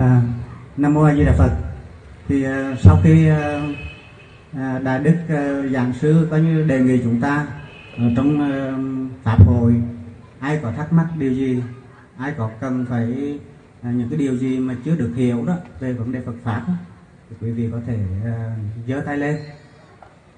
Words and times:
À, 0.00 0.22
Nam 0.76 0.94
mô 0.94 1.02
A 1.02 1.14
Di 1.14 1.24
Đà 1.24 1.32
Phật. 1.32 1.50
Thì 2.28 2.42
à, 2.42 2.76
sau 2.82 3.00
khi 3.02 3.28
à, 3.28 3.60
à, 4.52 4.78
đại 4.78 4.98
đức 4.98 5.16
à, 5.28 5.68
giảng 5.72 5.92
sư 5.92 6.28
có 6.30 6.36
như 6.36 6.62
đề 6.62 6.80
nghị 6.80 7.00
chúng 7.02 7.20
ta 7.20 7.46
à, 7.96 8.04
trong 8.16 8.40
à, 8.40 8.72
pháp 9.22 9.46
hội 9.46 9.82
ai 10.38 10.58
có 10.62 10.72
thắc 10.72 10.92
mắc 10.92 11.06
điều 11.18 11.32
gì, 11.32 11.62
ai 12.16 12.34
có 12.38 12.50
cần 12.60 12.86
phải 12.88 13.38
à, 13.82 13.90
những 13.90 14.08
cái 14.08 14.18
điều 14.18 14.36
gì 14.36 14.58
mà 14.58 14.74
chưa 14.84 14.96
được 14.96 15.12
hiểu 15.16 15.44
đó 15.46 15.56
về 15.80 15.92
vấn 15.92 16.12
đề 16.12 16.20
Phật 16.26 16.34
pháp 16.42 16.62
đó, 16.68 16.74
thì 17.30 17.36
quý 17.40 17.50
vị 17.50 17.68
có 17.72 17.78
thể 17.86 17.98
uh, 18.20 18.88
giơ 18.88 19.02
tay 19.06 19.16
lên 19.16 19.36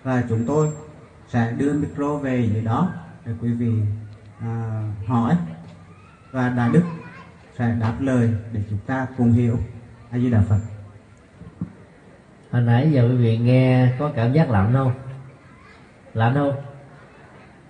và 0.03 0.23
chúng 0.29 0.45
tôi 0.47 0.69
sẽ 1.29 1.53
đưa 1.59 1.73
micro 1.73 2.17
về 2.17 2.49
dưới 2.53 2.63
đó 2.63 2.93
để 3.27 3.33
quý 3.43 3.53
vị 3.53 3.73
à, 4.41 4.83
hỏi 5.07 5.37
và 6.33 6.49
đại 6.49 6.71
đức 6.73 6.83
sẽ 7.59 7.75
đáp 7.81 7.95
lời 8.01 8.31
để 8.53 8.61
chúng 8.71 8.79
ta 8.87 9.07
cùng 9.17 9.33
hiểu. 9.33 9.59
A 10.11 10.19
di 10.19 10.31
đà 10.31 10.41
phật. 10.49 10.59
Hồi 12.51 12.63
nãy 12.63 12.91
giờ 12.93 13.09
quý 13.09 13.17
vị 13.17 13.39
nghe 13.39 13.93
có 13.99 14.13
cảm 14.17 14.33
giác 14.33 14.51
lạnh 14.51 14.73
không? 14.73 14.93
Lạnh 16.15 16.35
không? 16.35 16.53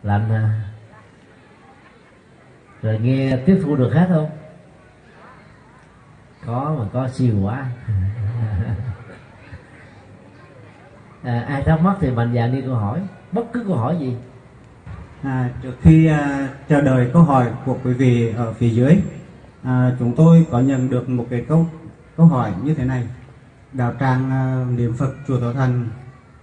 Lạnh 0.03 0.31
à. 0.31 0.65
Rồi 2.83 2.99
nghe 2.99 3.37
tiếp 3.47 3.61
thu 3.65 3.77
được 3.77 3.93
hết 3.95 4.07
không? 4.09 4.31
Có 6.47 6.77
mà 6.79 6.85
có 6.93 7.09
siêu 7.09 7.35
quá. 7.43 7.67
À, 11.23 11.45
ai 11.49 11.63
thắc 11.63 11.81
mắc 11.81 11.97
thì 12.01 12.11
mạnh 12.11 12.35
dạn 12.35 12.53
đi 12.53 12.61
câu 12.61 12.75
hỏi. 12.75 13.01
Bất 13.33 13.43
cứ 13.53 13.65
câu 13.67 13.77
hỏi 13.77 13.97
gì. 14.01 14.17
À, 15.23 15.51
trước 15.63 15.73
khi 15.83 16.11
uh, 16.11 16.51
chờ 16.69 16.81
đợi 16.81 17.11
câu 17.13 17.23
hỏi 17.23 17.47
của 17.65 17.79
quý 17.85 17.93
vị 17.93 18.33
ở 18.37 18.53
phía 18.53 18.69
dưới 18.69 19.03
à, 19.63 19.97
chúng 19.99 20.15
tôi 20.17 20.47
có 20.51 20.61
nhận 20.61 20.91
được 20.91 21.09
một 21.09 21.27
cái 21.31 21.45
câu 21.49 21.67
câu 22.17 22.27
hỏi 22.27 22.53
như 22.65 22.75
thế 22.75 22.85
này. 22.85 23.09
Đạo 23.73 23.93
tràng 24.01 24.31
à, 24.31 24.67
niệm 24.77 24.93
phật 24.95 25.15
chùa 25.29 25.41
thọ 25.41 25.53
thành 25.53 25.89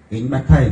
kính 0.10 0.30
bạch 0.30 0.44
thầy. 0.48 0.72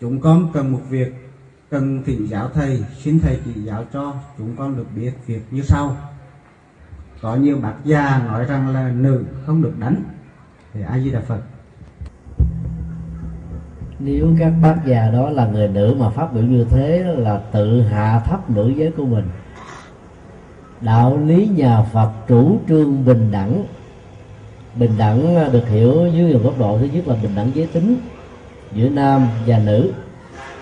Chúng 0.00 0.20
con 0.20 0.52
cần 0.52 0.72
một 0.72 0.80
việc 0.88 1.28
cần 1.70 2.02
thỉnh 2.06 2.26
giáo 2.28 2.48
thầy 2.54 2.84
xin 2.98 3.20
thầy 3.20 3.38
chỉ 3.44 3.60
giáo 3.60 3.84
cho 3.92 4.14
chúng 4.38 4.56
con 4.56 4.76
được 4.76 4.86
biết 4.96 5.12
việc 5.26 5.42
như 5.50 5.62
sau. 5.62 5.96
Có 7.22 7.36
nhiều 7.36 7.58
bác 7.62 7.74
già 7.84 8.22
nói 8.26 8.44
rằng 8.44 8.68
là 8.68 8.90
nữ 8.90 9.24
không 9.46 9.62
được 9.62 9.78
đánh. 9.78 10.02
Thì 10.74 10.80
a 10.82 10.98
di 10.98 11.10
đà 11.10 11.20
phật. 11.20 11.40
Nếu 13.98 14.26
các 14.38 14.52
bác 14.62 14.76
già 14.86 15.10
đó 15.10 15.30
là 15.30 15.46
người 15.46 15.68
nữ 15.68 15.96
mà 15.98 16.10
phát 16.10 16.32
biểu 16.32 16.42
như 16.42 16.66
thế 16.70 17.04
là 17.16 17.40
tự 17.52 17.82
hạ 17.82 18.20
thấp 18.26 18.50
nữ 18.50 18.72
giới 18.76 18.92
của 18.96 19.04
mình 19.04 19.24
đạo 20.80 21.18
lý 21.26 21.48
nhà 21.56 21.82
phật 21.82 22.10
chủ 22.28 22.58
trương 22.68 23.04
bình 23.04 23.28
đẳng. 23.32 23.64
Bình 24.74 24.92
đẳng 24.98 25.36
à, 25.36 25.48
được 25.52 25.68
hiểu 25.68 25.92
dưới 26.14 26.28
nhiều 26.28 26.40
góc 26.44 26.58
độ. 26.58 26.78
Thứ 26.80 26.88
nhất 26.92 27.08
là 27.08 27.16
bình 27.22 27.32
đẳng 27.36 27.50
giới 27.54 27.66
tính 27.66 27.96
giữa 28.72 28.88
nam 28.88 29.28
và 29.46 29.58
nữ. 29.58 29.92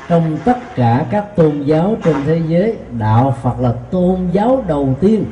Trong 0.08 0.38
tất 0.44 0.58
cả 0.74 1.06
các 1.10 1.36
tôn 1.36 1.62
giáo 1.62 1.96
trên 2.04 2.16
thế 2.26 2.40
giới, 2.48 2.76
đạo 2.98 3.36
phật 3.42 3.60
là 3.60 3.72
tôn 3.72 4.16
giáo 4.32 4.64
đầu 4.68 4.94
tiên 5.00 5.24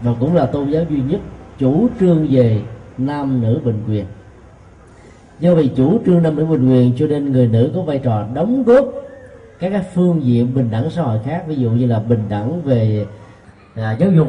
và 0.00 0.12
cũng 0.20 0.34
là 0.34 0.46
tôn 0.46 0.70
giáo 0.70 0.84
duy 0.90 1.00
nhất 1.00 1.20
chủ 1.58 1.88
trương 2.00 2.26
về 2.30 2.60
nam 2.98 3.42
nữ 3.42 3.60
bình 3.64 3.84
quyền. 3.88 4.04
Do 5.40 5.54
vì 5.54 5.70
chủ 5.76 5.98
trương 6.06 6.22
nam 6.22 6.36
nữ 6.36 6.44
bình 6.44 6.68
quyền 6.70 6.92
cho 6.98 7.06
nên 7.06 7.32
người 7.32 7.46
nữ 7.46 7.70
có 7.74 7.82
vai 7.82 7.98
trò 7.98 8.26
đóng 8.34 8.62
góp 8.62 8.84
các 9.58 9.70
các 9.70 9.84
phương 9.94 10.24
diện 10.24 10.54
bình 10.54 10.68
đẳng 10.70 10.90
xã 10.90 11.02
hội 11.02 11.18
khác. 11.24 11.44
Ví 11.48 11.54
dụ 11.54 11.70
như 11.70 11.86
là 11.86 11.98
bình 11.98 12.22
đẳng 12.28 12.62
về 12.62 13.06
à, 13.76 13.92
giáo 13.92 14.10
dục 14.10 14.28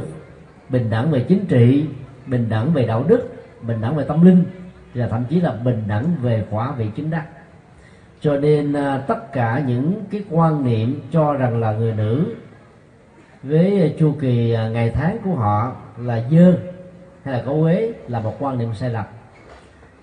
bình 0.69 0.89
đẳng 0.89 1.11
về 1.11 1.25
chính 1.27 1.45
trị 1.45 1.85
bình 2.25 2.49
đẳng 2.49 2.73
về 2.73 2.88
đạo 2.88 3.03
đức 3.07 3.35
bình 3.61 3.81
đẳng 3.81 3.95
về 3.95 4.03
tâm 4.03 4.25
linh 4.25 4.43
và 4.93 5.07
thậm 5.07 5.23
chí 5.29 5.41
là 5.41 5.51
bình 5.51 5.83
đẳng 5.88 6.05
về 6.21 6.45
quả 6.49 6.71
vị 6.77 6.88
chính 6.95 7.09
đắc. 7.09 7.25
Cho 8.21 8.38
nên 8.38 8.73
à, 8.73 8.97
tất 8.97 9.33
cả 9.33 9.63
những 9.67 10.03
cái 10.11 10.23
quan 10.29 10.66
niệm 10.66 11.01
cho 11.11 11.33
rằng 11.33 11.59
là 11.59 11.72
người 11.72 11.94
nữ 11.94 12.35
với 13.44 13.95
chu 14.00 14.16
kỳ 14.19 14.51
à, 14.51 14.67
ngày 14.67 14.89
tháng 14.89 15.17
của 15.23 15.35
họ 15.35 15.75
là 15.97 16.23
dơ 16.31 16.53
hay 17.23 17.33
là 17.33 17.44
có 17.45 17.53
quế 17.62 17.94
là 18.07 18.19
một 18.19 18.35
quan 18.39 18.57
niệm 18.57 18.73
sai 18.73 18.89
lầm. 18.89 19.06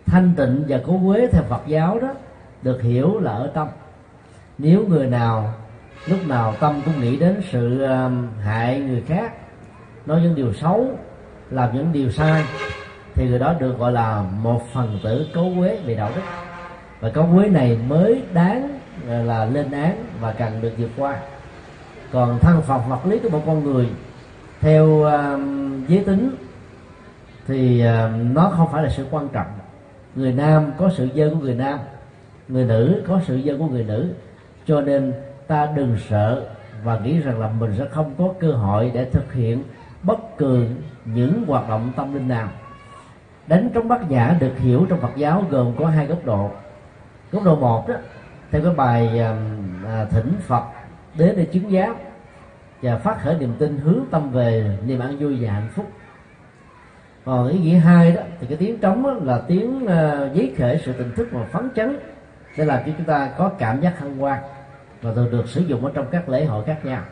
Thanh 0.06 0.32
tịnh 0.36 0.64
và 0.68 0.80
có 0.86 0.92
quế 1.06 1.26
theo 1.32 1.42
Phật 1.42 1.62
giáo 1.66 2.00
đó 2.00 2.14
được 2.62 2.82
hiểu 2.82 3.20
là 3.20 3.32
ở 3.32 3.46
tâm. 3.54 3.68
Nếu 4.58 4.86
người 4.88 5.06
nào 5.06 5.54
lúc 6.06 6.26
nào 6.28 6.54
tâm 6.60 6.80
cũng 6.84 7.00
nghĩ 7.00 7.16
đến 7.16 7.42
sự 7.50 7.82
um, 7.82 8.28
hại 8.44 8.80
người 8.80 9.02
khác 9.06 9.32
nói 10.06 10.20
những 10.22 10.34
điều 10.34 10.52
xấu 10.52 10.90
làm 11.50 11.74
những 11.74 11.92
điều 11.92 12.10
sai 12.10 12.44
thì 13.14 13.28
người 13.28 13.38
đó 13.38 13.54
được 13.60 13.78
gọi 13.78 13.92
là 13.92 14.24
một 14.42 14.62
phần 14.72 14.98
tử 15.02 15.26
cấu 15.34 15.52
quế 15.58 15.80
về 15.86 15.94
đạo 15.94 16.10
đức. 16.14 16.22
Và 17.00 17.10
cấu 17.10 17.28
quế 17.34 17.48
này 17.48 17.78
mới 17.88 18.22
đáng 18.32 18.78
ờ, 19.08 19.22
là 19.22 19.44
lên 19.44 19.70
án 19.70 20.04
và 20.20 20.32
cần 20.32 20.62
được 20.62 20.72
vượt 20.78 20.90
qua. 20.96 21.16
Còn 22.12 22.38
thân 22.38 22.62
phận 22.62 22.80
vật 22.88 23.06
lý 23.06 23.18
của 23.18 23.28
một 23.28 23.42
con 23.46 23.64
người 23.64 23.88
theo 24.60 25.02
um, 25.02 25.86
giới 25.86 26.04
tính 26.04 26.36
thì 27.46 27.84
uh, 27.84 28.34
nó 28.34 28.52
không 28.56 28.68
phải 28.72 28.82
là 28.82 28.88
sự 28.88 29.06
quan 29.10 29.28
trọng. 29.28 29.46
Người 30.14 30.32
nam 30.32 30.72
có 30.78 30.90
sự 30.96 31.08
dân 31.14 31.34
của 31.34 31.40
người 31.40 31.54
nam 31.54 31.78
người 32.48 32.64
nữ 32.64 33.02
có 33.08 33.20
sự 33.26 33.36
dân 33.36 33.58
của 33.58 33.66
người 33.66 33.84
nữ. 33.84 34.08
Cho 34.66 34.80
nên 34.80 35.12
ta 35.52 35.68
đừng 35.74 35.96
sợ 36.08 36.46
và 36.84 36.98
nghĩ 36.98 37.20
rằng 37.20 37.40
là 37.40 37.48
mình 37.48 37.74
sẽ 37.78 37.84
không 37.90 38.14
có 38.18 38.28
cơ 38.40 38.52
hội 38.52 38.90
để 38.94 39.04
thực 39.04 39.32
hiện 39.32 39.64
bất 40.02 40.38
cứ 40.38 40.66
những 41.04 41.44
hoạt 41.46 41.68
động 41.68 41.92
tâm 41.96 42.14
linh 42.14 42.28
nào. 42.28 42.48
Đánh 43.46 43.68
trống 43.74 43.88
bát 43.88 44.10
nhã 44.10 44.36
được 44.40 44.58
hiểu 44.58 44.86
trong 44.88 45.00
Phật 45.00 45.16
giáo 45.16 45.44
gồm 45.50 45.72
có 45.78 45.86
hai 45.86 46.06
góc 46.06 46.24
độ. 46.24 46.50
Góc 47.32 47.44
độ 47.44 47.56
một 47.56 47.88
đó 47.88 47.94
theo 48.50 48.62
cái 48.62 48.74
bài 48.74 49.18
um, 49.18 49.84
à, 49.86 50.04
thỉnh 50.04 50.32
Phật 50.46 50.64
đến 51.14 51.34
để 51.36 51.44
chứng 51.44 51.72
giáo 51.72 51.94
và 52.82 52.98
phát 52.98 53.22
khởi 53.22 53.38
niềm 53.38 53.54
tin 53.58 53.76
hướng 53.76 54.00
tâm 54.10 54.30
về 54.30 54.78
niềm 54.86 55.00
an 55.00 55.16
vui 55.18 55.38
và 55.40 55.52
hạnh 55.52 55.68
phúc. 55.74 55.86
Còn 57.24 57.48
ý 57.48 57.58
nghĩa 57.58 57.78
hai 57.78 58.12
đó 58.12 58.22
thì 58.40 58.46
cái 58.46 58.56
tiếng 58.56 58.78
trống 58.78 59.24
là 59.24 59.40
tiếng 59.48 59.84
uh, 59.84 60.34
giấy 60.34 60.54
khởi 60.58 60.80
sự 60.84 60.92
tỉnh 60.92 61.12
thức 61.16 61.28
và 61.32 61.44
phấn 61.44 61.68
chấn 61.74 61.98
để 62.56 62.64
làm 62.64 62.78
cho 62.86 62.92
chúng 62.98 63.06
ta 63.06 63.28
có 63.38 63.48
cảm 63.48 63.80
giác 63.80 63.98
hân 63.98 64.18
hoan 64.18 64.42
và 65.02 65.12
thường 65.14 65.30
được 65.30 65.48
sử 65.48 65.60
dụng 65.60 65.84
ở 65.84 65.90
trong 65.94 66.06
các 66.10 66.28
lễ 66.28 66.44
hội 66.44 66.64
khác 66.64 66.84
nhau. 66.84 67.02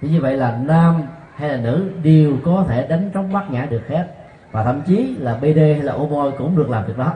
Thì 0.00 0.08
như 0.08 0.20
vậy 0.20 0.36
là 0.36 0.58
nam 0.62 1.02
hay 1.34 1.48
là 1.48 1.56
nữ 1.56 1.90
đều 2.02 2.36
có 2.44 2.64
thể 2.68 2.86
đánh 2.88 3.10
trống 3.14 3.32
bát 3.32 3.50
nhã 3.50 3.66
được 3.70 3.88
hết. 3.88 4.06
Và 4.52 4.64
thậm 4.64 4.82
chí 4.86 5.16
là 5.18 5.34
bd 5.34 5.58
hay 5.58 5.82
là 5.82 5.92
ô 5.92 6.08
môi 6.08 6.32
cũng 6.32 6.56
được 6.56 6.70
làm 6.70 6.86
việc 6.86 6.98
đó. 6.98 7.14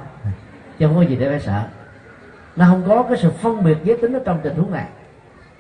Chứ 0.79 0.87
không 0.87 0.97
có 0.97 1.03
gì 1.03 1.17
để 1.17 1.29
phải 1.29 1.41
sợ. 1.41 1.63
Nó 2.57 2.67
không 2.67 2.83
có 2.89 3.03
cái 3.03 3.19
sự 3.19 3.31
phân 3.31 3.65
biệt 3.65 3.79
giới 3.85 3.99
tính 3.99 4.13
ở 4.13 4.21
trong 4.25 4.41
tình 4.43 4.55
huống 4.55 4.71
này. 4.71 4.87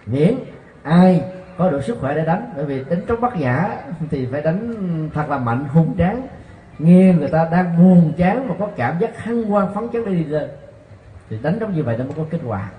Miễn 0.07 0.35
ai 0.83 1.23
có 1.59 1.71
đủ 1.71 1.81
sức 1.81 1.99
khỏe 2.01 2.15
để 2.15 2.25
đánh. 2.25 2.53
Bởi 2.57 2.65
vì 2.65 2.85
đánh 2.91 3.01
trống 3.07 3.21
bát 3.21 3.37
nhã 3.37 3.69
thì 4.11 4.29
phải 4.33 4.43
đánh 4.43 4.75
thật 5.15 5.31
là 5.31 5.39
mạnh, 5.39 5.65
hung 5.73 5.97
tráng. 5.99 6.27
Nghe 6.79 7.15
người 7.19 7.29
ta 7.29 7.49
đang 7.53 7.77
buồn 7.79 8.13
chán 8.17 8.49
mà 8.49 8.55
có 8.59 8.69
cảm 8.77 8.99
giác 8.99 9.19
hăng 9.19 9.43
hoan 9.43 9.75
phấn 9.75 9.89
chấn 9.93 10.05
đi 10.05 10.25
lên. 10.25 10.49
Thì 11.31 11.39
đánh 11.43 11.59
trống 11.61 11.75
như 11.75 11.83
vậy 11.83 11.97
nó 11.99 12.05
mới 12.05 12.15
có 12.17 12.25
kết 12.31 12.41
quả 12.47 12.71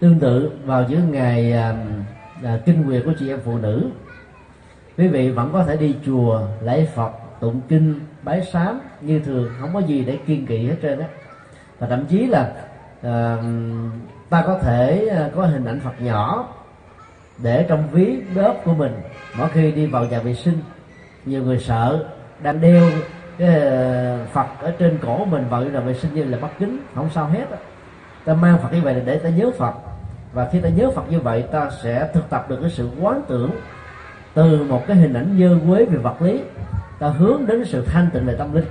tương 0.00 0.20
tự 0.20 0.50
vào 0.64 0.84
những 0.88 1.12
ngày 1.12 1.52
à, 1.52 1.76
à, 2.42 2.58
kinh 2.66 2.86
nguyệt 2.86 3.02
của 3.04 3.12
chị 3.18 3.28
em 3.28 3.40
phụ 3.44 3.58
nữ. 3.58 3.90
Quý 4.98 5.08
vị 5.08 5.30
vẫn 5.30 5.50
có 5.52 5.64
thể 5.64 5.76
đi 5.76 5.96
chùa 6.06 6.42
lễ 6.62 6.86
phật 6.94 7.10
tụng 7.40 7.60
kinh 7.68 8.00
bái 8.22 8.42
sám 8.42 8.80
như 9.00 9.20
thường 9.20 9.50
không 9.60 9.74
có 9.74 9.80
gì 9.80 10.04
để 10.04 10.18
kiên 10.26 10.46
kỵ 10.46 10.66
hết 10.66 10.76
trơn 10.82 11.00
á. 11.00 11.06
Và 11.78 11.86
thậm 11.86 12.04
chí 12.06 12.26
là 12.26 12.52
à, 13.02 13.36
ta 14.30 14.42
có 14.46 14.58
thể 14.58 15.08
à, 15.08 15.30
có 15.34 15.46
hình 15.46 15.64
ảnh 15.64 15.80
phật 15.80 16.00
nhỏ 16.00 16.48
để 17.42 17.66
trong 17.68 17.88
ví 17.92 18.22
bóp 18.36 18.54
của 18.64 18.74
mình. 18.74 18.92
Mỗi 19.38 19.48
khi 19.48 19.72
đi 19.72 19.86
vào 19.86 20.04
nhà 20.04 20.18
vệ 20.18 20.34
sinh 20.34 20.58
nhiều 21.24 21.42
người 21.42 21.58
sợ 21.58 22.04
đang 22.42 22.60
đeo 22.60 22.90
cái 23.38 23.48
à, 23.48 24.26
phật 24.32 24.46
ở 24.60 24.74
trên 24.78 24.98
cổ 25.02 25.24
mình 25.24 25.44
vào 25.50 25.64
nhà 25.64 25.80
vệ 25.80 25.94
sinh 25.94 26.14
như 26.14 26.24
là 26.24 26.38
bắt 26.38 26.50
kính 26.58 26.78
không 26.94 27.10
sao 27.14 27.26
hết 27.26 27.50
đó 27.50 27.56
ta 28.24 28.34
mang 28.34 28.58
phật 28.58 28.72
như 28.72 28.80
vậy 28.80 28.94
là 28.94 29.00
để 29.04 29.18
ta 29.18 29.28
nhớ 29.28 29.50
phật. 29.58 29.74
Và 30.32 30.48
khi 30.52 30.60
ta 30.60 30.68
nhớ 30.68 30.90
phật 30.94 31.10
như 31.10 31.20
vậy 31.20 31.42
ta 31.42 31.70
sẽ 31.82 32.08
thực 32.14 32.30
tập 32.30 32.46
được 32.48 32.58
cái 32.60 32.70
sự 32.70 32.90
quán 33.00 33.22
tưởng 33.28 33.50
từ 34.34 34.66
một 34.68 34.86
cái 34.86 34.96
hình 34.96 35.12
ảnh 35.12 35.36
dơ 35.40 35.58
quế 35.68 35.84
về 35.84 35.96
vật 35.96 36.22
lý. 36.22 36.42
Ta 36.98 37.08
hướng 37.08 37.46
đến 37.46 37.64
sự 37.64 37.84
thanh 37.86 38.10
tịnh 38.12 38.26
về 38.26 38.34
tâm 38.38 38.54
linh. 38.54 38.66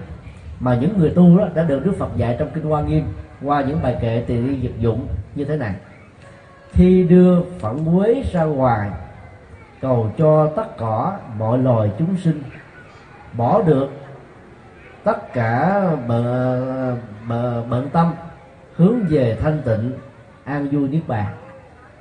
Mà 0.59 0.75
những 0.75 0.99
người 0.99 1.09
tu 1.09 1.37
đó 1.37 1.47
đã 1.53 1.63
được 1.63 1.85
Đức 1.85 1.93
Phật 1.99 2.09
dạy 2.17 2.35
trong 2.39 2.49
kinh 2.53 2.63
Hoa 2.63 2.81
Nghiêm 2.81 3.05
qua 3.43 3.61
những 3.61 3.81
bài 3.83 3.97
kệ 4.01 4.23
từ 4.27 4.35
đi 4.35 4.55
dịch 4.55 4.79
dụng 4.79 5.07
như 5.35 5.45
thế 5.45 5.57
này. 5.57 5.75
Khi 6.71 7.03
đưa 7.03 7.41
phận 7.59 7.85
quế 7.85 8.23
ra 8.31 8.43
ngoài 8.43 8.89
cầu 9.81 10.11
cho 10.17 10.51
tất 10.55 10.77
cả 10.77 11.19
mọi 11.37 11.57
loài 11.57 11.91
chúng 11.99 12.17
sinh 12.17 12.43
bỏ 13.33 13.61
được 13.61 13.89
tất 15.03 15.33
cả 15.33 15.83
bờ, 16.07 16.95
bờ, 17.27 17.83
tâm 17.93 18.13
hướng 18.83 18.99
về 19.09 19.37
thanh 19.41 19.61
tịnh, 19.65 19.91
an 20.43 20.67
vui 20.71 20.89
niết 20.89 21.01
bàn. 21.07 21.33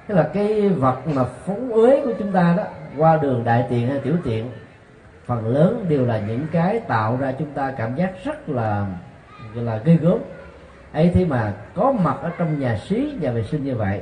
Tức 0.09 0.15
là 0.15 0.31
cái 0.35 0.69
vật 0.69 0.97
mà 1.15 1.25
phóng 1.25 1.73
uế 1.73 2.01
của 2.05 2.13
chúng 2.19 2.33
ta 2.33 2.55
đó, 2.57 2.65
qua 2.97 3.17
đường 3.17 3.45
đại 3.45 3.67
tiện 3.71 3.89
hay 3.89 3.99
tiểu 3.99 4.17
tiện, 4.25 4.51
phần 5.27 5.47
lớn 5.47 5.87
đều 5.89 6.07
là 6.07 6.21
những 6.21 6.47
cái 6.53 6.81
tạo 6.81 7.17
ra 7.21 7.33
chúng 7.39 7.51
ta 7.51 7.71
cảm 7.71 7.95
giác 7.95 8.13
rất 8.25 8.49
là, 8.49 8.87
gọi 9.55 9.65
là 9.65 9.81
ghê 9.85 9.97
gớm. 9.97 10.19
Ấy 10.93 11.11
thế 11.15 11.25
mà 11.25 11.53
có 11.75 11.93
mặt 11.93 12.17
ở 12.23 12.31
trong 12.39 12.61
nhà 12.61 12.77
xí 12.77 13.13
nhà 13.21 13.31
vệ 13.31 13.43
sinh 13.43 13.65
như 13.65 13.75
vậy, 13.75 14.01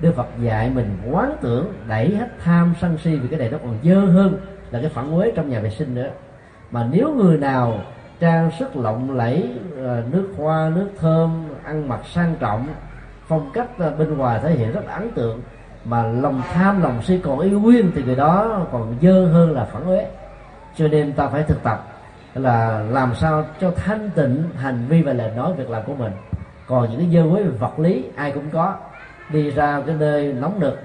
Đức 0.00 0.12
Phật 0.16 0.26
dạy 0.42 0.70
mình 0.74 0.98
quán 1.10 1.36
tưởng 1.40 1.72
đẩy 1.88 2.16
hết 2.16 2.28
tham 2.44 2.74
sân 2.80 2.98
si 2.98 3.16
vì 3.16 3.28
cái 3.28 3.38
này 3.38 3.48
nó 3.50 3.58
còn 3.58 3.78
dơ 3.82 4.00
hơn 4.00 4.40
là 4.70 4.80
cái 4.80 4.90
phản 4.90 5.12
uế 5.12 5.32
trong 5.34 5.50
nhà 5.50 5.60
vệ 5.60 5.70
sinh 5.70 5.94
nữa. 5.94 6.10
Mà 6.70 6.88
nếu 6.92 7.14
người 7.14 7.38
nào 7.38 7.80
trang 8.20 8.50
sức 8.58 8.76
lộng 8.76 9.16
lẫy 9.16 9.50
ờ, 9.76 10.02
nước 10.12 10.28
hoa, 10.36 10.70
nước 10.74 10.88
thơm, 11.00 11.44
ăn 11.64 11.88
mặc 11.88 12.00
sang 12.12 12.34
trọng, 12.40 12.66
phong 13.26 13.50
cách 13.54 13.68
ờ, 13.78 13.90
bên 13.90 14.18
ngoài 14.18 14.40
thể 14.42 14.50
hiện 14.50 14.72
rất 14.72 14.86
ấn 14.86 15.10
tượng. 15.10 15.40
Mà 15.84 16.02
lòng 16.02 16.42
tham, 16.52 16.82
lòng 16.82 17.02
si 17.02 17.20
còn 17.22 17.40
yêu 17.40 17.60
nguyên 17.60 17.90
thì 17.94 18.02
người 18.02 18.16
đó 18.16 18.66
còn 18.72 18.96
dơ 19.02 19.26
hơn 19.26 19.52
là 19.52 19.64
phản 19.64 19.86
uế. 19.86 20.06
Cho 20.76 20.88
nên 20.88 21.12
ta 21.12 21.28
phải 21.28 21.42
thực 21.42 21.62
tập 21.62 21.86
là 22.34 22.82
làm 22.90 23.14
sao 23.14 23.44
cho 23.60 23.70
thanh 23.70 24.10
tịnh 24.14 24.42
hành 24.56 24.86
vi 24.88 25.02
và 25.02 25.12
lời 25.12 25.30
nói 25.36 25.52
việc 25.52 25.70
làm 25.70 25.82
của 25.86 25.94
mình. 25.94 26.12
Còn 26.66 26.90
những 26.90 27.00
cái 27.00 27.08
dơ 27.12 27.30
quế 27.32 27.42
vật 27.42 27.78
lý, 27.78 28.04
ai 28.16 28.30
cũng 28.30 28.50
có. 28.52 28.76
Đi 29.30 29.50
ra 29.50 29.82
cái 29.86 29.96
nơi 29.98 30.32
nóng 30.32 30.60
nực, 30.60 30.80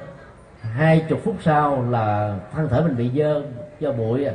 hai 0.62 1.06
chục 1.10 1.20
phút 1.24 1.36
sau 1.42 1.86
là 1.90 2.36
thân 2.54 2.70
thể 2.70 2.82
mình 2.82 2.98
bị 2.98 3.12
dơ, 3.16 3.42
do 3.80 3.92
bụi 3.92 4.25
à 4.25 4.34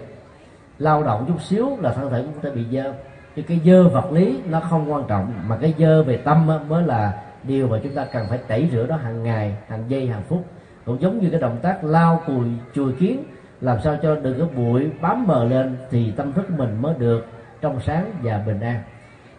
lao 0.79 1.03
động 1.03 1.25
chút 1.29 1.43
xíu 1.43 1.76
là 1.81 1.93
thân 1.93 2.11
thể 2.11 2.23
cũng 2.23 2.32
có 2.32 2.41
thể 2.43 2.50
bị 2.50 2.65
dơ. 2.73 2.93
Chứ 3.37 3.43
cái 3.43 3.61
dơ 3.65 3.88
vật 3.88 4.12
lý 4.12 4.38
nó 4.50 4.61
không 4.61 4.93
quan 4.93 5.05
trọng, 5.09 5.32
mà 5.47 5.56
cái 5.56 5.75
dơ 5.79 6.03
về 6.03 6.17
tâm 6.17 6.47
mới 6.69 6.82
là 6.82 7.23
điều 7.43 7.69
mà 7.69 7.79
chúng 7.82 7.94
ta 7.94 8.05
cần 8.05 8.26
phải 8.29 8.38
tẩy 8.49 8.69
rửa 8.73 8.87
đó 8.87 8.97
hàng 8.97 9.23
ngày, 9.23 9.56
hàng 9.69 9.85
giây, 9.88 10.06
hàng 10.06 10.23
phút. 10.29 10.44
Cũng 10.85 11.00
giống 11.00 11.19
như 11.19 11.31
cái 11.31 11.41
động 11.41 11.59
tác 11.62 11.85
lao 11.85 12.23
cùi, 12.26 12.47
chùi 12.75 12.93
kiến, 12.93 13.25
làm 13.61 13.81
sao 13.81 13.97
cho 14.03 14.15
đừng 14.15 14.41
có 14.41 14.47
bụi, 14.56 14.91
bám 15.00 15.26
mờ 15.26 15.44
lên 15.44 15.76
thì 15.91 16.12
tâm 16.17 16.32
thức 16.32 16.50
mình 16.50 16.82
mới 16.82 16.94
được 16.99 17.26
trong 17.61 17.81
sáng 17.81 18.11
và 18.23 18.43
bình 18.47 18.61
an. 18.61 18.81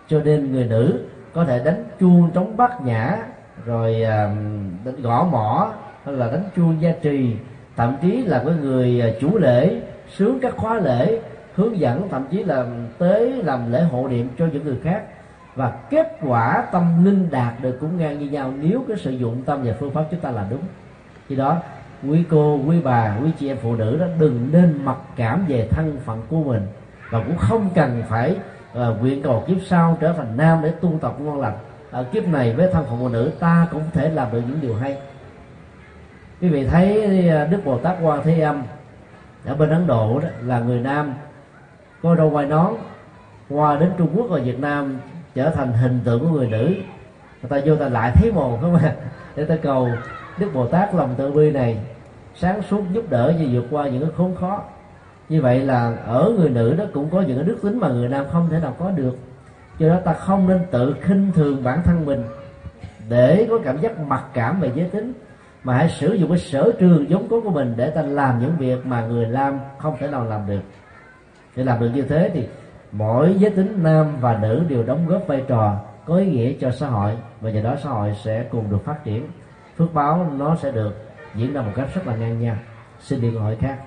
Cho 0.08 0.20
nên 0.20 0.52
người 0.52 0.64
nữ 0.64 1.00
có 1.34 1.46
thể 1.46 1.64
đánh 1.64 1.84
chuông 2.00 2.32
trống 2.34 2.58
bát 2.58 2.82
nhã, 2.82 3.18
rồi 3.66 4.02
đánh 4.86 5.02
gõ 5.02 5.28
mỏ 5.32 5.74
hay 6.04 6.16
là 6.16 6.28
đánh 6.28 6.44
chuông 6.56 6.82
gia 6.82 6.92
trì, 6.92 7.36
thậm 7.76 7.96
chí 8.02 8.24
là 8.24 8.44
cái 8.46 8.56
người 8.62 9.00
ờ, 9.00 9.12
chủ 9.20 9.38
lễ 9.38 9.82
sướng 10.10 10.40
các 10.40 10.54
khóa 10.57 10.80
lễ 10.80 11.22
hướng 11.56 11.80
dẫn 11.80 12.10
thậm 12.10 12.25
chí 12.31 12.44
là 12.44 12.66
tới 12.98 13.44
làm 13.44 13.72
lễ 13.72 13.81
hộ 13.81 14.07
niệm 14.07 14.30
cho 14.40 14.46
những 14.54 14.63
người 14.63 14.78
khác. 14.84 15.04
Và 15.56 15.74
kết 15.90 16.18
quả 16.22 16.66
tâm 16.72 17.06
linh 17.06 17.28
đạt 17.31 17.54
được 17.62 17.78
cũng 17.81 17.98
ngang 17.98 18.19
như 18.19 18.30
nhau 18.30 18.54
nếu 18.62 18.84
cái 18.88 18.98
sử 18.98 19.12
dụng 19.12 19.44
tâm 19.46 19.63
và 19.63 19.74
phương 19.80 19.92
pháp 19.92 20.04
chúng 20.12 20.19
ta 20.19 20.31
là 20.31 20.46
đúng. 20.50 20.62
Khi 21.28 21.36
đó 21.36 21.57
quý 22.10 22.24
cô 22.30 22.60
quý 22.68 22.81
bà 22.84 23.18
quý 23.24 23.30
chị 23.40 23.48
em 23.48 23.57
phụ 23.62 23.75
nữ 23.75 23.98
đó 23.98 24.06
đừng 24.19 24.50
nên 24.52 24.80
mặc 24.84 24.98
cảm 25.16 25.46
về 25.48 25.68
thân 25.72 25.98
phận 26.06 26.22
của 26.30 26.44
mình. 26.44 26.62
Và 27.10 27.19
cũng 27.19 27.38
không 27.38 27.69
cần 27.75 28.04
phải 28.10 28.36
uh, 28.72 29.01
nguyện 29.01 29.22
cầu 29.22 29.44
kiếp 29.48 29.58
sau 29.66 29.98
trở 30.01 30.13
thành 30.13 30.38
nam 30.38 30.60
để 30.63 30.72
tu 30.81 31.00
tập 31.01 31.16
ngon 31.19 31.42
lành. 31.42 31.58
Ở 31.92 32.04
kiếp 32.04 32.28
này 32.28 32.54
với 32.54 32.69
thân 32.74 32.86
phận 32.86 32.98
phụ 33.00 33.10
nữ 33.10 33.31
ta 33.40 33.68
cũng 33.72 33.84
thể 33.94 34.10
làm 34.10 34.28
được 34.31 34.42
những 34.48 34.62
điều 34.62 34.75
hay. 34.75 34.98
Quý 36.42 36.50
vị 36.50 36.66
thấy 36.66 37.28
ờ, 37.28 37.48
đức 37.48 37.66
bồ 37.66 37.78
tát 37.78 37.98
quan 38.01 38.22
thế 38.24 38.42
âm 38.42 38.63
ở 39.45 39.56
bên 39.56 39.69
ấn 39.69 39.88
độ 39.88 40.19
đó 40.19 40.30
là 40.42 40.59
người 40.59 40.80
nam, 40.80 41.13
có 42.03 42.15
râu 42.15 42.30
quai 42.30 42.45
nón 42.45 42.74
qua 43.50 43.75
đến 43.75 43.92
trung 43.97 44.09
quốc 44.15 44.25
và 44.30 44.39
việt 44.39 44.59
nam 44.59 45.00
trở 45.36 45.50
thành 45.50 45.74
hình 45.74 46.00
tượng 46.03 46.19
của 46.19 46.30
người 46.30 46.47
nữ. 46.47 46.74
Người 47.42 47.50
ta 47.50 47.59
vô 47.65 47.75
ta 47.75 47.89
lại 47.89 48.12
thấy 48.15 48.31
mồ 48.31 48.57
không 48.62 48.75
ạ 48.75 48.95
để 49.36 49.45
ta 49.45 49.56
cầu 49.56 49.89
đức 50.38 50.50
bồ 50.53 50.68
tát 50.68 50.95
lòng 50.95 51.15
từ 51.18 51.31
bi 51.31 51.51
này 51.51 51.77
sáng 52.36 52.62
suốt 52.62 52.83
giúp 52.92 53.09
đỡ 53.09 53.33
và 53.39 53.45
vượt 53.51 53.65
qua 53.71 53.88
những 53.88 54.01
cái 54.01 54.12
khốn 54.18 54.36
khó. 54.36 54.62
Như 55.30 55.42
vậy 55.42 55.62
là 55.62 55.95
ở 56.06 56.33
người 56.38 56.50
nữ 56.50 56.75
đó 56.77 56.86
cũng 56.94 57.09
có 57.09 57.21
những 57.21 57.38
cái 57.38 57.45
đức 57.45 57.57
tính 57.62 57.80
mà 57.80 57.88
người 57.88 58.09
nam 58.09 58.25
không 58.31 58.50
thể 58.50 58.59
nào 58.59 58.75
có 58.80 58.91
được. 58.91 59.18
Cho 59.80 59.89
đó 59.89 60.00
ta 60.06 60.13
không 60.13 60.48
nên 60.48 60.62
tự 60.71 60.95
khinh 61.01 61.31
thường 61.31 61.63
bản 61.63 61.83
thân 61.83 62.06
mình 62.06 62.24
để 63.09 63.48
có 63.50 63.59
cảm 63.63 63.81
giác 63.81 64.00
mặc 64.00 64.24
cảm 64.33 64.59
về 64.59 64.71
giới 64.75 64.89
tính 64.89 65.13
mà 65.65 65.73
hãy 65.73 65.89
sử 65.89 66.13
dụng 66.13 66.29
cái 66.29 66.39
sở 66.39 66.71
trường 66.79 67.09
giống 67.09 67.29
có 67.29 67.39
của 67.44 67.51
mình 67.51 67.73
để 67.77 67.89
ta 67.89 68.01
làm 68.01 68.39
những 68.39 68.57
việc 68.57 68.85
mà 68.85 69.06
người 69.06 69.25
nam 69.25 69.59
không 69.77 69.95
thể 70.00 70.07
nào 70.07 70.25
làm 70.25 70.47
được. 70.47 70.62
Để 71.56 71.63
làm 71.63 71.79
được 71.79 71.89
như 71.94 72.01
thế 72.01 72.31
thì 72.33 72.47
mỗi 72.91 73.35
giới 73.39 73.51
tính 73.51 73.83
nam 73.83 74.17
và 74.19 74.38
nữ 74.41 74.63
đều 74.69 74.83
đóng 74.83 75.07
góp 75.07 75.27
vai 75.27 75.44
trò, 75.47 75.79
có 76.06 76.17
ý 76.17 76.25
nghĩa 76.25 76.53
cho 76.62 76.71
xã 76.71 76.88
hội, 76.88 77.17
và 77.41 77.50
nhờ 77.50 77.62
đó 77.62 77.75
xã 77.83 77.89
hội 77.89 78.15
sẽ 78.23 78.44
cùng 78.51 78.71
được 78.71 78.85
phát 78.85 79.03
triển. 79.03 79.27
Phước 79.77 79.94
báo 79.94 80.31
nó 80.38 80.56
sẽ 80.56 80.71
được 80.71 80.94
diễn 81.35 81.53
ra 81.53 81.62
một 81.62 81.71
cách 81.75 81.88
rất 81.95 82.07
là 82.07 82.15
ngang 82.15 82.39
nhau. 82.39 82.56
Xin 83.00 83.21
đi 83.21 83.31
câu 83.31 83.41
hỏi 83.41 83.57
khác 83.59 83.77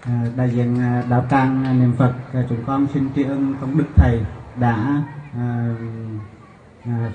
à, 0.00 0.24
đại 0.36 0.50
diện 0.50 0.80
à, 0.80 1.02
đạo 1.08 1.24
tràng 1.30 1.64
à, 1.64 1.72
niệm 1.72 1.92
phật 1.98 2.12
chúng 2.48 2.64
con 2.66 2.86
xin 2.94 3.08
tri 3.14 3.22
ân 3.22 3.54
công 3.60 3.78
đức 3.78 3.84
thầy 3.96 4.20
đã 4.56 5.02
à, 5.34 5.74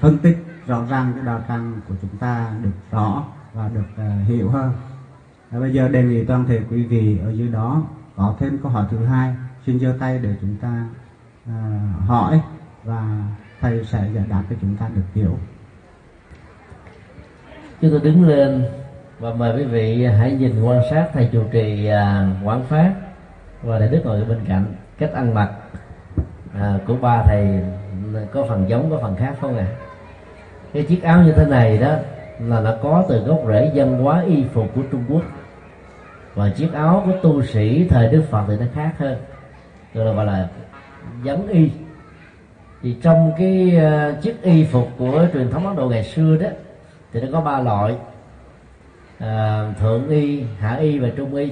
phân 0.01 0.17
tích 0.17 0.37
rõ 0.67 0.85
ràng 0.89 1.11
cái 1.15 1.25
đạo 1.25 1.41
tràng 1.47 1.81
của 1.87 1.95
chúng 2.01 2.17
ta 2.17 2.51
được 2.63 2.71
rõ 2.91 3.23
và 3.53 3.69
được 3.73 3.87
à, 3.97 4.23
hiểu 4.25 4.49
hơn. 4.49 4.71
À, 5.51 5.59
bây 5.59 5.73
giờ 5.73 5.87
đề 5.87 6.03
nghị 6.03 6.25
toàn 6.25 6.45
thể 6.45 6.59
quý 6.69 6.83
vị 6.83 7.19
ở 7.23 7.31
dưới 7.31 7.47
đó 7.47 7.83
có 8.15 8.35
thêm 8.39 8.57
câu 8.63 8.71
hỏi 8.71 8.85
thứ 8.91 9.05
hai 9.05 9.35
xin 9.65 9.79
giơ 9.79 9.95
tay 9.99 10.19
để 10.19 10.35
chúng 10.41 10.55
ta 10.55 10.85
à, 11.47 11.79
hỏi 12.07 12.41
và 12.83 13.23
thầy 13.61 13.85
sẽ 13.85 14.09
giải 14.13 14.25
đáp 14.29 14.43
cho 14.49 14.55
chúng 14.61 14.75
ta 14.77 14.89
được 14.95 15.05
hiểu. 15.13 15.37
Chúng 17.81 17.91
tôi 17.91 17.99
đứng 17.99 18.27
lên 18.27 18.65
và 19.19 19.33
mời 19.33 19.57
quý 19.57 19.65
vị 19.65 20.05
hãy 20.05 20.31
nhìn 20.31 20.63
quan 20.63 20.81
sát 20.91 21.09
thầy 21.13 21.29
chủ 21.31 21.43
trì 21.51 21.85
à, 21.85 22.29
quán 22.43 22.63
pháp 22.63 22.93
và 23.63 23.79
đại 23.79 23.89
đức 23.89 24.01
ngồi 24.05 24.25
bên 24.25 24.39
cạnh 24.47 24.65
cách 24.97 25.11
ăn 25.13 25.33
mặc 25.33 25.51
à, 26.53 26.79
của 26.87 26.95
ba 26.95 27.23
thầy 27.23 27.63
có 28.33 28.45
phần 28.49 28.69
giống 28.69 28.91
có 28.91 28.97
phần 29.01 29.15
khác 29.15 29.35
không 29.41 29.57
ạ? 29.57 29.67
À? 29.69 29.77
cái 30.73 30.83
chiếc 30.83 31.03
áo 31.03 31.23
như 31.23 31.31
thế 31.31 31.45
này 31.45 31.77
đó 31.77 31.95
là 32.39 32.61
nó 32.61 32.73
có 32.83 33.05
từ 33.09 33.19
gốc 33.19 33.41
rễ 33.47 33.71
văn 33.75 34.03
hóa 34.03 34.23
y 34.27 34.43
phục 34.53 34.75
của 34.75 34.81
Trung 34.91 35.03
Quốc. 35.09 35.21
Và 36.35 36.49
chiếc 36.49 36.73
áo 36.73 37.03
của 37.05 37.11
tu 37.21 37.43
sĩ 37.43 37.87
thời 37.89 38.09
Đức 38.09 38.23
Phật 38.29 38.43
thì 38.47 38.53
nó 38.59 38.65
khác 38.73 38.91
hơn. 38.97 39.17
Gọi 39.93 40.05
là 40.05 40.11
gọi 40.11 40.25
là 40.25 40.47
giống 41.23 41.47
y. 41.47 41.71
Thì 42.81 42.95
trong 43.01 43.31
cái 43.37 43.77
uh, 43.77 44.21
chiếc 44.21 44.41
y 44.41 44.65
phục 44.65 44.89
của 44.97 45.27
truyền 45.33 45.51
thống 45.51 45.67
Ấn 45.67 45.75
Độ 45.75 45.89
ngày 45.89 46.03
xưa 46.03 46.37
đó 46.37 46.49
thì 47.13 47.21
nó 47.21 47.27
có 47.31 47.41
ba 47.41 47.59
loại. 47.59 47.95
Uh, 49.23 49.77
thượng 49.79 50.09
y 50.09 50.43
hạ 50.59 50.75
y 50.75 50.99
và 50.99 51.09
trung 51.17 51.35
y. 51.35 51.51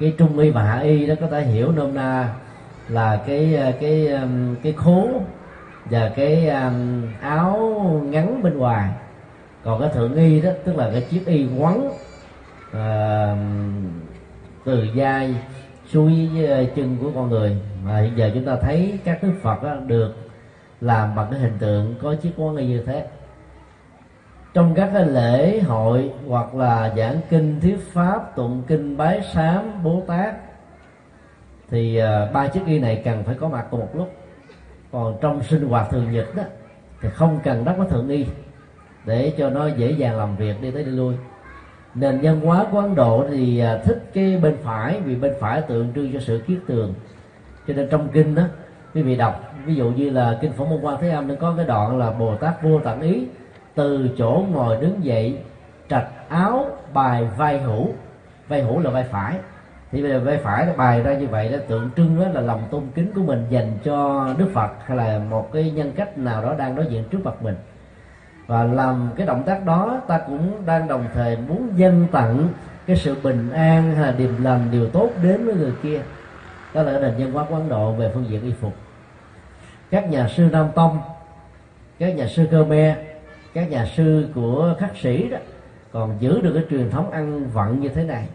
Cái 0.00 0.14
trung 0.18 0.38
y 0.38 0.50
và 0.50 0.62
hạ 0.62 0.78
y 0.78 1.06
đó 1.06 1.14
có 1.20 1.26
thể 1.26 1.42
hiểu 1.42 1.72
nôm 1.72 1.94
na 1.94 2.34
là 2.88 3.20
cái 3.26 3.54
ờ, 3.54 3.72
cái 3.80 4.08
cái 4.62 4.72
khố 4.72 5.08
và 5.90 6.12
cái 6.16 6.48
um, 6.48 7.02
áo 7.20 7.56
ngắn 8.04 8.42
bên 8.42 8.58
ngoài. 8.58 8.90
Còn 9.64 9.80
cái 9.80 9.88
thượng 9.94 10.14
y 10.14 10.40
đó 10.40 10.50
tức 10.64 10.76
là 10.76 10.90
cái 10.92 11.00
chiếc 11.10 11.26
y 11.26 11.46
quấn 11.58 11.90
à, 12.72 13.36
từ 14.64 14.86
vai 14.94 15.34
xuôi 15.92 16.28
uh, 16.44 16.74
chân 16.76 16.96
của 17.02 17.10
con 17.14 17.30
người. 17.30 17.56
Mà 17.84 17.98
hiện 17.98 18.12
giờ 18.16 18.30
chúng 18.34 18.44
ta 18.44 18.56
thấy 18.56 18.98
các 19.04 19.22
đức 19.22 19.32
phật 19.42 19.62
đó 19.62 19.74
được 19.86 20.14
làm 20.80 21.14
bằng 21.14 21.26
cái 21.30 21.40
hình 21.40 21.56
tượng 21.58 21.94
có 22.02 22.14
chiếc 22.14 22.32
quấn 22.36 22.56
y 22.56 22.66
như 22.66 22.82
thế. 22.86 23.06
Trong 24.54 24.74
các 24.74 24.90
cái 24.94 25.06
lễ 25.06 25.60
hội 25.60 26.12
hoặc 26.28 26.54
là 26.54 26.94
giảng 26.96 27.20
kinh 27.30 27.60
thuyết 27.60 27.78
pháp 27.92 28.36
tụng 28.36 28.62
kinh 28.66 28.96
bái 28.96 29.22
sám 29.34 29.82
bố 29.84 30.02
tát 30.06 30.34
thì 31.70 32.02
uh, 32.02 32.32
ba 32.32 32.48
chiếc 32.48 32.66
y 32.66 32.78
này 32.78 33.02
cần 33.04 33.24
phải 33.24 33.34
có 33.34 33.48
mặt 33.48 33.66
cùng 33.70 33.80
một 33.80 33.90
lúc 33.94 34.17
còn 34.92 35.16
trong 35.20 35.42
sinh 35.42 35.68
hoạt 35.68 35.90
thường 35.90 36.12
nhật 36.12 36.34
đó, 36.36 36.42
thì 37.00 37.08
không 37.08 37.40
cần 37.44 37.64
đắp 37.64 37.78
quá 37.78 37.86
thượng 37.90 38.08
y 38.08 38.26
để 39.04 39.32
cho 39.38 39.50
nó 39.50 39.66
dễ 39.66 39.90
dàng 39.90 40.18
làm 40.18 40.36
việc 40.36 40.62
đi 40.62 40.70
tới 40.70 40.84
đi 40.84 40.90
lui. 40.90 41.14
Nền 41.94 42.18
văn 42.22 42.40
hóa 42.40 42.66
của 42.70 42.78
ấn 42.78 42.94
độ 42.94 43.26
thì 43.30 43.58
à, 43.58 43.78
thích 43.84 44.02
cái 44.14 44.36
bên 44.42 44.56
phải 44.62 45.00
vì 45.00 45.14
bên 45.14 45.32
phải 45.40 45.62
tượng 45.62 45.92
trưng 45.94 46.12
cho 46.12 46.20
sự 46.20 46.42
kiết 46.46 46.58
tường. 46.66 46.94
Cho 47.66 47.74
nên 47.74 47.88
trong 47.90 48.08
kinh 48.08 48.34
đó, 48.34 48.42
quý 48.94 49.02
vị 49.02 49.16
đọc, 49.16 49.54
ví 49.66 49.74
dụ 49.74 49.90
như 49.90 50.10
là 50.10 50.38
kinh 50.40 50.52
phổ 50.52 50.64
môn 50.64 50.80
quan 50.82 50.96
thế 51.00 51.10
âm 51.10 51.28
nó 51.28 51.34
có 51.40 51.54
cái 51.56 51.66
đoạn 51.66 51.98
là 51.98 52.10
bồ 52.10 52.36
tát 52.36 52.62
vô 52.62 52.80
tận 52.84 53.00
ý, 53.00 53.26
từ 53.74 54.10
chỗ 54.18 54.44
ngồi 54.52 54.76
đứng 54.80 55.04
dậy, 55.04 55.38
trạch 55.88 56.08
áo, 56.28 56.66
bài 56.94 57.28
vai 57.36 57.58
hữu. 57.60 57.88
Vai 58.48 58.62
hữu 58.62 58.80
là 58.80 58.90
vai 58.90 59.04
phải 59.04 59.34
thì 59.92 60.02
bây 60.02 60.10
giờ 60.10 60.20
bên 60.20 60.40
phải 60.42 60.66
nó 60.66 60.72
bày 60.72 61.02
ra 61.02 61.14
như 61.14 61.26
vậy 61.26 61.48
đó, 61.48 61.58
tượng 61.68 61.90
trưng 61.96 62.20
đó 62.20 62.28
là 62.28 62.40
lòng 62.40 62.62
tôn 62.70 62.82
kính 62.94 63.12
của 63.14 63.22
mình 63.22 63.46
dành 63.50 63.72
cho 63.84 64.28
đức 64.38 64.50
phật 64.54 64.70
hay 64.84 64.96
là 64.96 65.18
một 65.18 65.52
cái 65.52 65.70
nhân 65.70 65.92
cách 65.96 66.18
nào 66.18 66.42
đó 66.42 66.54
đang 66.58 66.74
đối 66.74 66.86
diện 66.86 67.04
trước 67.10 67.18
mặt 67.24 67.42
mình. 67.42 67.56
Và 68.46 68.64
làm 68.64 69.10
cái 69.16 69.26
động 69.26 69.42
tác 69.46 69.64
đó, 69.64 70.00
ta 70.08 70.18
cũng 70.18 70.66
đang 70.66 70.88
đồng 70.88 71.04
thời 71.14 71.36
muốn 71.36 71.68
dân 71.76 72.06
tặng 72.12 72.48
cái 72.86 72.96
sự 72.96 73.16
bình 73.22 73.50
an 73.50 73.94
hay 73.94 74.06
là 74.06 74.12
điềm 74.12 74.44
lành 74.44 74.68
điều 74.70 74.88
tốt 74.88 75.10
đến 75.22 75.46
với 75.46 75.54
người 75.54 75.72
kia. 75.82 76.00
Đó 76.74 76.82
là 76.82 76.92
nền 76.92 77.14
văn 77.18 77.32
hóa 77.32 77.44
của 77.48 77.54
ấn 77.54 77.68
độ 77.68 77.92
về 77.92 78.10
phương 78.14 78.26
diện 78.28 78.42
y 78.42 78.52
phục. 78.52 78.72
Các 79.90 80.10
nhà 80.10 80.28
sư 80.28 80.48
nam 80.52 80.66
tông, 80.74 80.98
các 81.98 82.16
nhà 82.16 82.26
sư 82.26 82.48
cơ 82.50 82.64
me 82.64 82.96
các 83.54 83.70
nhà 83.70 83.86
sư 83.96 84.28
của 84.34 84.74
khắc 84.78 84.96
sĩ 84.96 85.28
đó 85.28 85.38
còn 85.92 86.16
giữ 86.20 86.40
được 86.40 86.52
cái 86.54 86.64
truyền 86.70 86.90
thống 86.90 87.10
ăn 87.10 87.46
vận 87.48 87.80
như 87.80 87.88
thế 87.88 88.04
này 88.04 88.28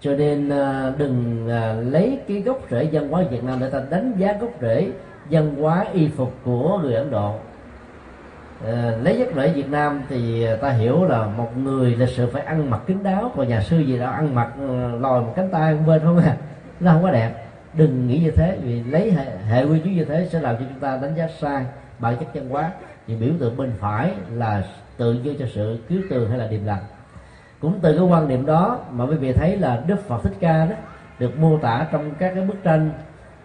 cho 0.00 0.14
nên 0.14 0.48
à, 0.48 0.92
đừng 0.98 1.48
à, 1.50 1.72
lấy 1.72 2.18
cái 2.28 2.40
gốc 2.40 2.58
rễ 2.70 2.88
văn 2.92 3.08
hóa 3.08 3.22
Việt 3.30 3.44
Nam 3.44 3.60
để 3.60 3.70
ta 3.70 3.82
đánh 3.90 4.12
giá 4.18 4.32
gốc 4.40 4.50
rễ 4.60 4.90
văn 5.30 5.54
hóa 5.60 5.86
y 5.92 6.08
phục 6.08 6.34
của 6.44 6.78
người 6.82 6.94
Ấn 6.94 7.10
Độ. 7.10 7.34
À, 8.66 8.92
lấy 9.02 9.18
gốc 9.18 9.28
rễ 9.36 9.52
Việt 9.52 9.68
Nam 9.68 10.02
thì 10.08 10.46
ta 10.60 10.70
hiểu 10.70 11.04
là 11.04 11.26
một 11.26 11.56
người 11.56 11.96
lịch 11.96 12.08
sự 12.08 12.26
phải 12.32 12.42
ăn 12.42 12.70
mặc 12.70 12.80
kín 12.86 13.02
đáo. 13.02 13.32
Còn 13.36 13.48
nhà 13.48 13.60
sư 13.60 13.78
gì 13.78 13.98
đó 13.98 14.10
ăn 14.10 14.34
mặc 14.34 14.52
à, 14.58 14.90
lòi 15.00 15.20
một 15.20 15.32
cánh 15.36 15.50
tay 15.50 15.74
bên 15.74 16.00
không 16.00 16.18
à? 16.18 16.36
Nó 16.80 16.92
không 16.92 17.02
có 17.02 17.10
đẹp. 17.10 17.46
Đừng 17.74 18.08
nghĩ 18.08 18.18
như 18.18 18.30
thế 18.30 18.58
vì 18.62 18.82
lấy 18.82 19.12
hệ, 19.12 19.26
hệ 19.48 19.64
quy 19.64 19.78
chiếu 19.78 19.92
như 19.92 20.04
thế 20.04 20.28
sẽ 20.32 20.40
làm 20.40 20.56
cho 20.56 20.62
chúng 20.68 20.80
ta 20.80 20.98
đánh 21.02 21.14
giá 21.16 21.28
sai 21.40 21.64
bản 21.98 22.16
chất 22.16 22.28
văn 22.34 22.48
hóa. 22.48 22.70
Thì 23.06 23.16
biểu 23.16 23.32
tượng 23.40 23.56
bên 23.56 23.72
phải 23.78 24.10
là 24.34 24.64
tự 24.96 25.12
do 25.22 25.32
cho 25.38 25.46
sự 25.54 25.78
cứu 25.88 26.00
tường 26.10 26.30
hay 26.30 26.38
là 26.38 26.46
điềm 26.46 26.64
lành 26.64 26.82
cũng 27.60 27.78
từ 27.82 27.96
cái 27.96 28.06
quan 28.06 28.28
niệm 28.28 28.46
đó 28.46 28.78
mà 28.90 29.04
quý 29.04 29.16
vị 29.16 29.32
thấy 29.32 29.56
là 29.56 29.82
đức 29.86 30.08
phật 30.08 30.22
thích 30.22 30.36
ca 30.40 30.66
đó 30.66 30.74
được 31.18 31.38
mô 31.38 31.58
tả 31.58 31.86
trong 31.92 32.10
các 32.18 32.32
cái 32.34 32.44
bức 32.44 32.62
tranh 32.62 32.90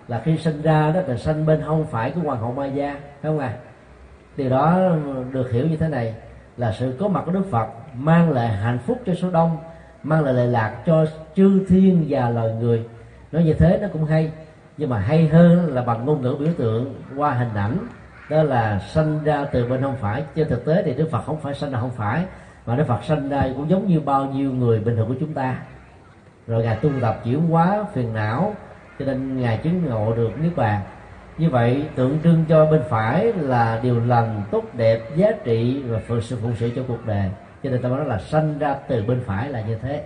là 0.07 0.21
khi 0.25 0.37
sinh 0.37 0.61
ra 0.61 0.91
đó 0.91 1.01
là 1.07 1.17
sinh 1.17 1.45
bên 1.45 1.61
hông 1.61 1.85
phải 1.85 2.11
của 2.11 2.21
hoàng 2.21 2.39
hậu 2.39 2.51
ma 2.51 2.65
gia 2.65 2.93
phải 2.93 3.31
không 3.31 3.39
à 3.39 3.53
điều 4.37 4.49
đó 4.49 4.79
được 5.31 5.51
hiểu 5.51 5.67
như 5.67 5.77
thế 5.77 5.87
này 5.87 6.15
là 6.57 6.71
sự 6.71 6.95
có 6.99 7.07
mặt 7.07 7.23
của 7.25 7.31
đức 7.31 7.43
phật 7.51 7.67
mang 7.97 8.31
lại 8.31 8.47
hạnh 8.47 8.79
phúc 8.79 9.01
cho 9.05 9.13
số 9.13 9.29
đông, 9.31 9.57
mang 10.03 10.23
lại 10.23 10.33
lệ 10.33 10.45
lạc 10.45 10.81
cho 10.85 11.05
chư 11.35 11.65
thiên 11.69 12.05
và 12.09 12.29
loài 12.29 12.51
người. 12.59 12.85
Nói 13.31 13.43
như 13.43 13.53
thế 13.53 13.79
nó 13.81 13.87
cũng 13.93 14.05
hay, 14.05 14.31
nhưng 14.77 14.89
mà 14.89 14.99
hay 14.99 15.27
hơn 15.27 15.73
là 15.73 15.81
bằng 15.81 16.05
ngôn 16.05 16.21
ngữ 16.21 16.35
biểu 16.39 16.53
tượng 16.57 16.95
qua 17.17 17.31
hình 17.31 17.53
ảnh, 17.55 17.77
đó 18.29 18.43
là 18.43 18.79
sanh 18.79 19.23
ra 19.23 19.45
từ 19.51 19.67
bên 19.67 19.81
không 19.81 19.95
phải. 20.01 20.23
Trên 20.35 20.49
thực 20.49 20.65
tế 20.65 20.83
thì 20.85 20.93
đức 20.93 21.07
phật 21.11 21.21
không 21.25 21.39
phải 21.39 21.53
sanh 21.53 21.71
ra 21.71 21.79
không 21.79 21.91
phải 21.91 22.25
mà 22.65 22.75
đức 22.75 22.83
phật 22.87 23.03
sanh 23.03 23.29
ra 23.29 23.47
cũng 23.55 23.69
giống 23.69 23.87
như 23.87 23.99
bao 23.99 24.25
nhiêu 24.25 24.51
người 24.51 24.79
bình 24.79 24.95
thường 24.95 25.07
của 25.07 25.15
chúng 25.19 25.33
ta. 25.33 25.57
Rồi 26.47 26.63
ngài 26.63 26.75
tu 26.75 26.89
tập 27.01 27.21
chuyển 27.23 27.39
hóa 27.39 27.85
phiền 27.93 28.13
não 28.13 28.53
cho 28.99 29.05
nên 29.05 29.41
ngài 29.41 29.57
chứng 29.57 29.85
ngộ 29.85 30.15
được 30.15 30.31
niết 30.41 30.55
bàn. 30.55 30.81
Như 31.37 31.49
vậy 31.49 31.85
tượng 31.95 32.19
trưng 32.23 32.45
cho 32.49 32.65
bên 32.65 32.81
phải 32.89 33.33
là 33.33 33.79
điều 33.83 34.05
lành 34.05 34.41
tốt 34.51 34.63
đẹp 34.73 35.01
giá 35.15 35.31
trị 35.43 35.83
và 35.87 35.99
phụng 36.07 36.21
sự 36.21 36.37
phụng 36.41 36.55
sự 36.55 36.71
cho 36.75 36.81
cuộc 36.87 37.05
đời. 37.05 37.29
Cho 37.63 37.69
nên 37.69 37.81
ta 37.81 37.89
nói 37.89 38.05
là 38.05 38.19
sanh 38.19 38.59
ra 38.59 38.75
từ 38.87 39.03
bên 39.07 39.21
phải 39.25 39.49
là 39.49 39.61
như 39.61 39.77
thế. 39.81 40.03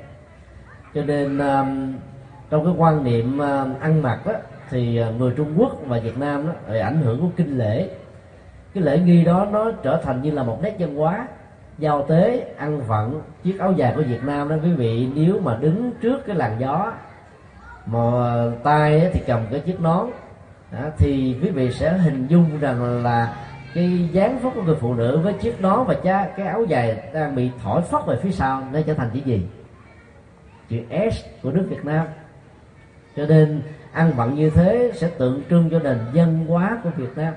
Cho 0.95 1.01
nên 1.01 1.37
um, 1.37 1.93
trong 2.49 2.65
cái 2.65 2.73
quan 2.77 3.03
niệm 3.03 3.37
um, 3.37 3.79
ăn 3.79 4.01
mặc 4.01 4.19
đó 4.25 4.33
thì 4.69 5.01
uh, 5.09 5.15
người 5.15 5.33
Trung 5.37 5.53
Quốc 5.57 5.77
và 5.87 5.99
Việt 5.99 6.17
Nam 6.17 6.47
đó 6.47 6.53
bị 6.69 6.79
ảnh 6.79 7.01
hưởng 7.01 7.21
của 7.21 7.29
kinh 7.35 7.57
lễ. 7.57 7.89
Cái 8.73 8.83
lễ 8.83 8.99
nghi 8.99 9.23
đó 9.23 9.47
nó 9.51 9.71
trở 9.83 10.01
thành 10.03 10.21
như 10.21 10.31
là 10.31 10.43
một 10.43 10.59
nét 10.63 10.75
văn 10.79 10.95
hóa 10.95 11.27
giao 11.79 12.05
tế 12.05 12.53
ăn 12.57 12.81
vận 12.81 13.21
chiếc 13.43 13.59
áo 13.59 13.71
dài 13.71 13.93
của 13.95 14.01
Việt 14.01 14.23
Nam 14.23 14.49
đó 14.49 14.55
quý 14.63 14.73
vị 14.73 15.09
nếu 15.15 15.39
mà 15.39 15.57
đứng 15.61 15.91
trước 16.01 16.25
cái 16.25 16.35
làn 16.35 16.55
gió 16.59 16.93
mà 17.85 17.99
tay 18.63 19.09
thì 19.13 19.21
cầm 19.27 19.39
cái 19.51 19.59
chiếc 19.59 19.81
nón 19.81 20.09
đó, 20.71 20.79
thì 20.97 21.37
quý 21.41 21.49
vị 21.49 21.71
sẽ 21.71 21.97
hình 21.97 22.27
dung 22.27 22.59
rằng 22.59 23.03
là 23.03 23.35
cái 23.73 24.09
dáng 24.11 24.39
phúc 24.41 24.53
của 24.55 24.63
người 24.63 24.75
phụ 24.75 24.93
nữ 24.93 25.19
với 25.23 25.33
chiếc 25.33 25.61
nón 25.61 25.85
và 25.87 25.93
cha 25.93 26.29
cái 26.37 26.47
áo 26.47 26.63
dài 26.63 27.09
đang 27.13 27.35
bị 27.35 27.51
thổi 27.63 27.81
phất 27.81 28.05
về 28.07 28.15
phía 28.21 28.31
sau 28.31 28.63
nó 28.73 28.79
trở 28.87 28.93
thành 28.93 29.09
chữ 29.13 29.19
gì? 29.25 29.47
Chữ 30.69 30.77
S 31.11 31.25
của 31.43 31.51
nước 31.51 31.65
Việt 31.69 31.85
Nam. 31.85 32.05
Cho 33.15 33.25
nên 33.25 33.61
ăn 33.91 34.11
vận 34.15 34.35
như 34.35 34.49
thế 34.49 34.91
sẽ 34.95 35.07
tượng 35.07 35.41
trưng 35.49 35.69
cho 35.69 35.79
nền 35.79 35.97
văn 36.13 36.45
hóa 36.47 36.77
của 36.83 36.89
Việt 36.89 37.17
Nam. 37.17 37.33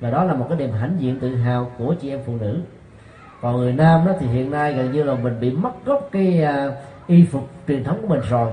Và 0.00 0.10
đó 0.10 0.24
là 0.24 0.34
một 0.34 0.46
cái 0.48 0.58
niềm 0.58 0.72
hãnh 0.72 0.96
diện 0.98 1.20
tự 1.20 1.36
hào 1.36 1.70
của 1.78 1.94
chị 2.00 2.10
em 2.10 2.20
phụ 2.26 2.36
nữ 2.40 2.60
còn 3.42 3.56
người 3.56 3.72
nam 3.72 4.06
đó 4.06 4.12
thì 4.20 4.26
hiện 4.26 4.50
nay 4.50 4.72
gần 4.72 4.92
như 4.92 5.02
là 5.02 5.14
mình 5.14 5.40
bị 5.40 5.50
mất 5.50 5.84
gốc 5.84 6.08
cái 6.12 6.44
uh, 6.68 6.74
y 7.06 7.26
phục 7.26 7.48
truyền 7.68 7.84
thống 7.84 7.98
của 8.02 8.08
mình 8.08 8.20
rồi. 8.28 8.52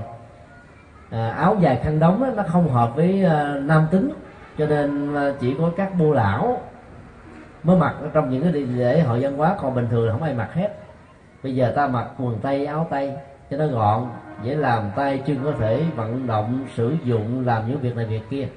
À, 1.10 1.30
áo 1.30 1.56
dài 1.60 1.80
khăn 1.82 2.00
đóng 2.00 2.22
đó, 2.22 2.28
nó 2.36 2.42
không 2.42 2.68
hợp 2.68 2.96
với 2.96 3.24
uh, 3.26 3.62
nam 3.62 3.86
tính 3.90 4.10
cho 4.58 4.66
nên 4.66 5.14
uh, 5.14 5.40
chỉ 5.40 5.54
có 5.58 5.70
các 5.76 5.94
bô 5.98 6.12
lão 6.12 6.60
mới 7.62 7.76
mặc. 7.76 7.94
Trong 8.12 8.30
những 8.30 8.42
cái 8.42 8.52
lễ 8.52 9.00
hội 9.00 9.20
văn 9.20 9.36
hóa 9.36 9.56
còn 9.62 9.74
bình 9.74 9.88
thường 9.90 10.12
không 10.12 10.22
ai 10.22 10.34
mặc 10.34 10.54
hết. 10.54 10.68
Bây 11.42 11.54
giờ 11.54 11.72
ta 11.76 11.86
mặc 11.86 12.06
quần 12.18 12.38
tây 12.42 12.66
áo 12.66 12.86
tây 12.90 13.12
cho 13.50 13.56
nó 13.56 13.66
gọn 13.66 14.06
dễ 14.42 14.54
làm 14.54 14.90
tay 14.96 15.22
chân 15.26 15.36
có 15.44 15.52
thể 15.58 15.82
vận 15.96 16.26
động 16.26 16.64
sử 16.74 16.96
dụng 17.04 17.46
làm 17.46 17.68
những 17.68 17.78
việc 17.78 17.96
này 17.96 18.06
việc 18.06 18.22
kia. 18.30 18.48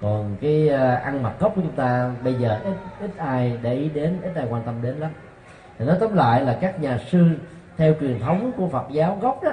Còn 0.00 0.36
cái 0.40 0.70
uh, 0.74 1.02
ăn 1.02 1.22
mặc 1.22 1.32
gốc 1.40 1.52
của 1.56 1.60
chúng 1.60 1.76
ta 1.76 2.10
bây 2.24 2.34
giờ 2.34 2.58
ít 2.64 2.76
ít 3.00 3.10
ai 3.16 3.58
để 3.62 3.74
ý 3.74 3.88
đến 3.88 4.16
ít 4.22 4.32
ai 4.34 4.46
quan 4.50 4.62
tâm 4.62 4.74
đến 4.82 4.94
lắm 4.96 5.10
thì 5.78 5.84
nói 5.84 5.96
tóm 6.00 6.14
lại 6.14 6.44
là 6.44 6.58
các 6.60 6.80
nhà 6.80 6.98
sư 7.10 7.28
theo 7.76 7.94
truyền 8.00 8.18
thống 8.18 8.52
của 8.56 8.68
Phật 8.68 8.84
giáo 8.90 9.18
gốc 9.20 9.42
đó 9.42 9.50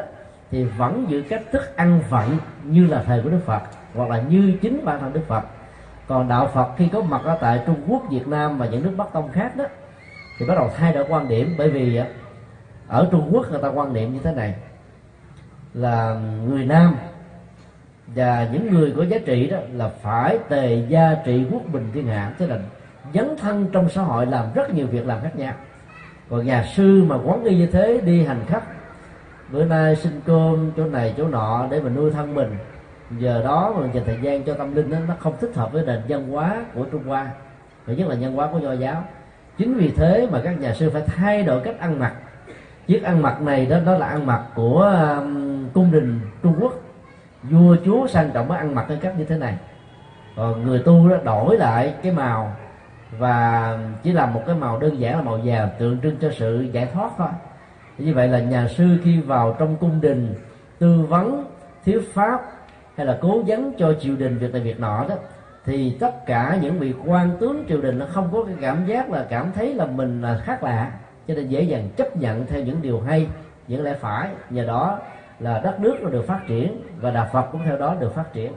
thì 0.51 0.63
vẫn 0.63 1.05
giữ 1.09 1.23
cách 1.29 1.41
thức 1.51 1.75
ăn 1.75 2.01
vận 2.09 2.37
như 2.63 2.87
là 2.87 3.03
thời 3.03 3.21
của 3.21 3.29
Đức 3.29 3.41
Phật 3.45 3.61
hoặc 3.95 4.09
là 4.09 4.21
như 4.21 4.53
chính 4.61 4.85
bản 4.85 4.99
thân 4.99 5.13
Đức 5.13 5.27
Phật. 5.27 5.43
Còn 6.07 6.27
đạo 6.27 6.49
Phật 6.53 6.69
khi 6.77 6.87
có 6.87 7.01
mặt 7.01 7.21
ở 7.23 7.37
tại 7.41 7.61
Trung 7.65 7.81
Quốc, 7.87 8.03
Việt 8.09 8.27
Nam 8.27 8.57
và 8.57 8.65
những 8.65 8.83
nước 8.83 8.93
Bắc 8.97 9.13
Tông 9.13 9.31
khác 9.31 9.55
đó 9.55 9.65
thì 10.39 10.45
bắt 10.45 10.55
đầu 10.55 10.69
thay 10.77 10.93
đổi 10.93 11.05
quan 11.09 11.27
điểm. 11.27 11.55
Bởi 11.57 11.69
vì 11.69 11.95
à, 11.95 12.07
ở 12.87 13.07
Trung 13.11 13.29
Quốc 13.31 13.51
người 13.51 13.61
ta 13.61 13.67
quan 13.67 13.93
niệm 13.93 14.13
như 14.13 14.19
thế 14.23 14.33
này 14.33 14.55
là 15.73 16.13
người 16.47 16.65
Nam 16.65 16.95
và 18.07 18.49
những 18.53 18.71
người 18.71 18.93
có 18.97 19.03
giá 19.03 19.17
trị 19.25 19.47
đó 19.49 19.57
là 19.73 19.89
phải 20.01 20.37
tề 20.49 20.85
gia 20.89 21.15
trị 21.25 21.45
quốc 21.51 21.61
bình 21.73 21.89
thiên 21.93 22.07
hạ 22.07 22.33
tức 22.37 22.47
là 22.47 22.57
dấn 23.13 23.37
thân 23.37 23.67
trong 23.71 23.89
xã 23.89 24.01
hội 24.01 24.25
làm 24.25 24.45
rất 24.53 24.73
nhiều 24.73 24.87
việc 24.87 25.07
làm 25.07 25.21
khác 25.21 25.35
nhau 25.35 25.53
còn 26.29 26.45
nhà 26.45 26.63
sư 26.75 27.03
mà 27.07 27.15
quán 27.25 27.43
nghi 27.43 27.57
như 27.57 27.67
thế 27.67 28.01
đi 28.05 28.23
hành 28.25 28.41
khách. 28.47 28.63
Bữa 29.51 29.65
nay 29.65 29.95
xin 29.95 30.21
cơm 30.25 30.71
chỗ 30.77 30.85
này 30.85 31.13
chỗ 31.17 31.27
nọ 31.27 31.67
để 31.71 31.81
mà 31.81 31.89
nuôi 31.89 32.11
thân 32.11 32.35
mình. 32.35 32.57
Giờ 33.17 33.41
đó 33.43 33.73
mà 33.77 33.87
dành 33.93 34.03
thời 34.05 34.17
gian 34.21 34.43
cho 34.43 34.53
tâm 34.53 34.75
linh 34.75 34.91
đó, 34.91 34.97
nó 35.07 35.13
không 35.19 35.33
thích 35.41 35.51
hợp 35.55 35.71
với 35.71 35.85
nền 35.85 36.01
văn 36.07 36.31
hóa 36.31 36.65
của 36.75 36.85
trung 36.91 37.03
hoa 37.03 37.27
và 37.85 37.93
nhất 37.93 38.07
là 38.07 38.15
văn 38.19 38.33
hóa 38.33 38.49
của 38.51 38.59
nho 38.59 38.73
giáo. 38.73 39.03
Chính 39.57 39.77
vì 39.77 39.91
thế 39.91 40.27
mà 40.31 40.41
các 40.43 40.59
nhà 40.59 40.73
sư 40.73 40.89
phải 40.89 41.01
thay 41.01 41.43
đổi 41.43 41.61
cách 41.61 41.79
ăn 41.79 41.99
mặc. 41.99 42.13
Chiếc 42.87 43.03
ăn 43.03 43.21
mặc 43.21 43.41
này 43.41 43.65
đó 43.65 43.77
đó 43.85 43.97
là 43.97 44.07
ăn 44.07 44.25
mặc 44.25 44.43
của 44.55 44.81
um, 45.19 45.69
cung 45.73 45.91
đình 45.91 46.19
trung 46.43 46.55
quốc. 46.59 46.73
Vua 47.43 47.75
chúa 47.85 48.07
sang 48.07 48.31
trọng 48.33 48.47
mới 48.47 48.57
ăn 48.57 48.75
mặc 48.75 48.85
cái 48.87 48.97
cách 49.01 49.13
như 49.17 49.25
thế 49.25 49.37
này. 49.37 49.57
Còn 50.35 50.65
người 50.65 50.79
tu 50.79 51.09
đó 51.09 51.17
đổi 51.23 51.57
lại 51.57 51.93
cái 52.03 52.11
màu 52.11 52.55
và 53.17 53.77
chỉ 54.03 54.11
làm 54.11 54.33
một 54.33 54.41
cái 54.45 54.55
màu 54.55 54.79
đơn 54.79 54.99
giản 54.99 55.15
là 55.15 55.21
màu 55.21 55.39
vàng, 55.43 55.69
tượng 55.79 55.99
trưng 56.01 56.17
cho 56.21 56.31
sự 56.31 56.61
giải 56.71 56.85
thoát 56.93 57.09
thôi. 57.17 57.27
Như 57.97 58.13
vậy 58.13 58.27
là 58.27 58.39
nhà 58.39 58.67
sư 58.67 58.97
khi 59.03 59.21
vào 59.21 59.55
trong 59.59 59.75
cung 59.75 60.01
đình, 60.01 60.33
tư 60.79 61.05
vấn 61.09 61.45
thuyết 61.85 62.13
pháp 62.13 62.41
hay 62.95 63.05
là 63.05 63.17
cố 63.21 63.41
vấn 63.47 63.73
cho 63.77 63.93
triều 63.93 64.15
đình 64.15 64.37
việc 64.37 64.53
này 64.53 64.61
việc 64.61 64.79
nọ 64.79 65.05
đó, 65.09 65.15
thì 65.65 65.97
tất 65.99 66.25
cả 66.25 66.57
những 66.61 66.79
vị 66.79 66.93
quan 67.05 67.37
tướng 67.39 67.65
triều 67.67 67.81
đình 67.81 67.99
nó 67.99 68.05
không 68.09 68.29
có 68.31 68.43
cái 68.43 68.55
cảm 68.61 68.85
giác 68.85 69.11
là 69.11 69.25
cảm 69.29 69.51
thấy 69.55 69.73
là 69.73 69.85
mình 69.85 70.21
là 70.21 70.37
khác 70.43 70.63
lạ, 70.63 70.91
cho 71.27 71.33
nên 71.33 71.47
dễ 71.47 71.61
dàng 71.61 71.89
chấp 71.95 72.17
nhận 72.17 72.45
theo 72.45 72.61
những 72.61 72.81
điều 72.81 73.01
hay, 73.01 73.27
những 73.67 73.83
lẽ 73.83 73.93
phải. 73.93 74.29
Nhờ 74.49 74.65
đó 74.65 74.99
là 75.39 75.61
đất 75.63 75.79
nước 75.79 75.97
nó 76.01 76.09
được 76.09 76.27
phát 76.27 76.39
triển 76.47 76.81
và 77.01 77.11
đạo 77.11 77.27
Phật 77.31 77.45
cũng 77.51 77.61
theo 77.65 77.77
đó 77.77 77.95
được 77.99 78.15
phát 78.15 78.33
triển 78.33 78.53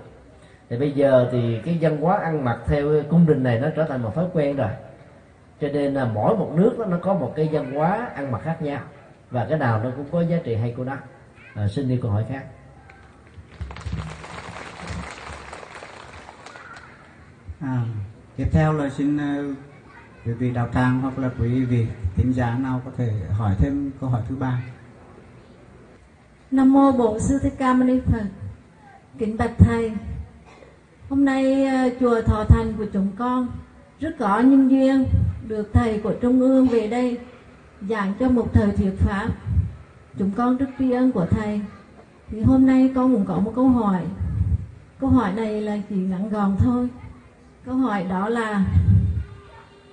thì 0.72 0.78
bây 0.78 0.92
giờ 0.92 1.28
thì 1.32 1.60
cái 1.64 1.78
văn 1.80 2.00
hóa 2.00 2.16
ăn 2.16 2.44
mặc 2.44 2.58
theo 2.66 3.02
cung 3.10 3.26
đình 3.26 3.42
này 3.42 3.60
nó 3.60 3.68
trở 3.76 3.84
thành 3.84 4.02
một 4.02 4.14
thói 4.14 4.26
quen 4.32 4.56
rồi. 4.56 4.70
Cho 5.60 5.68
nên 5.68 5.94
là 5.94 6.04
mỗi 6.04 6.36
một 6.36 6.52
nước 6.54 6.78
đó, 6.78 6.84
nó 6.84 6.98
có 7.02 7.14
một 7.14 7.32
cái 7.36 7.48
văn 7.52 7.74
hóa 7.74 8.08
ăn 8.14 8.32
mặc 8.32 8.40
khác 8.44 8.62
nhau. 8.62 8.80
Và 9.30 9.46
cái 9.48 9.58
nào 9.58 9.82
nó 9.84 9.90
cũng 9.96 10.06
có 10.12 10.20
giá 10.20 10.36
trị 10.44 10.54
hay 10.54 10.74
của 10.76 10.84
nó. 10.84 10.96
À, 11.54 11.68
xin 11.68 11.88
đi 11.88 11.98
câu 12.02 12.10
hỏi 12.10 12.24
khác. 12.28 12.44
À, 17.60 17.82
tiếp 18.36 18.46
theo 18.52 18.72
là 18.72 18.90
xin 18.90 19.16
uh, 19.16 19.56
quý 20.26 20.32
vị 20.32 20.50
đạo 20.50 20.68
tràng 20.74 21.00
hoặc 21.00 21.18
là 21.18 21.30
quý 21.40 21.64
vị 21.64 21.86
thính 22.16 22.32
giả 22.32 22.58
nào 22.58 22.82
có 22.84 22.90
thể 22.96 23.12
hỏi 23.30 23.54
thêm 23.58 23.90
câu 24.00 24.10
hỏi 24.10 24.22
thứ 24.28 24.36
ba. 24.36 24.62
Nam 26.50 26.72
mô 26.72 26.92
Bổn 26.92 27.20
Sư 27.20 27.38
Thích 27.42 27.54
Ca 27.58 27.72
Mâu 27.72 27.88
Ni 27.88 28.00
Phật. 28.00 28.24
Kính 29.18 29.36
bạch 29.36 29.52
thầy, 29.58 29.92
hôm 31.12 31.24
nay 31.24 31.64
à, 31.64 31.88
chùa 32.00 32.22
Thọ 32.22 32.44
Thành 32.44 32.72
của 32.78 32.84
chúng 32.92 33.08
con 33.18 33.48
rất 34.00 34.16
có 34.18 34.40
nhân 34.40 34.70
duyên 34.70 35.04
được 35.48 35.72
thầy 35.72 36.00
của 36.00 36.14
Trung 36.20 36.40
ương 36.40 36.68
về 36.68 36.88
đây 36.88 37.18
giảng 37.88 38.12
cho 38.20 38.28
một 38.28 38.52
thời 38.52 38.72
thuyết 38.72 38.92
pháp. 38.98 39.28
Chúng 40.18 40.30
con 40.30 40.56
rất 40.56 40.66
tri 40.78 40.90
ân 40.90 41.12
của 41.12 41.26
thầy. 41.26 41.60
Thì 42.28 42.40
hôm 42.40 42.66
nay 42.66 42.92
con 42.94 43.14
cũng 43.14 43.24
có 43.24 43.38
một 43.38 43.52
câu 43.56 43.68
hỏi. 43.68 44.02
Câu 45.00 45.10
hỏi 45.10 45.32
này 45.32 45.60
là 45.60 45.78
chỉ 45.88 45.96
ngắn 45.96 46.28
gọn 46.28 46.56
thôi. 46.58 46.88
Câu 47.64 47.74
hỏi 47.74 48.04
đó 48.04 48.28
là, 48.28 48.64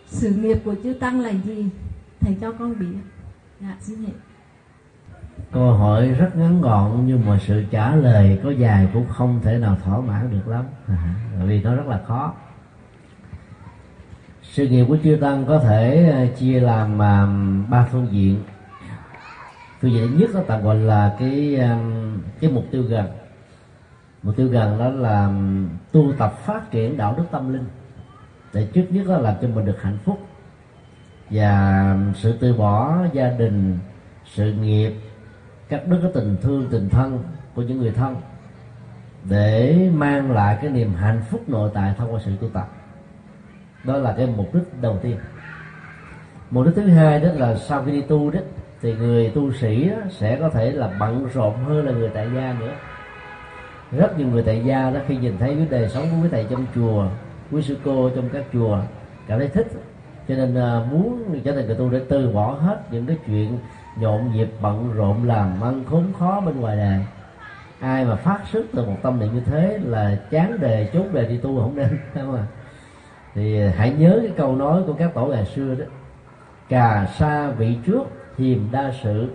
sự 0.07 0.29
nghiệp 0.29 0.57
của 0.65 0.75
chư 0.83 0.93
tăng 0.93 1.21
là 1.21 1.31
gì? 1.45 1.69
Thầy 2.19 2.37
cho 2.41 2.51
con 2.51 2.79
biết. 2.79 2.97
Dạ 3.61 3.75
xin 3.79 4.03
hẹn 4.03 4.15
câu 5.51 5.73
hỏi 5.73 6.09
rất 6.09 6.35
ngắn 6.35 6.61
gọn 6.61 7.03
nhưng 7.05 7.25
mà 7.25 7.39
sự 7.39 7.63
trả 7.71 7.95
lời 7.95 8.39
có 8.43 8.51
dài 8.51 8.87
cũng 8.93 9.07
không 9.07 9.39
thể 9.43 9.57
nào 9.57 9.77
thỏa 9.83 9.99
mãn 9.99 10.31
được 10.31 10.47
lắm. 10.47 10.65
À, 10.87 11.15
vì 11.45 11.63
nó 11.63 11.75
rất 11.75 11.87
là 11.87 12.01
khó. 12.07 12.33
Sự 14.43 14.67
nghiệp 14.67 14.85
của 14.87 14.97
chư 15.03 15.17
tăng 15.21 15.45
có 15.45 15.59
thể 15.59 16.11
à, 16.11 16.25
chia 16.37 16.59
làm 16.59 17.01
à, 17.01 17.27
ba 17.69 17.87
phương 17.91 18.07
diện. 18.11 18.43
Phương 19.81 19.91
diện 19.91 20.17
nhất 20.17 20.29
đó 20.33 20.41
tạm 20.47 20.63
gọi 20.63 20.75
là 20.75 21.15
cái 21.19 21.55
à, 21.59 21.79
cái 22.39 22.51
mục 22.51 22.65
tiêu 22.71 22.83
gần. 22.83 23.05
Mục 24.23 24.35
tiêu 24.35 24.47
gần 24.47 24.79
đó 24.79 24.89
là 24.89 25.31
tu 25.91 26.13
tập 26.17 26.33
phát 26.45 26.71
triển 26.71 26.97
đạo 26.97 27.13
đức 27.17 27.23
tâm 27.31 27.53
linh. 27.53 27.65
Để 28.53 28.67
trước 28.73 28.85
nhất 28.89 29.07
là 29.07 29.17
làm 29.17 29.35
cho 29.41 29.47
mình 29.47 29.65
được 29.65 29.81
hạnh 29.81 29.97
phúc. 30.05 30.19
Và 31.29 31.95
sự 32.15 32.37
từ 32.39 32.53
bỏ 32.53 32.97
gia 33.13 33.29
đình 33.29 33.77
sự 34.25 34.53
nghiệp 34.53 34.93
cắt 35.69 35.87
đứt 35.87 35.99
cái 36.01 36.11
tình 36.13 36.37
thương, 36.41 36.67
tình 36.71 36.89
thân 36.89 37.23
của 37.55 37.61
những 37.61 37.79
người 37.79 37.91
thân 37.91 38.15
để 39.23 39.89
mang 39.93 40.31
lại 40.31 40.57
cái 40.61 40.71
niềm 40.71 40.93
hạnh 40.93 41.21
phúc 41.29 41.49
nội 41.49 41.71
tại 41.73 41.93
thông 41.97 42.13
qua 42.13 42.19
sự 42.25 42.31
tu 42.41 42.49
tập. 42.49 42.67
Đó 43.83 43.97
là 43.97 44.13
cái 44.17 44.27
mục 44.37 44.55
đích 44.55 44.81
đầu 44.81 44.97
tiên. 45.01 45.17
Mục 46.49 46.65
đích 46.65 46.75
thứ 46.75 46.87
hai 46.87 47.19
đó 47.19 47.29
là 47.33 47.55
sau 47.55 47.83
khi 47.83 47.91
đi 47.91 48.01
tu 48.01 48.31
đó, 48.31 48.39
thì 48.81 48.93
người 48.93 49.31
tu 49.35 49.53
sĩ 49.53 49.91
sẽ 50.09 50.37
có 50.39 50.49
thể 50.49 50.71
là 50.71 50.89
bận 50.99 51.27
rộn 51.33 51.55
hơn 51.63 51.85
là 51.85 51.91
người 51.91 52.09
tại 52.13 52.27
gia 52.35 52.55
nữa. 52.59 52.73
Rất 53.91 54.17
nhiều 54.17 54.27
người 54.27 54.43
tại 54.43 54.61
gia 54.65 54.91
đó 54.91 54.99
khi 55.07 55.17
nhìn 55.17 55.37
thấy 55.39 55.55
cái 55.55 55.67
đời 55.69 55.89
sống 55.89 56.03
của 56.11 56.23
quý 56.23 56.29
thầy 56.31 56.45
trong 56.49 56.65
chùa, 56.75 57.07
quý 57.51 57.61
sư 57.61 57.77
cô 57.85 58.09
trong 58.15 58.29
các 58.33 58.43
chùa 58.53 58.81
cảm 59.27 59.39
thấy 59.39 59.47
thích, 59.47 59.67
cho 60.27 60.35
nên 60.35 60.55
à, 60.55 60.85
muốn 60.91 61.39
trở 61.43 61.55
thành 61.55 61.65
người 61.65 61.75
tu 61.75 61.89
để 61.89 62.01
từ 62.09 62.31
bỏ 62.31 62.51
hết 62.51 62.91
những 62.91 63.05
cái 63.05 63.17
chuyện 63.25 63.57
nhộn 63.95 64.31
nhịp, 64.33 64.49
bận 64.61 64.91
rộn 64.95 65.27
làm 65.27 65.61
ăn, 65.61 65.83
khốn 65.85 66.03
khó 66.19 66.41
bên 66.41 66.59
ngoài 66.59 66.77
đời 66.77 66.99
ai 67.79 68.05
mà 68.05 68.15
phát 68.15 68.39
xuất 68.51 68.65
từ 68.73 68.85
một 68.85 68.97
tâm 69.01 69.19
niệm 69.19 69.33
như 69.33 69.41
thế 69.45 69.79
là 69.83 70.15
chán 70.31 70.59
đề 70.59 70.89
chốt 70.93 71.05
đề 71.13 71.25
đi 71.25 71.37
tu 71.37 71.61
không 71.61 71.75
nên 71.75 71.99
không 72.13 72.35
à 72.35 72.43
thì 73.35 73.61
hãy 73.67 73.93
nhớ 73.97 74.19
cái 74.21 74.31
câu 74.37 74.55
nói 74.55 74.83
của 74.87 74.93
các 74.93 75.13
tổ 75.13 75.25
ngày 75.25 75.45
xưa 75.45 75.75
đó. 75.75 75.85
Cà 76.69 77.07
sa 77.17 77.51
vị 77.51 77.77
trước, 77.85 78.03
hiềm 78.37 78.59
đa 78.71 78.93
sự. 79.03 79.29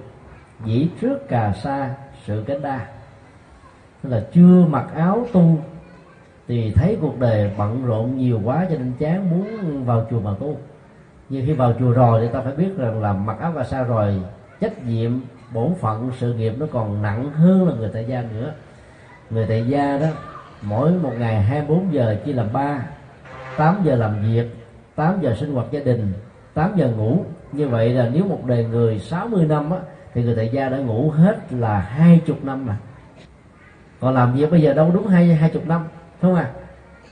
Dĩ 0.64 0.88
trước 1.00 1.28
cà 1.28 1.52
sa, 1.52 1.94
sự 2.24 2.44
cánh 2.46 2.62
đa. 2.62 2.86
Tức 4.02 4.10
là 4.10 4.24
chưa 4.32 4.64
mặc 4.68 4.86
áo 4.94 5.26
tu, 5.32 5.58
thì 6.48 6.70
thấy 6.70 6.98
cuộc 7.00 7.18
đời 7.18 7.50
bận 7.58 7.86
rộn 7.86 8.16
nhiều 8.16 8.40
quá 8.44 8.66
cho 8.70 8.76
nên 8.78 8.92
chán 8.98 9.30
muốn 9.30 9.84
vào 9.84 10.06
chùa 10.10 10.20
mà 10.20 10.30
tu. 10.40 10.56
Nhưng 11.28 11.46
khi 11.46 11.52
vào 11.52 11.72
chùa 11.78 11.92
rồi 11.92 12.20
thì 12.20 12.32
ta 12.32 12.40
phải 12.40 12.52
biết 12.52 12.70
rằng 12.76 13.02
là 13.02 13.12
mặc 13.12 13.36
áo 13.40 13.52
cà 13.52 13.64
sa 13.64 13.82
rồi 13.82 14.22
trách 14.64 14.86
nhiệm 14.86 15.10
bổn 15.52 15.74
phận 15.80 16.10
sự 16.18 16.34
nghiệp 16.34 16.52
nó 16.58 16.66
còn 16.72 17.02
nặng 17.02 17.30
hơn 17.32 17.68
là 17.68 17.74
người 17.74 17.90
tại 17.92 18.04
gia 18.08 18.22
nữa. 18.22 18.52
Người 19.30 19.46
tại 19.48 19.66
gia 19.68 19.98
đó 19.98 20.06
mỗi 20.62 20.90
một 20.90 21.12
ngày 21.18 21.42
24 21.42 21.92
giờ 21.92 22.16
chỉ 22.24 22.32
làm 22.32 22.52
ba 22.52 22.86
8 23.56 23.76
giờ 23.84 23.96
làm 23.96 24.22
việc 24.22 24.46
8 24.94 25.18
giờ 25.20 25.34
sinh 25.40 25.54
hoạt 25.54 25.66
gia 25.70 25.80
đình 25.80 26.12
8 26.54 26.72
giờ 26.76 26.88
ngủ. 26.88 27.24
Như 27.52 27.68
vậy 27.68 27.90
là 27.90 28.10
nếu 28.12 28.24
một 28.24 28.46
đời 28.46 28.64
người 28.64 28.98
60 28.98 29.46
năm 29.46 29.70
á, 29.70 29.78
thì 30.14 30.22
người 30.22 30.36
tại 30.36 30.50
gia 30.52 30.68
đã 30.68 30.78
ngủ 30.78 31.10
hết 31.10 31.36
là 31.50 31.78
hai 31.80 32.20
chục 32.26 32.44
năm 32.44 32.66
mà 32.66 32.76
còn 34.00 34.14
làm 34.14 34.34
việc 34.34 34.50
bây 34.50 34.62
giờ 34.62 34.74
đâu 34.74 34.90
đúng 34.94 35.06
hai 35.06 35.34
hai 35.34 35.50
chục 35.50 35.66
năm 35.66 35.84
không 36.22 36.34
à 36.34 36.50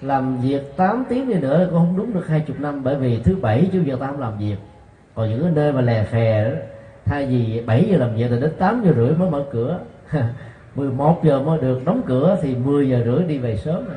làm 0.01 0.41
việc 0.41 0.77
8 0.77 1.05
tiếng 1.09 1.29
đi 1.29 1.35
nữa 1.35 1.67
cũng 1.71 1.79
không 1.79 1.97
đúng 1.97 2.15
được 2.15 2.29
hai 2.29 2.41
chục 2.41 2.61
năm 2.61 2.85
bởi 2.85 2.97
vì 2.97 3.21
thứ 3.23 3.37
bảy 3.37 3.71
chủ 3.73 3.79
nhật 3.79 4.01
ta 4.01 4.07
không 4.07 4.21
làm 4.21 4.39
việc. 4.39 4.57
Còn 5.15 5.31
những 5.31 5.43
cái 5.43 5.53
nơi 5.55 5.73
mà 5.73 5.81
lè 5.81 6.05
phè 6.05 6.45
đó 6.45 6.57
thay 7.05 7.27
vì 7.27 7.63
7 7.67 7.85
giờ 7.91 7.99
làm 7.99 8.15
việc 8.15 8.27
thì 8.31 8.41
đến 8.41 8.51
8 8.59 8.83
giờ 8.85 8.93
rưỡi 8.97 9.15
mới 9.15 9.31
mở 9.31 9.45
cửa. 9.53 9.79
11 10.75 11.21
giờ 11.25 11.43
mới 11.43 11.61
được 11.61 11.85
đóng 11.85 12.03
cửa 12.07 12.39
thì 12.43 12.55
10 12.55 12.89
giờ 12.89 13.03
rưỡi 13.05 13.25
đi 13.25 13.39
về 13.39 13.57
sớm 13.57 13.85
rồi. 13.85 13.97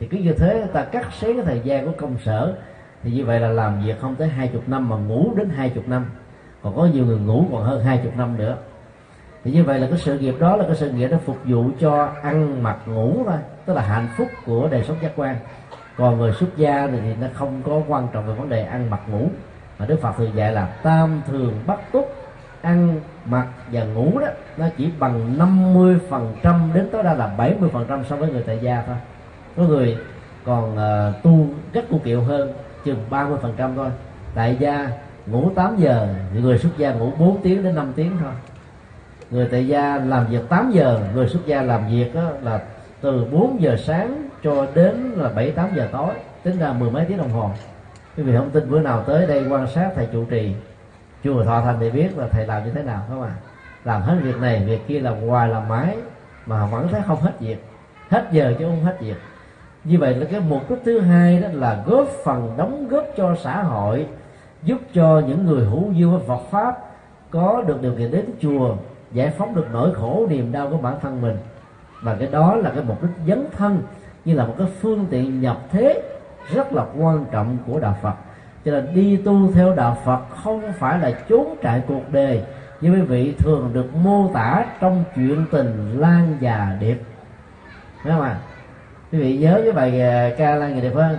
Thì 0.00 0.06
cứ 0.06 0.18
như 0.18 0.32
thế 0.32 0.66
ta 0.72 0.84
cắt 0.84 1.12
xén 1.12 1.36
cái 1.36 1.44
thời 1.44 1.60
gian 1.64 1.86
của 1.86 1.92
công 1.96 2.18
sở. 2.24 2.54
Thì 3.02 3.10
như 3.10 3.24
vậy 3.24 3.40
là 3.40 3.48
làm 3.48 3.82
việc 3.84 4.00
không 4.00 4.14
tới 4.16 4.28
hai 4.28 4.48
chục 4.48 4.68
năm 4.68 4.88
mà 4.88 4.96
ngủ 4.96 5.32
đến 5.36 5.48
hai 5.48 5.70
chục 5.70 5.88
năm. 5.88 6.04
Còn 6.62 6.76
có 6.76 6.86
nhiều 6.86 7.06
người 7.06 7.18
ngủ 7.18 7.44
còn 7.52 7.62
hơn 7.62 7.84
hai 7.84 8.00
chục 8.04 8.16
năm 8.16 8.36
nữa. 8.36 8.56
Thì 9.44 9.50
như 9.50 9.64
vậy 9.64 9.80
là 9.80 9.86
cái 9.90 9.98
sự 9.98 10.18
nghiệp 10.18 10.34
đó 10.38 10.56
là 10.56 10.64
cái 10.66 10.76
sự 10.76 10.90
nghiệp 10.90 11.08
nó 11.08 11.18
phục 11.24 11.36
vụ 11.44 11.64
cho 11.80 12.08
ăn 12.22 12.62
mặc 12.62 12.78
ngủ 12.86 13.22
thôi. 13.26 13.38
Tức 13.66 13.74
là 13.74 13.82
hạnh 13.82 14.08
phúc 14.16 14.28
của 14.46 14.68
đời 14.70 14.84
sống 14.84 14.96
giác 15.02 15.12
quan. 15.16 15.36
Còn 15.96 16.18
người 16.18 16.32
xuất 16.32 16.56
gia 16.56 16.86
thì, 16.86 16.98
thì 17.02 17.14
nó 17.20 17.26
không 17.34 17.62
có 17.66 17.82
quan 17.88 18.08
trọng 18.12 18.26
về 18.26 18.34
vấn 18.34 18.48
đề 18.48 18.62
ăn 18.62 18.90
mặc 18.90 19.00
ngủ. 19.10 19.28
Mà 19.78 19.86
đức 19.86 20.00
phật 20.00 20.12
thường 20.16 20.30
dạy 20.34 20.52
là 20.52 20.66
tam 20.82 21.22
thường 21.26 21.54
bắt 21.66 21.92
túc 21.92 22.19
ăn 22.62 23.00
mặc 23.24 23.46
và 23.72 23.84
ngủ 23.84 24.18
đó 24.18 24.26
nó 24.56 24.66
chỉ 24.76 24.90
bằng 24.98 25.38
50 25.38 25.98
phần 26.08 26.34
trăm 26.42 26.70
đến 26.74 26.88
tối 26.92 27.02
đa 27.02 27.14
là 27.14 27.26
70 27.26 27.70
phần 27.72 27.86
trăm 27.88 28.04
so 28.04 28.16
với 28.16 28.30
người 28.30 28.42
tại 28.46 28.58
gia 28.62 28.82
thôi. 28.86 28.96
Có 29.56 29.62
người 29.62 29.96
còn 30.44 30.72
uh, 30.74 31.22
tu 31.22 31.46
rất 31.72 31.84
cụ 31.90 32.00
kiệu 32.04 32.22
hơn 32.22 32.52
chừng 32.84 33.04
30 33.10 33.38
phần 33.42 33.54
trăm 33.56 33.72
thôi. 33.76 33.90
Tại 34.34 34.56
gia 34.60 34.90
ngủ 35.26 35.50
8 35.54 35.76
giờ 35.76 36.08
người 36.34 36.58
xuất 36.58 36.70
gia 36.78 36.92
ngủ 36.92 37.12
4 37.18 37.42
tiếng 37.42 37.62
đến 37.62 37.74
5 37.74 37.92
tiếng 37.96 38.16
thôi. 38.20 38.32
Người 39.30 39.48
tại 39.50 39.66
gia 39.66 39.96
làm 39.96 40.26
việc 40.26 40.48
8 40.48 40.70
giờ 40.70 41.00
người 41.14 41.28
xuất 41.28 41.46
gia 41.46 41.62
làm 41.62 41.88
việc 41.88 42.14
đó 42.14 42.30
là 42.42 42.60
từ 43.00 43.24
4 43.32 43.62
giờ 43.62 43.76
sáng 43.76 44.28
cho 44.42 44.66
đến 44.74 45.12
là 45.16 45.28
7 45.28 45.50
8 45.50 45.68
giờ 45.76 45.88
tối 45.92 46.14
tính 46.42 46.58
ra 46.58 46.72
mười 46.72 46.90
mấy 46.90 47.04
tiếng 47.04 47.18
đồng 47.18 47.30
hồ. 47.30 47.50
Quý 48.16 48.22
vị 48.22 48.32
không 48.36 48.50
tin 48.50 48.70
bữa 48.70 48.80
nào 48.80 49.02
tới 49.02 49.26
đây 49.26 49.46
quan 49.48 49.66
sát 49.66 49.90
thầy 49.94 50.06
trụ 50.12 50.24
trì 50.24 50.54
chùa 51.24 51.44
thọ 51.44 51.60
thành 51.60 51.76
thì 51.80 51.90
biết 51.90 52.18
là 52.18 52.26
thầy 52.30 52.46
làm 52.46 52.64
như 52.64 52.70
thế 52.70 52.82
nào 52.82 53.02
không 53.08 53.22
à 53.22 53.34
làm 53.84 54.02
hết 54.02 54.16
việc 54.22 54.40
này, 54.40 54.64
việc 54.66 54.86
kia 54.86 55.00
làm 55.00 55.28
hoài 55.28 55.48
làm 55.48 55.68
mãi, 55.68 55.96
mà 56.46 56.66
vẫn 56.66 56.88
thấy 56.88 57.02
không 57.06 57.20
hết 57.20 57.40
việc. 57.40 57.64
Hết 58.08 58.28
giờ 58.32 58.54
chứ 58.58 58.64
không 58.64 58.84
hết 58.84 59.00
việc. 59.00 59.16
Như 59.84 59.98
vậy 59.98 60.14
là 60.14 60.26
cái 60.30 60.40
mục 60.40 60.70
đích 60.70 60.78
thứ 60.84 61.00
hai 61.00 61.38
đó 61.38 61.48
là 61.52 61.82
góp 61.86 62.08
phần 62.24 62.54
đóng 62.56 62.88
góp 62.88 63.04
cho 63.16 63.36
xã 63.42 63.62
hội, 63.62 64.06
giúp 64.62 64.78
cho 64.94 65.22
những 65.26 65.46
người 65.46 65.64
hữu 65.64 65.92
duyên 65.92 66.10
với 66.10 66.20
Phật 66.26 66.40
pháp 66.50 66.78
có 67.30 67.62
được 67.66 67.82
điều 67.82 67.94
kiện 67.98 68.10
đến 68.10 68.24
chùa, 68.40 68.76
giải 69.12 69.30
phóng 69.30 69.54
được 69.54 69.66
nỗi 69.72 69.94
khổ, 69.94 70.26
niềm 70.30 70.52
đau 70.52 70.68
của 70.70 70.76
bản 70.76 70.94
thân 71.02 71.22
mình. 71.22 71.36
Và 72.02 72.16
cái 72.18 72.28
đó 72.32 72.54
là 72.54 72.70
cái 72.70 72.84
mục 72.84 73.02
đích 73.02 73.10
dấn 73.26 73.46
thân, 73.56 73.82
như 74.24 74.34
là 74.34 74.46
một 74.46 74.54
cái 74.58 74.66
phương 74.80 75.06
tiện 75.10 75.40
nhập 75.40 75.58
thế 75.70 76.02
rất 76.54 76.72
là 76.72 76.86
quan 76.98 77.24
trọng 77.30 77.56
của 77.66 77.80
đạo 77.80 77.96
Phật 78.02 78.14
cho 78.64 78.72
nên 78.72 78.94
đi 78.94 79.16
tu 79.16 79.52
theo 79.52 79.74
đạo 79.74 79.98
Phật 80.04 80.20
không 80.30 80.72
phải 80.78 80.98
là 80.98 81.10
trốn 81.28 81.56
trại 81.62 81.82
cuộc 81.86 82.12
đời. 82.12 82.42
Như 82.80 82.92
quý 82.92 83.00
vị 83.00 83.34
thường 83.38 83.70
được 83.72 83.94
mô 83.94 84.30
tả 84.34 84.64
trong 84.80 85.04
chuyện 85.16 85.44
tình 85.50 86.00
Lan 86.00 86.36
và 86.40 86.76
Điệp. 86.80 86.96
Thấy 88.02 88.12
không 88.12 88.22
ạ? 88.22 88.36
Quý 89.12 89.18
vị 89.18 89.38
nhớ 89.38 89.60
với 89.64 89.72
bài 89.72 90.00
à, 90.00 90.30
ca 90.38 90.54
Lan 90.54 90.74
và 90.74 90.80
Điệp 90.80 90.94
hơn 90.94 91.18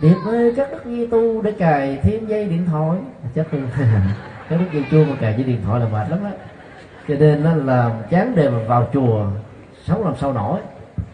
Điệp 0.00 0.16
ơi, 0.26 0.52
các 0.56 0.68
đức 0.72 0.80
di 0.84 1.06
tu 1.06 1.42
để 1.42 1.52
cài 1.52 1.98
thêm 2.02 2.26
dây 2.26 2.48
điện 2.48 2.66
thoại. 2.66 2.98
À, 3.22 3.28
chắc 3.34 3.46
tôi 3.52 3.60
Các 4.48 4.60
đức 4.60 4.66
dây 4.72 4.84
chua 4.90 5.04
mà 5.04 5.16
cài 5.20 5.34
dây 5.34 5.44
điện 5.44 5.60
thoại 5.64 5.80
là 5.80 5.86
mệt 5.88 6.10
lắm 6.10 6.24
á. 6.24 6.30
Cho 7.08 7.14
nên 7.18 7.44
nó 7.44 7.54
là 7.54 7.90
chán 8.10 8.34
đề 8.34 8.50
mà 8.50 8.58
vào 8.66 8.88
chùa, 8.92 9.26
sống 9.84 10.04
làm 10.04 10.16
sao 10.16 10.32
nổi. 10.32 10.60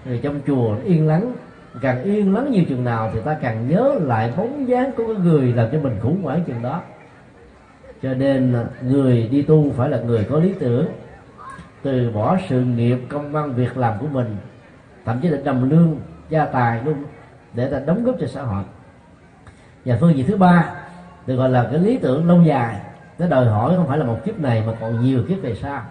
Thì 0.05 0.21
trong 0.23 0.41
chùa 0.47 0.77
yên 0.85 1.07
lắng 1.07 1.33
càng 1.81 2.03
yên 2.03 2.35
lắng 2.35 2.51
nhiều 2.51 2.65
chừng 2.69 2.85
nào 2.85 3.11
thì 3.15 3.21
ta 3.25 3.37
càng 3.43 3.69
nhớ 3.69 3.95
lại 4.01 4.33
bóng 4.37 4.69
dáng 4.69 4.93
của 4.97 5.07
cái 5.07 5.23
người 5.23 5.53
làm 5.53 5.69
cho 5.73 5.79
mình 5.79 5.99
khủng 6.03 6.23
hoảng 6.23 6.45
chừng 6.47 6.63
đó. 6.63 6.83
Cho 8.03 8.15
nên 8.15 8.57
người 8.83 9.29
đi 9.29 9.43
tu 9.43 9.73
phải 9.77 9.91
là 9.91 9.99
người 9.99 10.25
có 10.25 10.39
lý 10.39 10.55
tưởng. 10.61 10.87
Từ 11.83 12.11
bỏ 12.11 12.37
sự 12.49 12.61
nghiệp 12.61 12.99
công 13.09 13.33
văn 13.33 13.55
việc 13.55 13.77
làm 13.77 13.99
của 14.01 14.07
mình, 14.07 14.37
thậm 15.05 15.19
chí 15.23 15.29
là 15.29 15.39
đầm 15.45 15.71
lương, 15.71 15.97
gia 16.29 16.45
tài 16.45 16.85
luôn, 16.85 16.95
để 17.53 17.71
ta 17.71 17.79
đóng 17.87 18.05
góp 18.05 18.15
cho 18.21 18.27
xã 18.27 18.43
hội. 18.43 18.65
Và 19.85 19.97
phương 20.01 20.17
diện 20.17 20.27
thứ 20.27 20.37
ba 20.37 20.75
được 21.27 21.37
gọi 21.37 21.51
là 21.51 21.69
cái 21.71 21.81
lý 21.81 21.99
tưởng 21.99 22.29
lâu 22.29 22.43
dài. 22.43 22.77
Nó 23.19 23.27
đòi 23.27 23.47
hỏi 23.47 23.75
không 23.77 23.87
phải 23.89 23.99
là 23.99 24.05
một 24.05 24.19
kiếp 24.25 24.39
này 24.39 24.63
mà 24.67 24.73
còn 24.81 25.01
nhiều 25.01 25.23
kiếp 25.29 25.43
về 25.43 25.55
sau. 25.55 25.83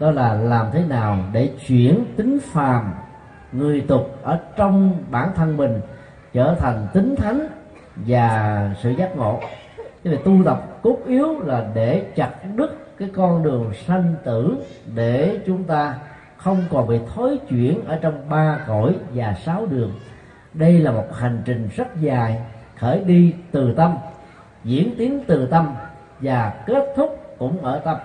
Đó 0.00 0.10
là 0.10 0.34
làm 0.34 0.66
thế 0.72 0.84
nào 0.88 1.18
để 1.32 1.50
chuyển 1.66 2.04
tính 2.16 2.38
phàm 2.42 2.92
người 3.54 3.80
tục 3.80 4.18
ở 4.22 4.38
trong 4.56 4.92
bản 5.10 5.30
thân 5.34 5.56
mình 5.56 5.80
trở 6.32 6.54
thành 6.58 6.86
tính 6.92 7.14
thánh 7.16 7.46
và 7.96 8.70
sự 8.82 8.90
giác 8.90 9.16
ngộ. 9.16 9.40
Cái 9.76 10.14
việc 10.14 10.24
tu 10.24 10.32
tập 10.44 10.62
cốt 10.82 10.98
yếu 11.06 11.40
là 11.40 11.66
để 11.74 12.06
chặt 12.16 12.30
đứt 12.54 12.78
cái 12.98 13.10
con 13.14 13.42
đường 13.42 13.72
sanh 13.86 14.14
tử 14.24 14.56
để 14.94 15.38
chúng 15.46 15.64
ta 15.64 15.94
không 16.36 16.64
còn 16.70 16.88
bị 16.88 16.98
thối 17.14 17.38
chuyển 17.48 17.84
ở 17.84 17.98
trong 18.02 18.28
ba 18.30 18.58
cõi 18.66 18.94
và 19.14 19.34
sáu 19.44 19.66
đường. 19.66 19.92
Đây 20.54 20.78
là 20.78 20.92
một 20.92 21.06
hành 21.14 21.42
trình 21.44 21.68
rất 21.76 22.00
dài, 22.00 22.42
khởi 22.78 23.00
đi 23.00 23.34
từ 23.52 23.74
tâm, 23.74 23.96
diễn 24.64 24.94
tiến 24.98 25.24
từ 25.26 25.46
tâm 25.46 25.74
và 26.20 26.52
kết 26.66 26.92
thúc 26.96 27.36
cũng 27.38 27.62
ở 27.62 27.78
tâm. 27.78 27.96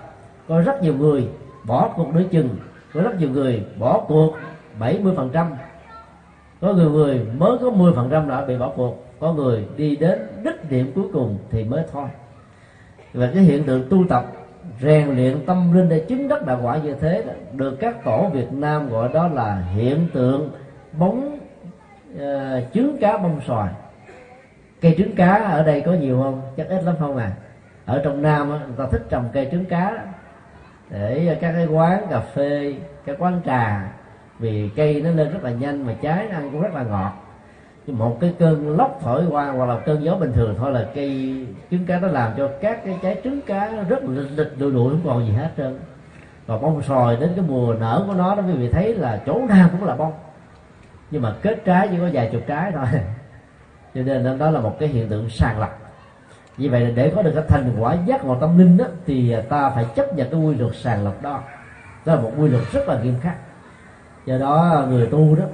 Có 0.48 0.60
rất 0.60 0.82
nhiều 0.82 0.94
người 0.94 1.28
bỏ 1.66 1.88
cuộc 1.96 2.14
đối 2.14 2.24
chừng, 2.24 2.56
có 2.94 3.00
rất 3.00 3.20
nhiều 3.20 3.30
người 3.30 3.64
bỏ 3.78 4.04
cuộc 4.08 4.36
70 4.80 5.12
phần 5.16 5.30
trăm. 5.32 5.54
Có 6.60 6.72
người 6.72 6.90
người 6.90 7.26
mới 7.38 7.58
có 7.60 7.70
10 7.70 7.92
phần 7.92 8.08
trăm 8.10 8.28
đã 8.28 8.44
bị 8.44 8.58
bỏ 8.58 8.72
cuộc. 8.76 9.06
Có 9.20 9.32
người 9.32 9.66
đi 9.76 9.96
đến 9.96 10.18
đích 10.44 10.70
điểm 10.70 10.92
cuối 10.94 11.04
cùng 11.12 11.38
thì 11.50 11.64
mới 11.64 11.84
thôi. 11.92 12.08
Và 13.14 13.30
cái 13.34 13.42
hiện 13.42 13.64
tượng 13.64 13.88
tu 13.90 14.04
tập 14.08 14.24
rèn 14.80 15.08
luyện 15.08 15.46
tâm 15.46 15.72
linh 15.72 15.88
để 15.88 16.00
chứng 16.08 16.28
đắc 16.28 16.46
đạo 16.46 16.60
quả 16.62 16.76
như 16.76 16.94
thế 16.94 17.22
đó, 17.26 17.32
được 17.52 17.76
các 17.80 18.04
tổ 18.04 18.28
Việt 18.32 18.52
Nam 18.52 18.88
gọi 18.88 19.08
đó 19.12 19.28
là 19.28 19.62
hiện 19.74 20.08
tượng 20.12 20.50
bóng 20.92 21.38
uh, 22.14 22.20
trứng 22.74 22.96
cá 23.00 23.18
bông 23.18 23.40
xoài. 23.46 23.72
Cây 24.80 24.94
trứng 24.98 25.14
cá 25.14 25.34
ở 25.34 25.62
đây 25.62 25.80
có 25.80 25.92
nhiều 25.92 26.22
không? 26.22 26.42
Chắc 26.56 26.68
ít 26.68 26.84
lắm 26.84 26.94
không 26.98 27.16
à. 27.16 27.32
Ở 27.86 28.00
trong 28.04 28.22
nam 28.22 28.48
người 28.48 28.58
ta 28.76 28.86
thích 28.90 29.02
trồng 29.10 29.28
cây 29.32 29.48
trứng 29.50 29.64
cá 29.64 30.06
để 30.90 31.38
các 31.40 31.52
cái 31.52 31.66
quán 31.66 32.06
cà 32.10 32.20
phê 32.20 32.74
các 33.06 33.16
quán 33.18 33.40
trà 33.46 33.92
vì 34.40 34.70
cây 34.76 35.00
nó 35.04 35.10
lên 35.10 35.32
rất 35.32 35.42
là 35.42 35.50
nhanh 35.50 35.86
mà 35.86 35.94
trái 36.02 36.26
nó 36.30 36.36
ăn 36.36 36.50
cũng 36.52 36.62
rất 36.62 36.74
là 36.74 36.82
ngọt. 36.82 37.12
Nhưng 37.86 37.98
một 37.98 38.18
cái 38.20 38.34
cơn 38.38 38.76
lốc 38.76 38.98
thổi 39.02 39.24
qua 39.30 39.50
hoặc 39.50 39.66
là 39.66 39.78
cơn 39.86 40.04
gió 40.04 40.14
bình 40.14 40.32
thường 40.32 40.54
thôi 40.58 40.72
là 40.72 40.88
cây 40.94 41.46
trứng 41.70 41.86
cá 41.86 41.98
nó 41.98 42.08
làm 42.08 42.32
cho 42.36 42.50
các 42.60 42.84
cái 42.84 42.98
trái 43.02 43.20
trứng 43.24 43.40
cá 43.40 43.70
nó 43.70 43.82
rất 43.82 44.04
lịch 44.04 44.30
lịch 44.36 44.58
đụi 44.58 44.72
đụi 44.72 44.90
không 44.90 45.00
còn 45.04 45.26
gì 45.26 45.32
hết 45.32 45.50
trơn. 45.56 45.78
Và 46.46 46.58
bông 46.58 46.82
sòi 46.82 47.16
đến 47.16 47.32
cái 47.36 47.44
mùa 47.48 47.74
nở 47.74 48.04
của 48.06 48.14
nó 48.14 48.34
đó, 48.34 48.42
quý 48.46 48.52
vị 48.52 48.68
thấy 48.68 48.94
là 48.94 49.20
chỗ 49.26 49.40
nào 49.48 49.68
cũng 49.72 49.84
là 49.84 49.96
bông. 49.96 50.12
Nhưng 51.10 51.22
mà 51.22 51.34
kết 51.42 51.62
trái 51.64 51.88
chỉ 51.90 51.96
có 51.98 52.08
vài 52.12 52.28
chục 52.32 52.42
trái 52.46 52.72
thôi. 52.74 52.86
Cho 53.94 54.02
nên 54.02 54.38
đó 54.38 54.50
là 54.50 54.60
một 54.60 54.76
cái 54.78 54.88
hiện 54.88 55.08
tượng 55.08 55.30
sàng 55.30 55.60
lọc. 55.60 55.78
Vì 56.56 56.68
vậy 56.68 56.80
là 56.80 56.90
để 56.90 57.12
có 57.16 57.22
được 57.22 57.32
cái 57.34 57.44
thành 57.48 57.76
quả 57.78 57.96
giác 58.06 58.24
ngộ 58.24 58.34
tâm 58.40 58.58
linh 58.58 58.76
đó, 58.76 58.84
thì 59.06 59.36
ta 59.48 59.70
phải 59.70 59.86
chấp 59.94 60.14
nhận 60.14 60.30
cái 60.30 60.40
quy 60.40 60.54
luật 60.54 60.76
sàng 60.76 61.04
lọc 61.04 61.22
đó. 61.22 61.42
Đó 62.04 62.14
là 62.14 62.20
một 62.20 62.32
quy 62.38 62.48
luật 62.48 62.64
rất 62.72 62.88
là 62.88 63.00
nghiêm 63.02 63.14
khắc 63.20 63.36
do 64.26 64.38
đó, 64.38 64.86
người 64.88 65.06
tu 65.06 65.34
đó 65.34 65.44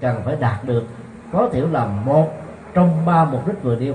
cần 0.00 0.22
phải 0.24 0.36
đạt 0.40 0.64
được, 0.64 0.84
có 1.32 1.48
thể 1.52 1.62
là 1.72 1.84
một 1.84 2.28
trong 2.74 3.06
ba 3.06 3.24
mục 3.24 3.46
đích 3.46 3.62
vừa 3.62 3.76
nêu. 3.76 3.94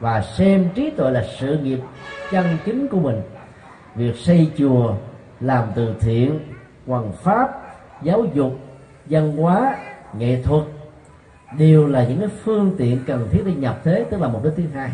Và 0.00 0.22
xem 0.22 0.68
trí 0.74 0.90
tuệ 0.90 1.10
là 1.10 1.24
sự 1.38 1.58
nghiệp 1.58 1.80
chân 2.30 2.46
chính 2.64 2.88
của 2.88 2.98
mình. 2.98 3.22
Việc 3.94 4.16
xây 4.16 4.50
chùa, 4.58 4.94
làm 5.40 5.64
từ 5.74 5.94
thiện 6.00 6.38
hoằng 6.86 7.12
pháp, 7.12 7.48
giáo 8.02 8.24
dục, 8.34 8.58
văn 9.06 9.36
hóa, 9.36 9.76
nghệ 10.18 10.42
thuật, 10.42 10.62
đều 11.58 11.86
là 11.86 12.04
những 12.04 12.20
cái 12.20 12.28
phương 12.44 12.74
tiện 12.78 13.04
cần 13.06 13.28
thiết 13.30 13.42
để 13.46 13.54
nhập 13.54 13.80
thế 13.84 14.04
tức 14.10 14.20
là 14.20 14.28
mục 14.28 14.44
đích 14.44 14.52
thứ 14.56 14.62
hai. 14.74 14.90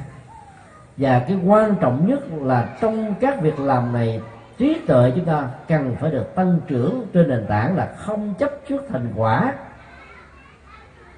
Và 0.97 1.19
cái 1.19 1.39
quan 1.47 1.75
trọng 1.81 2.09
nhất 2.09 2.21
là 2.41 2.77
trong 2.81 3.15
các 3.21 3.41
việc 3.41 3.61
làm 3.61 3.93
này 3.93 4.21
trí 4.63 4.77
tuệ 4.87 5.13
chúng 5.17 5.25
ta 5.25 5.49
cần 5.69 5.97
phải 6.01 6.11
được 6.11 6.35
tăng 6.35 6.61
trưởng 6.67 7.07
trên 7.13 7.29
nền 7.29 7.47
tảng 7.49 7.77
là 7.77 7.95
không 7.97 8.35
chấp 8.39 8.51
trước 8.69 8.85
thành 8.89 9.09
quả. 9.17 9.55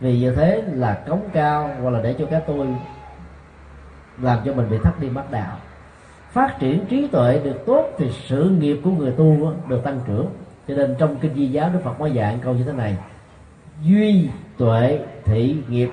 Vì 0.01 0.21
như 0.21 0.35
thế 0.35 0.63
là 0.73 0.95
cống 1.07 1.23
cao 1.33 1.71
hoặc 1.83 1.91
là 1.91 2.01
để 2.03 2.15
cho 2.19 2.27
các 2.31 2.43
tôi 2.47 2.67
làm 4.23 4.39
cho 4.45 4.55
mình 4.55 4.71
bị 4.71 4.77
thất 4.83 5.01
đi 5.01 5.09
mất 5.09 5.31
đạo. 5.31 5.57
Phát 6.31 6.59
triển 6.59 6.87
trí 6.87 7.09
tuệ 7.09 7.41
được 7.45 7.67
tốt 7.67 7.91
thì 7.99 8.11
sự 8.29 8.51
nghiệp 8.51 8.81
của 8.85 8.91
người 8.91 9.13
tu 9.13 9.53
được 9.69 9.85
tăng 9.85 10.01
trưởng. 10.07 10.27
Cho 10.69 10.75
nên 10.75 10.95
trong 10.99 11.17
kinh 11.17 11.35
di 11.35 11.47
giáo 11.47 11.71
đức 11.73 11.81
phật 11.85 11.95
có 11.99 12.09
dạng 12.09 12.39
câu 12.39 12.55
như 12.55 12.65
thế 12.65 12.73
này, 12.73 12.97
duy 13.83 14.29
tuệ 14.59 14.99
thị 15.25 15.57
nghiệp. 15.69 15.91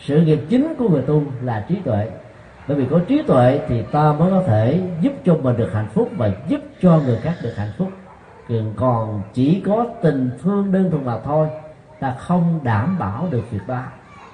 Sự 0.00 0.20
nghiệp 0.20 0.40
chính 0.48 0.74
của 0.78 0.88
người 0.88 1.02
tu 1.02 1.22
là 1.42 1.64
trí 1.68 1.76
tuệ 1.84 2.10
bởi 2.68 2.76
vì 2.76 2.86
có 2.90 3.00
trí 3.08 3.22
tuệ 3.22 3.60
thì 3.68 3.82
ta 3.82 4.12
mới 4.12 4.30
có 4.30 4.42
thể 4.46 4.80
giúp 5.00 5.12
cho 5.24 5.34
mình 5.34 5.56
được 5.56 5.72
hạnh 5.72 5.88
phúc 5.94 6.08
và 6.16 6.30
giúp 6.48 6.60
cho 6.82 7.00
người 7.06 7.18
khác 7.22 7.34
được 7.42 7.52
hạnh 7.56 7.72
phúc. 7.78 7.88
Còn 8.76 9.22
chỉ 9.32 9.62
có 9.66 9.86
tình 10.02 10.30
thương 10.42 10.72
đơn 10.72 10.90
thuần 10.90 11.04
là 11.04 11.18
thôi, 11.24 11.48
ta 12.00 12.14
không 12.18 12.60
đảm 12.62 12.98
bảo 12.98 13.28
được 13.30 13.50
việc 13.50 13.60
đó. 13.66 13.82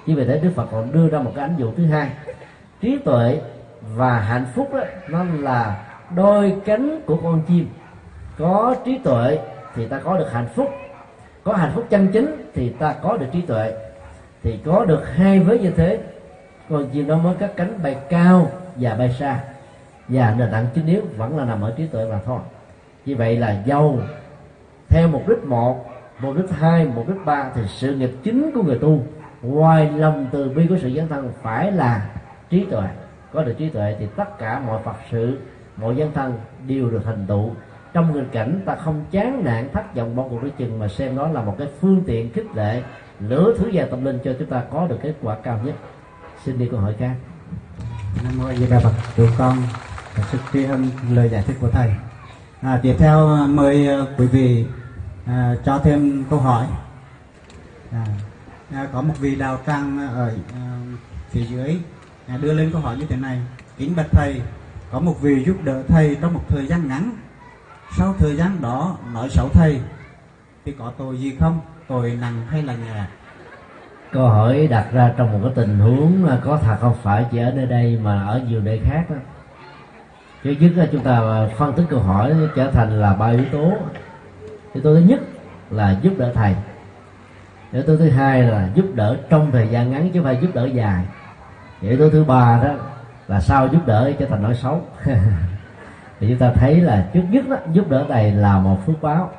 Chỉ 0.05 0.15
vì 0.15 0.25
thế 0.25 0.39
đức 0.39 0.51
phật 0.55 0.67
còn 0.71 0.91
đưa 0.91 1.09
ra 1.09 1.19
một 1.19 1.31
cái 1.35 1.43
ánh 1.43 1.55
dụ 1.57 1.71
thứ 1.77 1.85
hai. 1.85 2.09
Trí 2.81 2.97
tuệ 2.97 3.41
và 3.95 4.19
hạnh 4.19 4.45
phúc 4.55 4.69
đó, 4.73 4.83
nó 5.09 5.23
là 5.23 5.85
đôi 6.15 6.55
cánh 6.65 7.01
của 7.05 7.17
con 7.23 7.41
chim. 7.47 7.69
Có 8.37 8.75
trí 8.85 8.97
tuệ 8.97 9.39
thì 9.75 9.87
ta 9.87 9.99
có 9.99 10.17
được 10.17 10.31
hạnh 10.31 10.47
phúc. 10.55 10.69
Có 11.43 11.53
hạnh 11.53 11.71
phúc 11.75 11.85
chân 11.89 12.07
chính 12.13 12.49
thì 12.53 12.69
ta 12.69 12.93
có 13.01 13.17
được 13.17 13.27
trí 13.31 13.41
tuệ. 13.41 13.73
Thì 14.43 14.59
có 14.65 14.85
được 14.85 15.03
hai 15.15 15.39
vế 15.39 15.59
như 15.59 15.71
thế 15.71 15.99
con 16.69 16.89
chim 16.89 17.07
nó 17.07 17.17
mới 17.17 17.35
cất 17.35 17.53
cánh 17.55 17.79
bay 17.83 17.95
cao 18.09 18.51
và 18.75 18.95
bay 18.95 19.15
xa. 19.19 19.39
Và 20.07 20.35
nền 20.37 20.51
tảng 20.51 20.65
chính 20.75 20.85
yếu 20.85 21.01
vẫn 21.17 21.37
là 21.37 21.45
nằm 21.45 21.61
ở 21.61 21.73
trí 21.77 21.87
tuệ 21.87 22.05
mà 22.05 22.19
thôi. 22.25 22.39
Như 23.05 23.15
vậy 23.15 23.37
là 23.37 23.63
dâu 23.67 23.99
theo 24.89 25.07
mục 25.07 25.27
đích 25.27 25.43
một 25.43 25.85
mục 26.19 26.35
đích 26.37 26.49
hai 26.51 26.87
mục 26.95 27.07
đích 27.07 27.25
ba 27.25 27.51
thì 27.55 27.61
sự 27.67 27.95
nghiệp 27.95 28.11
chính 28.23 28.51
của 28.51 28.63
người 28.63 28.79
tu, 28.79 29.03
ngoài 29.41 29.91
lòng 29.91 30.27
từ 30.31 30.49
bi 30.49 30.67
của 30.67 30.77
sự 30.81 30.91
dấn 30.95 31.07
thân 31.07 31.31
phải 31.41 31.71
là 31.71 32.09
trí 32.49 32.65
tuệ. 32.65 32.87
Có 33.33 33.43
được 33.43 33.53
trí 33.57 33.69
tuệ 33.69 33.95
thì 33.99 34.07
tất 34.15 34.37
cả 34.37 34.59
mọi 34.59 34.81
phật 34.83 34.95
sự, 35.11 35.37
mọi 35.77 35.95
dấn 35.95 36.07
thân 36.13 36.33
đều 36.67 36.89
được 36.89 37.01
thành 37.05 37.25
tựu. 37.27 37.51
Trong 37.93 38.13
nghịch 38.13 38.31
cảnh, 38.31 38.61
ta 38.65 38.75
không 38.75 39.05
chán 39.11 39.43
nản, 39.43 39.69
thất 39.73 39.95
vọng, 39.95 40.15
bỏ 40.15 40.23
cuộc 40.29 40.41
đối 40.41 40.51
chừng 40.51 40.79
mà 40.79 40.87
xem 40.87 41.15
đó 41.15 41.27
là 41.27 41.41
một 41.41 41.55
cái 41.57 41.67
phương 41.79 42.03
tiện 42.07 42.33
khích 42.33 42.55
lệ 42.55 42.81
lửa 43.19 43.53
thứ 43.57 43.67
gia 43.67 43.85
tâm 43.85 44.05
linh 44.05 44.19
cho 44.23 44.33
chúng 44.39 44.49
ta 44.49 44.63
có 44.71 44.87
được 44.87 44.97
kết 45.01 45.13
quả 45.21 45.35
cao 45.43 45.59
nhất 45.63 45.75
xin 46.47 46.59
đi 46.59 46.67
câu 46.71 46.79
hỏi 46.79 46.95
khác. 46.99 47.15
Nam 48.23 48.37
mô 48.37 48.53
di 48.53 48.67
đà 48.67 48.79
phật 48.79 48.93
tụi 49.15 49.29
con 49.37 49.57
sức 50.31 50.37
tri 50.53 50.63
ân 50.63 50.89
lời 51.09 51.29
giải 51.29 51.43
thích 51.47 51.57
của 51.61 51.69
thầy. 51.69 51.91
À, 52.61 52.79
tiếp 52.83 52.95
theo 52.99 53.35
à, 53.35 53.47
mời 53.47 53.87
à, 53.87 53.97
quý 54.17 54.27
vị 54.27 54.65
à, 55.25 55.55
cho 55.65 55.79
thêm 55.83 56.23
câu 56.29 56.39
hỏi. 56.39 56.67
À, 57.91 58.05
à, 58.71 58.87
có 58.93 59.01
một 59.01 59.13
vị 59.19 59.35
đạo 59.35 59.59
tràng 59.67 59.99
à, 59.99 60.07
ở 60.07 60.35
à, 60.53 60.79
phía 61.29 61.45
dưới 61.45 61.79
à, 62.27 62.37
đưa 62.37 62.53
lên 62.53 62.71
câu 62.71 62.81
hỏi 62.81 62.97
như 62.97 63.05
thế 63.05 63.15
này. 63.15 63.41
Kính 63.77 63.95
bạch 63.95 64.11
thầy 64.11 64.41
có 64.91 64.99
một 64.99 65.21
vị 65.21 65.43
giúp 65.45 65.57
đỡ 65.63 65.83
thầy 65.87 66.17
trong 66.21 66.33
một 66.33 66.43
thời 66.49 66.67
gian 66.67 66.87
ngắn. 66.87 67.11
Sau 67.97 68.15
thời 68.19 68.35
gian 68.35 68.61
đó 68.61 68.97
nói 69.13 69.29
xấu 69.29 69.49
thầy 69.53 69.81
thì 70.65 70.75
có 70.79 70.93
tội 70.97 71.19
gì 71.19 71.35
không? 71.39 71.59
Tội 71.87 72.17
nặng 72.21 72.47
hay 72.49 72.63
là 72.63 72.75
nhẹ? 72.75 73.05
Câu 74.11 74.27
hỏi 74.29 74.67
đặt 74.67 74.87
ra 74.91 75.13
trong 75.17 75.31
một 75.31 75.39
cái 75.43 75.51
tình 75.55 75.79
huống 75.79 76.27
có 76.43 76.57
thật 76.57 76.77
không? 76.81 76.95
Phải 77.01 77.25
chỉ 77.31 77.37
ở 77.37 77.51
nơi 77.51 77.65
đây 77.65 77.99
mà 78.03 78.27
ở 78.27 78.41
nhiều 78.47 78.61
nơi 78.61 78.81
khác 78.83 79.03
đó. 79.09 79.15
Trước 80.43 80.53
nhất 80.59 80.71
là 80.75 80.87
chúng 80.91 81.01
ta 81.01 81.47
phân 81.57 81.73
tích 81.73 81.85
câu 81.89 81.99
hỏi 81.99 82.35
trở 82.55 82.71
thành 82.71 83.01
là 83.01 83.13
ba 83.13 83.27
yếu 83.27 83.45
tố. 83.51 83.73
Yếu 84.73 84.83
tố 84.83 84.93
thứ 84.93 84.99
nhất 84.99 85.19
là 85.71 85.99
giúp 86.01 86.13
đỡ 86.17 86.31
thầy. 86.33 86.55
Yếu 87.73 87.83
tố 87.83 87.97
thứ 87.97 88.09
hai 88.09 88.43
là 88.43 88.69
giúp 88.73 88.85
đỡ 88.95 89.17
trong 89.29 89.51
thời 89.51 89.67
gian 89.67 89.91
ngắn 89.91 90.09
chứ 90.13 90.19
không 90.19 90.23
phải 90.23 90.37
giúp 90.41 90.49
đỡ 90.53 90.65
dài. 90.65 91.05
Yếu 91.81 91.97
tố 91.97 92.09
thứ 92.09 92.23
ba 92.23 92.59
đó 92.63 92.73
là 93.27 93.41
sao 93.41 93.67
giúp 93.67 93.87
đỡ 93.87 94.11
trở 94.19 94.25
thành 94.25 94.43
nói 94.43 94.55
xấu. 94.55 94.81
Thì 96.19 96.27
chúng 96.29 96.37
ta 96.37 96.51
thấy 96.55 96.81
là 96.81 97.07
trước 97.13 97.23
nhất 97.29 97.49
đó, 97.49 97.57
giúp 97.73 97.89
đỡ 97.89 98.05
thầy 98.09 98.31
là 98.31 98.59
một 98.59 98.77
phước 98.85 99.01
báo. 99.01 99.31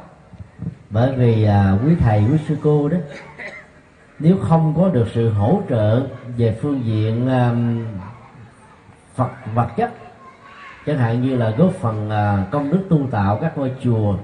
Bởi 0.90 1.12
vì 1.12 1.44
à, 1.44 1.74
quý 1.84 1.94
thầy 2.00 2.24
quý 2.32 2.38
sư 2.48 2.56
cô 2.62 2.88
đó 2.88 2.98
nếu 4.18 4.36
không 4.42 4.74
có 4.76 4.88
được 4.88 5.06
sự 5.14 5.30
hỗ 5.30 5.62
trợ 5.68 6.06
về 6.36 6.58
phương 6.62 6.84
diện 6.84 7.28
um, 7.28 7.84
Phật 9.14 9.30
vật 9.54 9.68
chất 9.76 9.90
chẳng 10.86 10.98
hạn 10.98 11.22
như 11.22 11.36
là 11.36 11.50
góp 11.50 11.72
phần 11.72 12.08
uh, 12.08 12.50
công 12.50 12.70
đức 12.70 12.80
tu 12.88 13.06
tạo 13.10 13.38
các 13.40 13.58
ngôi 13.58 13.72
chùa 13.82 14.16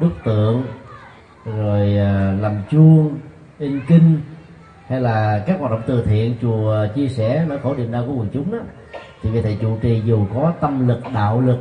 bức 0.00 0.12
tượng 0.24 0.64
rồi 1.44 1.88
uh, 1.88 2.42
làm 2.42 2.62
chuông 2.70 3.18
in 3.58 3.80
kinh 3.88 4.20
hay 4.86 5.00
là 5.00 5.44
các 5.46 5.60
hoạt 5.60 5.72
động 5.72 5.82
từ 5.86 6.04
thiện 6.04 6.34
chùa 6.42 6.86
chia 6.94 7.08
sẻ 7.08 7.44
nỗi 7.48 7.58
khổ 7.62 7.74
niềm 7.74 7.92
đau 7.92 8.04
của 8.06 8.12
quần 8.12 8.28
chúng 8.32 8.52
đó 8.52 8.58
thì 9.22 9.30
vị 9.30 9.42
thầy 9.42 9.58
trụ 9.60 9.78
trì 9.82 10.02
dù 10.04 10.26
có 10.34 10.52
tâm 10.60 10.88
lực 10.88 11.00
đạo 11.14 11.40
lực 11.40 11.58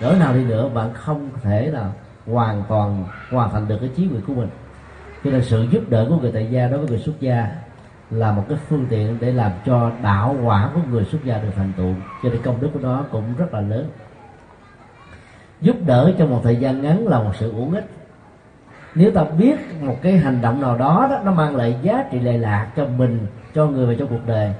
cỡ 0.00 0.14
nào 0.18 0.34
đi 0.34 0.44
nữa 0.44 0.68
bạn 0.74 0.94
không 0.94 1.30
thể 1.42 1.70
là 1.70 1.90
hoàn 2.26 2.64
toàn 2.68 3.04
hoàn 3.30 3.50
thành 3.50 3.68
được 3.68 3.78
cái 3.80 3.90
chí 3.96 4.06
nguyện 4.06 4.22
của 4.26 4.34
mình 4.34 4.48
cho 5.24 5.30
nên 5.30 5.42
sự 5.42 5.66
giúp 5.70 5.90
đỡ 5.90 6.06
của 6.08 6.16
người 6.16 6.32
tại 6.32 6.48
gia 6.50 6.68
đối 6.68 6.78
với 6.78 6.88
người 6.88 6.98
xuất 6.98 7.20
gia 7.20 7.48
là 8.10 8.32
một 8.32 8.44
cái 8.48 8.58
phương 8.68 8.86
tiện 8.90 9.18
để 9.20 9.32
làm 9.32 9.52
cho 9.66 9.92
đạo 10.02 10.36
quả 10.44 10.70
của 10.74 10.80
người 10.90 11.04
xuất 11.04 11.24
gia 11.24 11.38
được 11.38 11.50
thành 11.56 11.72
tựu. 11.76 11.94
Cho 12.22 12.28
nên 12.30 12.42
công 12.42 12.60
đức 12.60 12.68
của 12.72 12.80
nó 12.80 13.04
cũng 13.10 13.24
rất 13.38 13.54
là 13.54 13.60
lớn. 13.60 13.88
Giúp 15.60 15.76
đỡ 15.86 16.12
trong 16.18 16.30
một 16.30 16.40
thời 16.44 16.56
gian 16.56 16.82
ngắn 16.82 17.06
là 17.06 17.18
một 17.18 17.32
sự 17.38 17.52
uổng 17.52 17.74
ích. 17.74 17.90
Nếu 18.94 19.10
ta 19.10 19.24
biết 19.24 19.58
một 19.80 19.96
cái 20.02 20.16
hành 20.16 20.40
động 20.40 20.60
nào 20.60 20.78
đó, 20.78 21.06
đó 21.10 21.20
nó 21.24 21.32
mang 21.32 21.56
lại 21.56 21.76
giá 21.82 22.04
trị 22.10 22.20
lệ 22.20 22.38
lạc 22.38 22.72
cho 22.76 22.86
mình 22.86 23.26
cho 23.54 23.66
người 23.66 23.86
và 23.86 23.94
cho 23.98 24.06
cuộc 24.06 24.26
đời 24.26 24.52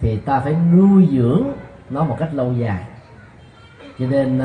thì 0.00 0.16
ta 0.16 0.40
phải 0.40 0.56
nuôi 0.72 1.08
dưỡng 1.12 1.42
nó 1.90 2.04
một 2.04 2.16
cách 2.18 2.34
lâu 2.34 2.52
dài. 2.52 2.84
Cho 3.98 4.06
nên 4.06 4.40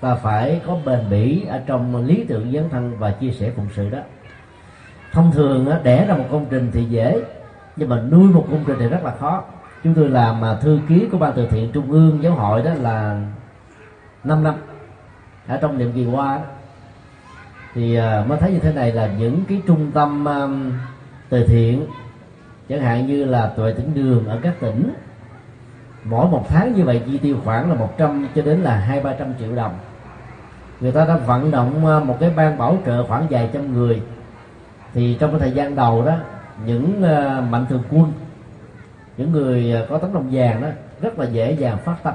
ta 0.00 0.14
phải 0.14 0.60
có 0.66 0.78
bền 0.84 1.00
bỉ 1.10 1.44
ở 1.48 1.60
trong 1.66 2.04
lý 2.06 2.24
tưởng 2.28 2.52
dấn 2.52 2.68
thân 2.68 2.98
và 2.98 3.10
chia 3.10 3.30
sẻ 3.30 3.50
phụng 3.56 3.68
sự 3.74 3.90
đó 3.90 3.98
thông 5.16 5.32
thường 5.32 5.66
đẻ 5.82 6.06
ra 6.06 6.14
một 6.14 6.24
công 6.30 6.46
trình 6.50 6.70
thì 6.72 6.84
dễ 6.84 7.20
nhưng 7.76 7.88
mà 7.88 8.00
nuôi 8.10 8.28
một 8.28 8.46
công 8.50 8.64
trình 8.66 8.76
thì 8.78 8.88
rất 8.88 9.04
là 9.04 9.14
khó. 9.20 9.42
Chúng 9.84 9.94
tôi 9.94 10.08
làm 10.08 10.40
mà 10.40 10.58
thư 10.60 10.78
ký 10.88 11.08
của 11.12 11.18
ban 11.18 11.32
từ 11.36 11.46
thiện 11.46 11.72
trung 11.72 11.90
ương 11.90 12.22
giáo 12.22 12.32
hội 12.32 12.62
đó 12.62 12.70
là 12.74 13.22
5 14.24 14.44
năm. 14.44 14.54
Ở 15.46 15.58
trong 15.62 15.78
nhiệm 15.78 15.92
kỳ 15.92 16.06
qua 16.06 16.36
đó, 16.36 16.42
thì 17.74 17.96
à, 17.96 18.24
mới 18.28 18.38
thấy 18.38 18.52
như 18.52 18.58
thế 18.58 18.72
này 18.72 18.92
là 18.92 19.06
những 19.18 19.44
cái 19.48 19.62
trung 19.66 19.90
tâm 19.94 20.28
à, 20.28 20.46
từ 21.28 21.44
thiện 21.46 21.86
chẳng 22.68 22.80
hạn 22.80 23.06
như 23.06 23.24
là 23.24 23.52
tuệ 23.56 23.72
tỉnh 23.72 23.94
đường 23.94 24.28
ở 24.28 24.38
các 24.42 24.54
tỉnh 24.60 24.94
mỗi 26.04 26.28
một 26.28 26.46
tháng 26.48 26.74
như 26.74 26.84
vậy 26.84 27.02
chi 27.06 27.18
tiêu 27.18 27.36
khoảng 27.44 27.70
là 27.70 27.76
100 27.76 28.28
cho 28.34 28.42
đến 28.42 28.60
là 28.60 28.76
hai 28.76 29.00
ba 29.00 29.12
trăm 29.18 29.34
triệu 29.38 29.54
đồng. 29.54 29.74
Người 30.80 30.92
ta 30.92 31.04
đã 31.04 31.16
vận 31.16 31.50
động 31.50 31.86
à, 31.86 32.00
một 32.00 32.16
cái 32.20 32.30
ban 32.36 32.58
bảo 32.58 32.78
trợ 32.86 33.04
khoảng 33.06 33.26
vài 33.30 33.50
trăm 33.52 33.72
người 33.72 34.02
thì 34.94 35.16
trong 35.20 35.30
cái 35.30 35.40
thời 35.40 35.50
gian 35.50 35.76
đầu 35.76 36.04
đó, 36.04 36.16
những 36.66 37.02
ờ, 37.02 37.44
mạnh 37.50 37.66
thường 37.68 37.82
quân, 37.90 38.12
những 39.16 39.32
người 39.32 39.72
ờ, 39.72 39.86
có 39.90 39.98
tấm 39.98 40.14
lòng 40.14 40.28
vàng 40.32 40.62
đó, 40.62 40.68
rất 41.00 41.18
là 41.18 41.26
dễ 41.26 41.52
dàng 41.52 41.78
phát 41.84 41.96
tâm. 42.02 42.14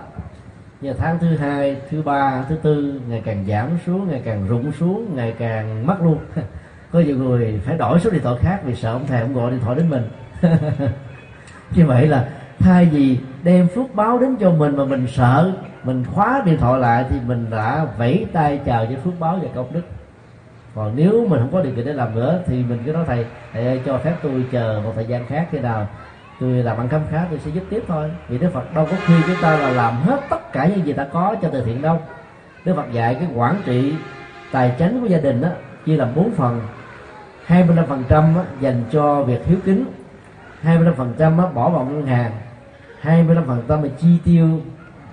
Như 0.81 0.93
tháng 0.93 1.19
thứ 1.19 1.38
hai, 1.38 1.77
thứ 1.89 2.01
ba, 2.01 2.45
thứ 2.49 2.55
tư, 2.55 3.01
ngày 3.07 3.21
càng 3.25 3.45
giảm 3.47 3.69
xuống, 3.86 4.07
ngày 4.10 4.21
càng 4.25 4.47
rụng 4.47 4.71
xuống, 4.71 5.15
ngày 5.15 5.34
càng 5.39 5.88
mất 5.88 6.01
luôn. 6.01 6.17
Có 6.91 6.99
nhiều 6.99 7.17
người 7.17 7.60
phải 7.65 7.77
đổi 7.77 7.99
số 7.99 8.10
điện 8.10 8.21
thoại 8.23 8.36
khác 8.39 8.60
vì 8.65 8.75
sợ 8.75 8.91
ông 8.91 9.07
thầy 9.07 9.21
ông 9.21 9.34
gọi 9.34 9.51
điện 9.51 9.60
thoại 9.60 9.75
đến 9.75 9.89
mình. 9.89 10.10
Như 11.75 11.86
vậy 11.86 12.07
là 12.07 12.29
thay 12.60 12.86
vì 12.86 13.17
đem 13.43 13.67
phước 13.67 13.95
báo 13.95 14.19
đến 14.19 14.36
cho 14.39 14.51
mình 14.51 14.77
mà 14.77 14.86
mình 14.86 15.07
sợ, 15.07 15.53
mình 15.84 16.05
khóa 16.05 16.41
điện 16.45 16.57
thoại 16.57 16.79
lại 16.79 17.05
thì 17.10 17.17
mình 17.27 17.45
đã 17.49 17.86
vẫy 17.97 18.25
tay 18.34 18.60
chào 18.65 18.86
với 18.86 18.95
phước 18.95 19.19
báo 19.19 19.39
và 19.41 19.47
công 19.55 19.73
đức 19.73 19.81
còn 20.75 20.95
nếu 20.95 21.25
mình 21.27 21.39
không 21.39 21.51
có 21.51 21.62
điều 21.62 21.75
kiện 21.75 21.86
để 21.86 21.93
làm 21.93 22.15
nữa, 22.15 22.41
thì 22.45 22.63
mình 22.69 22.79
cứ 22.86 22.91
nói, 22.91 23.03
thầy 23.07 23.25
thầy 23.53 23.65
ơi, 23.65 23.81
cho 23.86 23.97
phép 23.97 24.13
tôi 24.23 24.45
chờ 24.51 24.81
một 24.84 24.91
thời 24.95 25.05
gian 25.05 25.25
khác 25.25 25.47
khi 25.51 25.60
nào 25.60 25.88
tôi 26.39 26.49
làm 26.49 26.77
ăn 26.77 26.89
khám 26.89 27.01
khá 27.12 27.25
tôi 27.29 27.39
sẽ 27.39 27.51
giúp 27.51 27.63
tiếp 27.69 27.84
thôi. 27.88 28.12
Vì 28.27 28.38
đức 28.38 28.49
phật 28.53 28.73
đâu 28.73 28.88
có 28.91 28.97
khi 29.05 29.13
chúng 29.27 29.36
ta 29.41 29.57
là 29.57 29.69
làm 29.69 30.01
hết 30.01 30.19
tất 30.29 30.53
cả 30.53 30.65
những 30.65 30.86
gì 30.86 30.93
ta 30.93 31.07
có 31.13 31.36
cho 31.41 31.49
từ 31.51 31.63
thiện 31.63 31.81
đâu. 31.81 31.99
Đức 32.65 32.75
phật 32.75 32.91
dạy 32.91 33.15
cái 33.15 33.27
quản 33.36 33.55
trị 33.65 33.93
tài 34.51 34.75
chính 34.77 35.01
của 35.01 35.07
gia 35.07 35.17
đình 35.17 35.41
đó 35.41 35.49
chia 35.86 35.97
làm 35.97 36.15
bốn 36.15 36.31
phần. 36.31 36.62
25% 37.47 38.43
dành 38.60 38.84
cho 38.91 39.23
việc 39.23 39.45
hiếu 39.45 39.57
kính. 39.65 39.86
25% 40.63 41.53
bỏ 41.53 41.69
vào 41.69 41.86
ngân 41.86 42.05
hàng. 42.05 42.31
25% 43.03 43.84
là 43.84 43.89
chi 43.99 44.17
tiêu, 44.25 44.49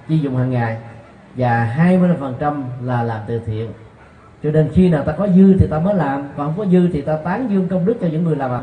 chi 0.08 0.18
dùng 0.18 0.36
hàng 0.36 0.50
ngày. 0.50 0.76
Và 1.36 1.74
25% 1.78 2.62
là 2.82 3.02
làm 3.02 3.20
từ 3.26 3.38
thiện 3.46 3.72
cho 4.42 4.50
nên 4.50 4.70
khi 4.74 4.88
nào 4.88 5.04
ta 5.04 5.12
có 5.12 5.28
dư 5.28 5.56
thì 5.58 5.66
ta 5.66 5.78
mới 5.78 5.94
làm, 5.94 6.28
còn 6.36 6.46
không 6.46 6.58
có 6.58 6.70
dư 6.72 6.88
thì 6.92 7.00
ta 7.00 7.16
tán 7.16 7.50
dương 7.50 7.68
công 7.68 7.84
đức 7.84 7.96
cho 8.00 8.06
những 8.06 8.24
người 8.24 8.36
làm 8.36 8.50
ạ. 8.50 8.60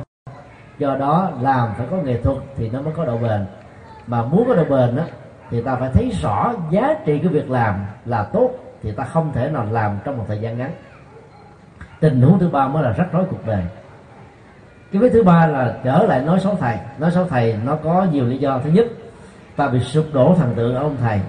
Do 0.78 0.96
đó, 0.96 1.32
làm 1.42 1.70
phải 1.78 1.88
có 1.92 1.98
nghệ 1.98 2.22
thuật 2.22 2.38
thì 2.56 2.70
nó 2.70 2.82
mới 2.82 2.94
có 2.94 3.06
độ 3.06 3.18
bền. 3.18 3.46
Mà 4.08 4.24
muốn 4.24 4.48
có 4.48 4.56
độ 4.56 4.64
bền 4.64 4.96
đó 4.96 5.04
thì 5.52 5.62
ta 5.62 5.76
phải 5.76 5.90
thấy 5.94 6.12
rõ 6.22 6.54
giá 6.70 6.96
trị 7.06 7.20
cái 7.20 7.28
việc 7.28 7.52
làm 7.52 7.86
là 8.06 8.24
tốt, 8.24 8.52
thì 8.84 8.92
ta 8.92 9.04
không 9.04 9.32
thể 9.34 9.50
nào 9.50 9.68
làm 9.72 9.98
trong 10.04 10.18
một 10.18 10.26
thời 10.28 10.40
gian 10.40 10.58
ngắn. 10.58 10.72
Tình 12.00 12.22
huống 12.22 12.40
thứ 12.40 12.50
ba 12.50 12.68
mới 12.68 12.84
là 12.84 12.92
rắc 12.92 13.08
rối 13.12 13.24
cuộc 13.30 13.46
đời. 13.46 13.64
Cái 14.92 15.02
vết 15.02 15.10
thứ 15.10 15.24
ba 15.24 15.48
là 15.48 15.78
trở 15.84 16.06
lại 16.08 16.22
nói 16.22 16.40
xấu 16.40 16.56
thầy. 16.60 16.78
Nói 17.00 17.12
xấu 17.12 17.26
thầy 17.26 17.56
nó 17.66 17.76
có 17.76 18.08
nhiều 18.12 18.26
lý 18.26 18.38
do. 18.38 18.60
Thứ 18.64 18.70
nhất, 18.70 18.88
ta 19.56 19.68
bị 19.68 19.80
sụp 19.80 20.06
đổ 20.14 20.36
thần 20.38 20.54
tượng 20.56 20.76
ở 20.76 20.82
ông 20.82 20.98
thầy 21.02 21.22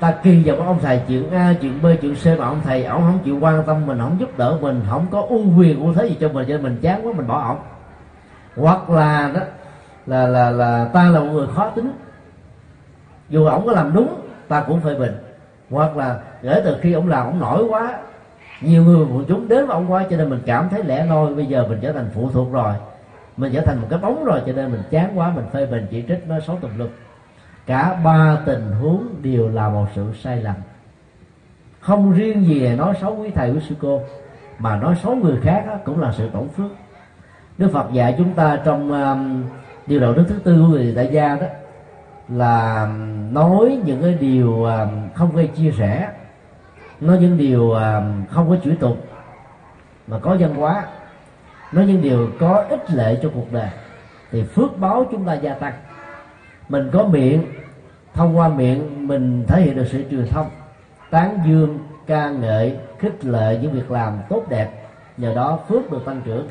ta 0.00 0.14
kỳ 0.22 0.42
vọng 0.42 0.66
ông 0.66 0.78
thầy 0.82 0.96
à, 0.96 1.02
chuyện 1.08 1.30
a 1.30 1.54
chuyện 1.60 1.82
b 1.82 1.86
chuyện 2.02 2.14
c 2.14 2.38
mà 2.38 2.46
ông 2.46 2.60
thầy, 2.64 2.84
ông 2.84 3.02
không 3.02 3.18
chịu 3.24 3.38
quan 3.40 3.62
tâm 3.66 3.86
mình, 3.86 3.98
không 3.98 4.16
giúp 4.20 4.38
đỡ 4.38 4.58
mình, 4.60 4.80
không 4.90 5.06
có 5.10 5.26
ưu 5.28 5.42
quyền 5.58 5.80
ưu 5.80 5.94
thế 5.94 6.06
gì 6.06 6.16
cho 6.20 6.28
mình, 6.28 6.46
cho 6.48 6.54
nên 6.54 6.62
mình 6.62 6.78
chán 6.82 7.06
quá, 7.06 7.12
mình 7.16 7.26
bỏ 7.26 7.48
ổng. 7.48 7.58
Hoặc 8.56 8.90
là 8.90 9.30
đó, 9.34 9.40
là 10.06 10.26
là 10.26 10.50
là 10.50 10.84
ta 10.84 11.08
là 11.08 11.20
một 11.20 11.26
người 11.32 11.46
khó 11.54 11.70
tính. 11.70 11.92
Dù 13.28 13.44
ổng 13.44 13.66
có 13.66 13.72
làm 13.72 13.94
đúng, 13.94 14.08
ta 14.48 14.60
cũng 14.60 14.80
phê 14.80 14.94
bình. 14.94 15.16
Hoặc 15.70 15.96
là 15.96 16.20
kể 16.42 16.62
từ 16.64 16.76
khi 16.80 16.92
ổng 16.92 17.08
làm, 17.08 17.26
ổng 17.26 17.40
nổi 17.40 17.64
quá, 17.64 17.98
nhiều 18.60 18.84
người 18.84 18.96
quần 18.96 19.24
chúng 19.28 19.48
đến 19.48 19.66
với 19.66 19.74
ông 19.74 19.92
quá, 19.92 20.04
cho 20.10 20.16
nên 20.16 20.30
mình 20.30 20.40
cảm 20.46 20.68
thấy 20.68 20.84
lẻ 20.84 21.06
loi, 21.06 21.34
bây 21.34 21.46
giờ 21.46 21.66
mình 21.68 21.78
trở 21.82 21.92
thành 21.92 22.10
phụ 22.14 22.30
thuộc 22.32 22.52
rồi. 22.52 22.74
Mình 23.36 23.52
trở 23.54 23.60
thành 23.60 23.80
một 23.80 23.86
cái 23.90 23.98
bóng 23.98 24.24
rồi, 24.24 24.40
cho 24.46 24.52
nên 24.52 24.72
mình 24.72 24.82
chán 24.90 25.18
quá, 25.18 25.32
mình 25.34 25.44
phê 25.52 25.66
bình, 25.66 25.86
chỉ 25.90 26.04
trích 26.08 26.24
nó 26.28 26.40
xấu 26.46 26.56
tùm 26.56 26.78
lum 26.78 26.88
cả 27.68 28.00
ba 28.04 28.38
tình 28.46 28.72
huống 28.80 29.08
đều 29.22 29.48
là 29.48 29.68
một 29.68 29.86
sự 29.94 30.12
sai 30.22 30.42
lầm. 30.42 30.54
Không 31.80 32.12
riêng 32.12 32.46
gì 32.46 32.68
nói 32.76 32.94
xấu 33.00 33.16
quý 33.16 33.30
thầy 33.34 33.50
quý 33.50 33.60
sư 33.68 33.74
cô 33.80 34.00
mà 34.58 34.76
nói 34.76 34.94
xấu 35.02 35.14
người 35.14 35.38
khác 35.42 35.64
đó, 35.66 35.74
cũng 35.84 36.00
là 36.00 36.12
sự 36.12 36.28
tổn 36.32 36.48
phước. 36.48 36.70
Đức 37.58 37.70
phật 37.72 37.92
dạy 37.92 38.14
chúng 38.18 38.32
ta 38.34 38.58
trong 38.64 38.92
um, 38.92 39.44
điều 39.86 40.00
đạo 40.00 40.12
đức 40.12 40.24
thứ 40.28 40.38
tư 40.44 40.56
của 40.60 40.66
người 40.66 40.92
tại 40.96 41.08
gia 41.12 41.36
đó 41.36 41.46
là 42.28 42.82
um, 42.82 43.34
nói 43.34 43.80
những 43.84 44.02
cái 44.02 44.14
điều 44.14 44.64
um, 44.64 44.88
không 45.14 45.36
gây 45.36 45.46
chia 45.46 45.70
sẻ 45.78 46.10
nói 47.00 47.18
những 47.20 47.36
điều 47.36 47.70
um, 47.70 48.26
không 48.30 48.48
có 48.50 48.56
chửi 48.64 48.76
tục 48.80 48.96
mà 50.06 50.18
có 50.18 50.36
văn 50.40 50.54
hóa 50.54 50.84
nói 51.72 51.86
những 51.86 52.02
điều 52.02 52.30
có 52.40 52.64
ích 52.68 52.90
lệ 52.90 53.18
cho 53.22 53.30
cuộc 53.34 53.52
đời 53.52 53.70
thì 54.32 54.42
phước 54.42 54.78
báo 54.78 55.06
chúng 55.10 55.24
ta 55.24 55.34
gia 55.34 55.54
tăng 55.54 55.72
mình 56.68 56.90
có 56.92 57.06
miệng 57.06 57.42
thông 58.14 58.36
qua 58.36 58.48
miệng 58.48 59.08
mình 59.08 59.44
thể 59.48 59.62
hiện 59.62 59.76
được 59.76 59.86
sự 59.90 60.04
truyền 60.10 60.26
thông. 60.26 60.46
Tán 61.10 61.38
dương 61.46 61.78
ca 62.06 62.30
ngợi 62.30 62.76
khích 62.98 63.24
lệ 63.24 63.58
những 63.62 63.72
việc 63.72 63.90
làm 63.90 64.18
tốt 64.28 64.44
đẹp. 64.48 64.70
Nhờ 65.16 65.34
đó 65.34 65.58
phước 65.68 65.90
được 65.90 66.04
tăng 66.04 66.20
trưởng. 66.24 66.48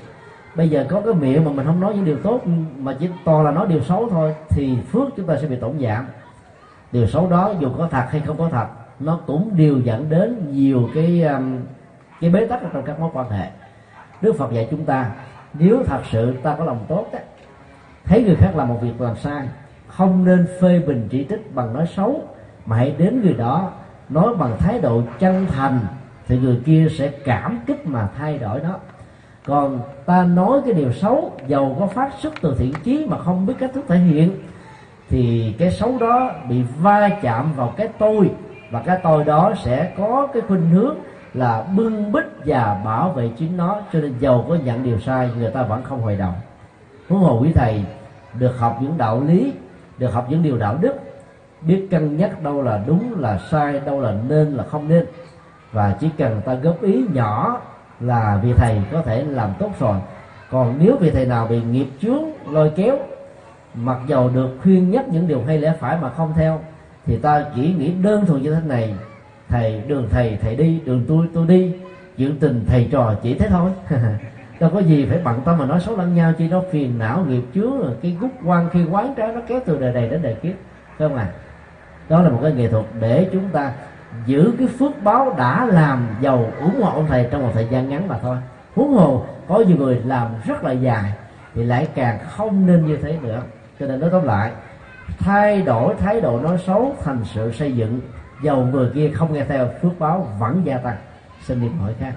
Bây 0.55 0.69
giờ 0.69 0.85
có 0.89 1.01
cái 1.01 1.13
miệng 1.13 1.45
mà 1.45 1.51
mình 1.51 1.65
không 1.65 1.79
nói 1.79 1.93
những 1.95 2.05
điều 2.05 2.17
tốt 2.23 2.41
mà 2.77 2.95
chỉ 2.99 3.09
toàn 3.25 3.45
là 3.45 3.51
nói 3.51 3.67
điều 3.69 3.81
xấu 3.81 4.09
thôi 4.09 4.35
thì 4.49 4.77
phước 4.91 5.07
chúng 5.17 5.27
ta 5.27 5.37
sẽ 5.41 5.47
bị 5.47 5.55
tổn 5.55 5.79
giảm. 5.79 6.05
Điều 6.91 7.07
xấu 7.07 7.29
đó 7.29 7.53
dù 7.59 7.69
có 7.77 7.87
thật 7.91 8.05
hay 8.09 8.21
không 8.25 8.37
có 8.37 8.49
thật 8.51 8.67
nó 8.99 9.19
cũng 9.27 9.51
đều 9.57 9.79
dẫn 9.79 10.09
đến 10.09 10.51
nhiều 10.51 10.89
cái 10.95 11.23
um, 11.23 11.59
cái 12.21 12.29
bế 12.29 12.45
tắc 12.45 12.59
trong 12.73 12.83
các 12.83 12.99
mối 12.99 13.09
quan 13.13 13.29
hệ. 13.29 13.49
Đức 14.21 14.35
Phật 14.37 14.51
dạy 14.53 14.67
chúng 14.71 14.85
ta 14.85 15.11
nếu 15.53 15.83
thật 15.85 16.01
sự 16.11 16.33
ta 16.43 16.55
có 16.57 16.65
lòng 16.65 16.85
tốt 16.87 17.05
á, 17.13 17.19
thấy 18.05 18.23
người 18.23 18.35
khác 18.35 18.51
làm 18.55 18.67
một 18.67 18.79
việc 18.81 19.01
làm 19.01 19.15
sai 19.15 19.47
không 19.87 20.25
nên 20.25 20.47
phê 20.61 20.79
bình 20.79 21.07
chỉ 21.09 21.25
trích 21.29 21.55
bằng 21.55 21.73
nói 21.73 21.87
xấu, 21.95 22.21
mà 22.65 22.75
hãy 22.75 22.95
đến 22.97 23.21
người 23.21 23.33
đó, 23.33 23.71
nói 24.09 24.35
bằng 24.35 24.57
thái 24.59 24.79
độ 24.79 25.01
chân 25.19 25.45
thành, 25.45 25.79
thì 26.27 26.39
người 26.39 26.61
kia 26.65 26.87
sẽ 26.97 27.07
cảm 27.07 27.59
kích 27.65 27.85
mà 27.85 28.09
thay 28.17 28.37
đổi 28.37 28.59
nó 28.59 28.69
còn 29.45 29.79
ta 30.05 30.23
nói 30.23 30.61
cái 30.65 30.73
điều 30.73 30.93
xấu, 30.93 31.31
giàu 31.47 31.75
có 31.79 31.87
phát 31.87 32.11
xuất 32.19 32.33
từ 32.41 32.55
thiện 32.57 32.73
chí 32.83 33.05
mà 33.09 33.17
không 33.17 33.45
biết 33.45 33.53
cách 33.59 33.71
thức 33.73 33.85
thể 33.87 33.97
hiện, 33.97 34.31
thì 35.09 35.55
cái 35.59 35.71
xấu 35.71 35.97
đó 35.99 36.31
bị 36.49 36.63
va 36.79 37.09
chạm 37.21 37.53
vào 37.55 37.73
cái 37.77 37.87
tôi, 37.99 38.31
và 38.71 38.81
cái 38.85 38.99
tôi 39.03 39.23
đó 39.23 39.53
sẽ 39.63 39.91
có 39.97 40.27
cái 40.33 40.41
khuynh 40.47 40.69
hướng 40.69 40.95
là 41.33 41.63
bưng 41.75 42.11
bít 42.11 42.23
và 42.45 42.81
bảo 42.85 43.11
vệ 43.11 43.29
chính 43.37 43.57
nó, 43.57 43.81
cho 43.93 43.99
nên 43.99 44.13
giàu 44.19 44.45
có 44.49 44.55
nhận 44.55 44.83
điều 44.83 44.99
sai, 44.99 45.29
người 45.37 45.51
ta 45.51 45.63
vẫn 45.63 45.83
không 45.83 46.01
hồi 46.01 46.15
động. 46.15 46.33
Huống 47.09 47.19
hồ 47.19 47.39
quý 47.41 47.51
thầy, 47.55 47.83
được 48.33 48.59
học 48.59 48.77
những 48.81 48.97
đạo 48.97 49.21
lý 49.27 49.53
được 49.97 50.13
học 50.13 50.27
những 50.29 50.43
điều 50.43 50.57
đạo 50.57 50.77
đức, 50.81 50.93
biết 51.61 51.87
cân 51.91 52.17
nhắc 52.17 52.43
đâu 52.43 52.61
là 52.61 52.83
đúng, 52.87 53.19
là 53.19 53.39
sai, 53.51 53.79
đâu 53.79 54.01
là 54.01 54.15
nên, 54.29 54.53
là 54.53 54.63
không 54.63 54.87
nên. 54.87 55.05
Và 55.71 55.95
chỉ 55.99 56.09
cần 56.17 56.41
ta 56.45 56.53
góp 56.53 56.81
ý 56.81 57.03
nhỏ 57.13 57.61
là 57.99 58.39
vị 58.43 58.53
thầy 58.53 58.81
có 58.91 59.01
thể 59.01 59.23
làm 59.23 59.49
tốt 59.59 59.71
rồi. 59.79 59.97
Còn 60.51 60.75
nếu 60.79 60.97
vị 60.99 61.11
thầy 61.11 61.25
nào 61.25 61.47
bị 61.47 61.61
nghiệp 61.61 61.87
chướng, 62.01 62.23
lôi 62.49 62.71
kéo, 62.75 62.97
mặc 63.73 63.97
dầu 64.07 64.29
được 64.29 64.49
khuyên 64.63 64.91
nhắc 64.91 65.07
những 65.09 65.27
điều 65.27 65.43
hay 65.43 65.57
lẽ 65.57 65.73
phải 65.79 65.97
mà 66.01 66.09
không 66.09 66.33
theo, 66.35 66.59
thì 67.05 67.17
ta 67.17 67.45
chỉ 67.55 67.73
nghĩ 67.73 67.91
đơn 67.91 68.25
thuần 68.25 68.41
như 68.41 68.55
thế 68.55 68.61
này, 68.65 68.95
thầy, 69.49 69.81
đường 69.87 70.07
thầy 70.11 70.37
thầy 70.41 70.55
đi, 70.55 70.79
đường 70.85 71.05
tôi 71.07 71.27
tôi 71.33 71.47
đi 71.47 71.73
chuyện 72.17 72.37
tình 72.39 72.65
thầy 72.67 72.87
trò 72.91 73.13
chỉ 73.23 73.33
thế 73.33 73.47
thôi. 73.49 73.71
đâu 74.59 74.69
có 74.73 74.79
gì 74.79 75.05
phải 75.09 75.19
bận 75.23 75.41
tâm 75.45 75.57
mà 75.57 75.65
nói 75.65 75.79
xấu 75.79 75.97
lẫn 75.97 76.15
nhau 76.15 76.33
chi 76.37 76.47
nó 76.47 76.61
phiền 76.71 76.99
não 76.99 77.25
nghiệp 77.27 77.43
chứa 77.53 77.77
rồi 77.83 77.91
cái 78.01 78.17
gút 78.19 78.31
quan 78.45 78.69
khi 78.73 78.85
quán 78.91 79.13
trái 79.17 79.31
nó 79.33 79.41
kéo 79.47 79.59
từ 79.65 79.77
đời 79.79 79.93
này 79.93 80.09
đến 80.09 80.21
đời 80.21 80.33
kiếp. 80.33 80.53
Phải 80.97 81.07
không 81.07 81.17
à 81.17 81.27
đó 82.09 82.21
là 82.21 82.29
một 82.29 82.39
cái 82.43 82.51
nghệ 82.51 82.67
thuật 82.67 82.85
để 82.99 83.29
chúng 83.33 83.49
ta 83.49 83.71
giữ 84.25 84.53
cái 84.59 84.67
phước 84.67 85.03
báo 85.03 85.35
đã 85.37 85.65
làm 85.65 86.07
giàu, 86.21 86.51
ủng 86.61 86.81
hộ 86.81 86.91
ông 86.91 87.07
thầy 87.07 87.27
trong 87.31 87.41
một 87.41 87.51
thời 87.53 87.67
gian 87.71 87.89
ngắn 87.89 88.07
mà 88.07 88.17
thôi. 88.21 88.37
Huống 88.75 88.93
hồ, 88.93 89.25
có 89.47 89.59
nhiều 89.59 89.77
người 89.77 90.01
làm 90.05 90.27
rất 90.45 90.63
là 90.63 90.71
dài, 90.71 91.11
thì 91.55 91.63
lại 91.63 91.87
càng 91.95 92.19
không 92.29 92.65
nên 92.65 92.85
như 92.85 92.97
thế 92.97 93.17
nữa. 93.21 93.41
Cho 93.79 93.87
nên 93.87 93.99
nói 93.99 94.09
tóm 94.09 94.23
lại, 94.23 94.51
thay 95.19 95.61
đổi 95.61 95.95
thái 95.95 96.21
độ 96.21 96.39
nói 96.39 96.57
xấu, 96.65 96.95
thành 97.03 97.19
sự 97.25 97.51
xây 97.51 97.75
dựng 97.75 97.99
dầu 98.43 98.65
người 98.65 98.89
kia 98.93 99.11
không 99.13 99.33
nghe 99.33 99.43
theo 99.43 99.69
phước 99.81 99.99
báo, 99.99 100.27
vẫn 100.39 100.61
gia 100.63 100.77
tăng. 100.77 100.97
Xin 101.41 101.61
điểm 101.61 101.77
hỏi 101.79 101.93
khác. 101.99 102.13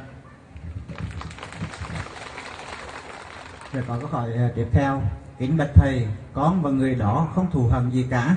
Rồi 3.72 3.84
có 3.88 3.96
câu 4.00 4.08
hỏi 4.08 4.32
à, 4.32 4.48
tiếp 4.54 4.66
theo. 4.72 5.02
Kính 5.38 5.56
bạch 5.56 5.70
thầy 5.74 6.08
con 6.32 6.62
và 6.62 6.70
người 6.70 6.94
đó 6.94 7.28
không 7.34 7.50
thù 7.50 7.68
hận 7.68 7.90
gì 7.90 8.06
cả. 8.10 8.36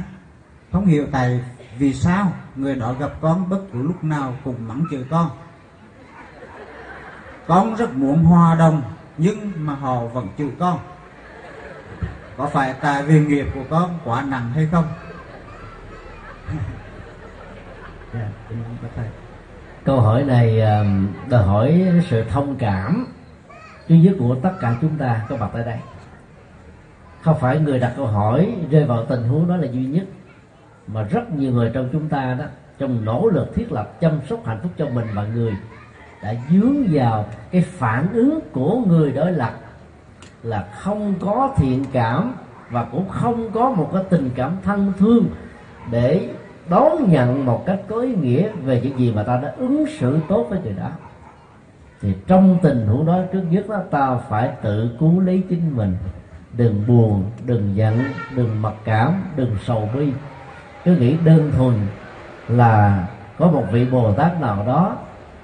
Không 0.72 0.86
hiểu 0.86 1.06
tại 1.12 1.40
vì 1.78 1.94
sao 1.94 2.32
người 2.56 2.76
đó 2.76 2.94
gặp 2.94 3.12
con 3.22 3.50
bất 3.50 3.60
cứ 3.74 3.82
lúc 3.82 4.04
nào 4.04 4.34
cũng 4.44 4.68
mắng 4.68 4.86
chửi 4.92 5.06
con. 5.10 5.30
Con 7.48 7.76
rất 7.76 7.96
muốn 7.96 8.24
hòa 8.24 8.56
đồng 8.56 8.82
nhưng 9.18 9.52
mà 9.56 9.76
họ 9.76 10.06
vẫn 10.06 10.28
chửi 10.38 10.52
con. 10.60 10.80
Có 12.38 12.48
phải 12.48 12.76
tại 12.82 13.04
vì 13.04 13.20
nghiệp 13.20 13.48
của 13.54 13.64
con 13.70 14.00
quá 14.04 14.22
nặng 14.22 14.52
hay 14.56 14.68
không? 14.72 14.86
Dạ, 18.14 18.20
yeah, 18.96 19.08
câu 19.86 20.02
hỏi 20.02 20.24
này 20.24 20.62
à, 20.62 20.84
đòi 21.30 21.44
hỏi 21.44 21.86
sự 22.10 22.24
thông 22.30 22.56
cảm 22.56 23.08
duy 23.88 24.02
nhất 24.02 24.16
của 24.20 24.36
tất 24.36 24.52
cả 24.60 24.76
chúng 24.82 24.98
ta 24.98 25.26
có 25.30 25.38
mặt 25.38 25.50
tại 25.54 25.64
đây. 25.64 25.78
Không 27.22 27.40
phải 27.40 27.60
người 27.60 27.80
đặt 27.80 27.94
câu 27.98 28.06
hỏi 28.06 28.56
rơi 28.72 28.86
vào 28.86 29.06
tình 29.06 29.24
huống 29.24 29.48
đó 29.48 29.56
là 29.56 29.68
duy 29.68 29.86
nhất, 29.86 30.06
mà 30.88 31.04
rất 31.04 31.32
nhiều 31.32 31.52
người 31.52 31.72
trong 31.74 31.90
chúng 31.92 32.10
ta 32.10 32.36
đó, 32.40 32.46
trong 32.80 33.06
nỗ 33.06 33.28
lực 33.28 33.56
thiết 33.56 33.72
lập 33.72 34.00
chăm 34.02 34.12
sóc 34.30 34.46
hạnh 34.46 34.60
phúc 34.64 34.72
cho 34.78 34.90
mình 34.90 35.06
và 35.14 35.26
người, 35.26 35.54
đã 36.24 36.36
dướng 36.50 36.86
vào 36.92 37.26
cái 37.52 37.62
phản 37.62 38.14
ứng 38.14 38.40
của 38.52 38.82
người 38.88 39.12
đối 39.12 39.32
lập 39.32 39.54
là 40.44 40.68
không 40.80 41.14
có 41.20 41.54
thiện 41.58 41.86
cảm 41.92 42.34
và 42.70 42.84
cũng 42.84 43.10
không 43.10 43.52
có 43.52 43.70
một 43.70 43.90
cái 43.94 44.04
tình 44.10 44.30
cảm 44.36 44.58
thân 44.64 44.94
thương 45.00 45.26
để 45.92 46.30
đón 46.70 47.12
nhận 47.12 47.46
một 47.46 47.64
cách 47.66 47.80
có 47.88 48.00
ý 48.00 48.16
nghĩa 48.16 48.50
về 48.64 48.82
những 48.84 49.00
gì 49.00 49.14
mà 49.16 49.24
ta 49.24 49.40
đã 49.44 49.54
ứng 49.58 49.86
xử 50.00 50.20
tốt 50.28 50.48
với 50.50 50.60
người 50.64 50.74
đó 50.74 50.90
thì 52.04 52.14
trong 52.28 52.58
tình 52.62 52.88
huống 52.88 53.06
đó 53.06 53.20
trước 53.34 53.42
nhất 53.50 53.70
đó 53.70 53.78
ta 53.92 54.16
phải 54.30 54.50
tự 54.62 54.90
cứu 55.00 55.20
lấy 55.20 55.44
chính 55.50 55.76
mình. 55.78 55.98
Đừng 56.54 56.84
buồn 56.88 57.24
đừng 57.46 57.76
giận 57.76 58.00
đừng 58.36 58.62
mặc 58.62 58.74
cảm 58.86 59.24
đừng 59.36 59.56
sầu 59.66 59.90
bi. 59.96 60.14
Cứ 60.84 60.96
nghĩ 60.96 61.18
đơn 61.26 61.52
thuần 61.58 61.74
là 62.48 63.08
có 63.40 63.48
một 63.48 63.64
vị 63.72 63.86
bồ 63.86 64.14
tát 64.14 64.42
nào 64.42 64.64
đó 64.68 64.96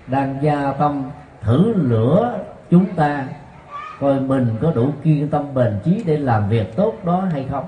đang 0.08 0.38
gia 0.41 0.74
tâm 0.74 1.04
thử 1.41 1.74
lửa 1.76 2.39
chúng 2.69 2.86
ta 2.95 3.28
coi 4.00 4.19
mình 4.19 4.56
có 4.62 4.72
đủ 4.76 4.89
kiên 5.04 5.28
tâm 5.28 5.54
bền 5.54 5.80
chí 5.84 6.04
để 6.06 6.17
làm 6.17 6.50
việc 6.50 6.76
tốt 6.76 6.93
đó 7.06 7.24
hay 7.32 7.48
không. 7.52 7.65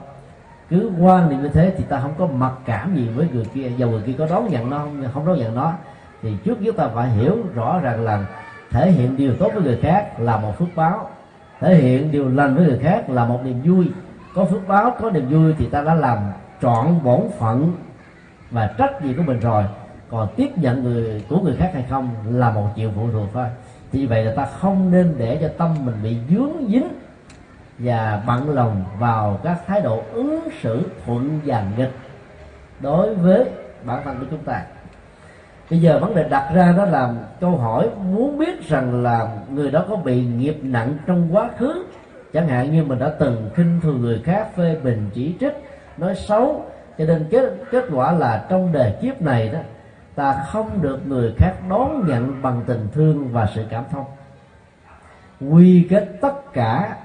Cứ 0.70 0.92
quan 1.00 1.30
niệm 1.30 1.42
như 1.42 1.50
thế 1.50 1.74
thì 1.78 1.84
ta 1.84 2.00
không 2.00 2.14
có 2.18 2.28
mặc 2.28 2.54
cảm 2.66 2.96
gì 2.96 3.10
với 3.10 3.28
người 3.34 3.46
kia. 3.54 3.70
Dầu 3.78 3.90
người 3.90 4.02
kia 4.02 4.14
có 4.18 4.28
đón 4.30 4.48
nhận 4.50 4.70
nó 4.70 4.78
không, 4.78 5.04
không 5.14 5.26
đón 5.26 5.38
nhận 5.38 5.56
nó 5.56 5.74
thì 6.22 6.38
trước 6.44 6.62
nhất 6.62 6.76
ta 6.78 6.88
phải 6.88 7.10
hiểu 7.10 7.38
rõ 7.54 7.80
ràng 7.80 8.04
là 8.04 8.26
thể 8.72 8.92
hiện 8.92 9.18
điều 9.18 9.34
tốt 9.40 9.52
với 9.54 9.64
người 9.64 9.80
khác 9.82 10.20
là 10.20 10.38
một 10.38 10.58
phước 10.58 10.68
báo. 10.76 11.10
Thể 11.60 11.76
hiện 11.76 12.12
điều 12.12 12.30
lành 12.30 12.56
với 12.56 12.66
người 12.66 12.80
khác 12.80 13.10
là 13.10 13.26
một 13.26 13.40
niềm 13.44 13.62
vui. 13.64 13.92
Có 14.36 14.46
phước 14.46 14.68
báo, 14.68 14.96
có 15.02 15.12
niềm 15.12 15.30
vui 15.30 15.56
thì 15.58 15.66
ta 15.66 15.82
đã 15.82 15.94
làm 15.94 16.18
trọn 16.62 17.04
bổn 17.04 17.22
phận 17.40 17.74
và 18.52 18.74
trách 18.78 19.06
nhiệm 19.06 19.18
của 19.18 19.24
mình 19.24 19.40
rồi. 19.40 19.64
Còn 20.10 20.28
tiếp 20.36 20.50
nhận 20.56 20.84
người, 20.84 21.26
của 21.30 21.40
người 21.40 21.56
khác 21.60 21.72
hay 21.74 21.86
không 21.90 22.10
là 22.30 22.52
một 22.52 22.68
chuyện 22.76 22.92
phụ 22.96 23.08
thuộc 23.12 23.28
thôi. 23.34 23.46
Thì 23.92 24.06
vậy 24.06 24.26
là 24.26 24.34
ta 24.36 24.46
không 24.46 24.92
nên 24.92 25.16
để 25.18 25.38
cho 25.42 25.48
tâm 25.58 25.86
mình 25.86 25.96
bị 26.04 26.18
dướng 26.30 26.72
dính 26.72 26.88
và 27.80 28.24
bận 28.28 28.50
lòng 28.50 28.84
vào 29.00 29.40
các 29.44 29.58
thái 29.68 29.82
độ 29.82 30.04
ứng 30.14 30.40
xử 30.62 30.90
thuận 31.06 31.40
và 31.46 31.66
nghịch 31.78 31.92
đối 32.80 33.16
với 33.16 33.46
bản 33.84 34.02
thân 34.04 34.20
của 34.20 34.26
chúng 34.30 34.44
ta 34.44 34.62
bây 35.72 35.82
giờ 35.82 36.00
vấn 36.00 36.16
đề 36.16 36.30
đặt 36.30 36.52
ra 36.54 36.74
đó 36.78 36.86
là 36.86 37.14
câu 37.40 37.58
hỏi 37.58 37.90
muốn 38.12 38.38
biết 38.38 38.68
rằng 38.68 39.04
là 39.04 39.38
người 39.50 39.72
đó 39.72 39.86
có 39.90 39.96
bị 39.96 40.26
nghiệp 40.26 40.58
nặng 40.62 40.98
trong 41.06 41.36
quá 41.36 41.50
khứ. 41.58 41.86
Chẳng 42.34 42.48
hạn 42.48 42.72
như 42.72 42.84
mình 42.84 43.00
đã 43.00 43.10
từng 43.20 43.50
khinh 43.56 43.80
thường 43.84 44.02
người 44.02 44.22
khác 44.24 44.48
phê 44.56 44.78
bình 44.84 45.10
chỉ 45.14 45.36
trích, 45.40 45.54
nói 45.98 46.16
xấu. 46.16 46.66
Cho 46.98 47.06
nên 47.06 47.28
kết 47.32 47.54
kết 47.72 47.86
quả 47.94 48.12
là 48.12 48.46
trong 48.50 48.72
đời 48.72 48.94
kiếp 49.02 49.22
này 49.22 49.50
đó, 49.50 49.60
ta 50.16 50.46
không 50.48 50.82
được 50.82 51.08
người 51.08 51.34
khác 51.38 51.54
đón 51.70 52.08
nhận 52.08 52.42
bằng 52.42 52.62
tình 52.68 52.88
thương 52.94 53.28
và 53.32 53.48
sự 53.56 53.66
cảm 53.70 53.84
thông. 53.92 54.06
Quy 55.52 55.88
kết 55.90 56.08
tất 56.22 56.54
cả, 56.54 56.96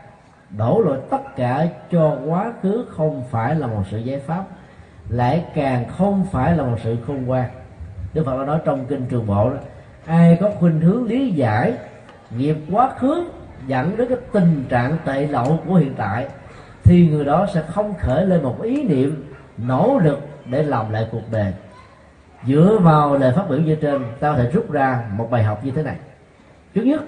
đổ 0.59 0.81
lỗi 0.81 0.99
tất 1.11 1.37
cả 1.37 1.67
cho 1.91 2.19
quá 2.27 2.53
khứ 2.63 2.87
không 2.97 3.23
phải 3.31 3.55
là 3.55 3.67
một 3.67 3.83
sự 3.91 3.99
giải 3.99 4.19
pháp 4.19 4.45
lại 5.09 5.45
càng 5.55 5.85
không 5.89 6.27
phải 6.33 6.57
là 6.57 6.65
một 6.65 6.77
sự 6.83 6.97
khôn 7.07 7.27
ngoan 7.27 7.51
đức 8.17 8.27
phật 8.27 8.39
đã 8.39 8.45
nói 8.45 8.59
trong 8.65 8.85
kinh 8.89 9.07
trường 9.07 9.27
bộ 9.27 9.51
đó, 9.51 9.57
ai 10.07 10.39
có 10.41 10.51
khuynh 10.59 10.81
hướng 10.81 11.05
lý 11.05 11.31
giải, 11.31 11.75
nghiệp 12.31 12.57
quá 12.73 12.91
khứ 12.99 13.25
dẫn 13.67 13.97
đến 13.97 14.09
cái 14.09 14.19
tình 14.33 14.65
trạng 14.69 14.97
tệ 15.05 15.27
lậu 15.27 15.59
của 15.67 15.75
hiện 15.75 15.95
tại, 15.97 16.27
thì 16.85 17.09
người 17.09 17.25
đó 17.25 17.47
sẽ 17.55 17.63
không 17.69 17.95
khởi 17.99 18.27
lên 18.27 18.43
một 18.43 18.63
ý 18.63 18.83
niệm 18.83 19.33
nỗ 19.59 19.99
lực 20.03 20.29
để 20.47 20.63
làm 20.63 20.93
lại 20.93 21.09
cuộc 21.13 21.23
đời. 21.31 21.53
Dựa 22.47 22.79
vào 22.83 23.19
lời 23.19 23.33
phát 23.37 23.49
biểu 23.49 23.59
như 23.59 23.75
trên, 23.75 24.03
ta 24.21 24.33
có 24.33 24.39
thể 24.39 24.51
rút 24.51 24.71
ra 24.71 25.05
một 25.13 25.29
bài 25.31 25.43
học 25.43 25.65
như 25.65 25.71
thế 25.71 25.83
này. 25.83 25.97
Thứ 26.75 26.83
nhất, 26.83 27.03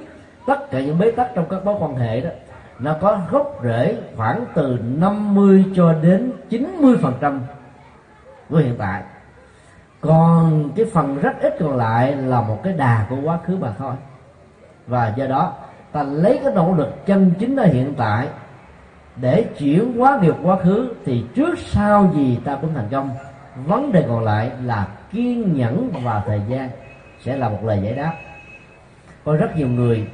tất 0.47 0.71
cả 0.71 0.81
những 0.81 0.99
bế 0.99 1.11
tắc 1.11 1.35
trong 1.35 1.49
các 1.51 1.65
mối 1.65 1.77
quan 1.81 1.97
hệ 1.97 2.21
đó, 2.21 2.31
nó 2.79 2.97
có 3.01 3.21
gốc 3.31 3.61
rễ 3.65 3.97
khoảng 4.17 4.45
từ 4.55 4.79
50 4.99 5.65
cho 5.77 5.93
đến 6.03 6.33
90 6.49 6.97
phần 7.03 7.15
trăm 7.21 7.41
của 8.51 8.57
hiện 8.57 8.75
tại 8.79 9.03
còn 10.01 10.71
cái 10.77 10.87
phần 10.93 11.21
rất 11.21 11.41
ít 11.41 11.57
còn 11.61 11.77
lại 11.77 12.17
là 12.17 12.41
một 12.41 12.61
cái 12.63 12.73
đà 12.73 13.07
của 13.11 13.17
quá 13.25 13.39
khứ 13.47 13.57
mà 13.57 13.73
thôi. 13.79 13.95
Và 14.87 15.13
do 15.17 15.27
đó, 15.27 15.53
ta 15.93 16.03
lấy 16.03 16.41
cái 16.45 16.55
nỗ 16.55 16.75
lực 16.75 17.07
chân 17.07 17.33
chính 17.39 17.57
ở 17.57 17.67
hiện 17.67 17.95
tại 17.97 18.29
để 19.17 19.45
chuyển 19.59 19.99
hóa 19.99 20.19
nghiệp 20.23 20.35
quá 20.43 20.57
khứ 20.63 20.95
thì 21.05 21.25
trước 21.35 21.59
sau 21.59 22.11
gì 22.15 22.39
ta 22.45 22.55
cũng 22.61 22.75
thành 22.75 22.89
công. 22.91 23.11
Vấn 23.67 23.93
đề 23.93 24.05
còn 24.09 24.25
lại 24.25 24.51
là 24.65 24.89
kiên 25.13 25.55
nhẫn 25.55 25.91
và 26.05 26.23
thời 26.27 26.41
gian 26.49 26.71
sẽ 27.21 27.37
là 27.37 27.49
một 27.49 27.65
lời 27.65 27.81
giải 27.83 27.95
đáp. 27.95 28.13
Có 29.25 29.37
rất 29.37 29.57
nhiều 29.57 29.69
người 29.69 30.07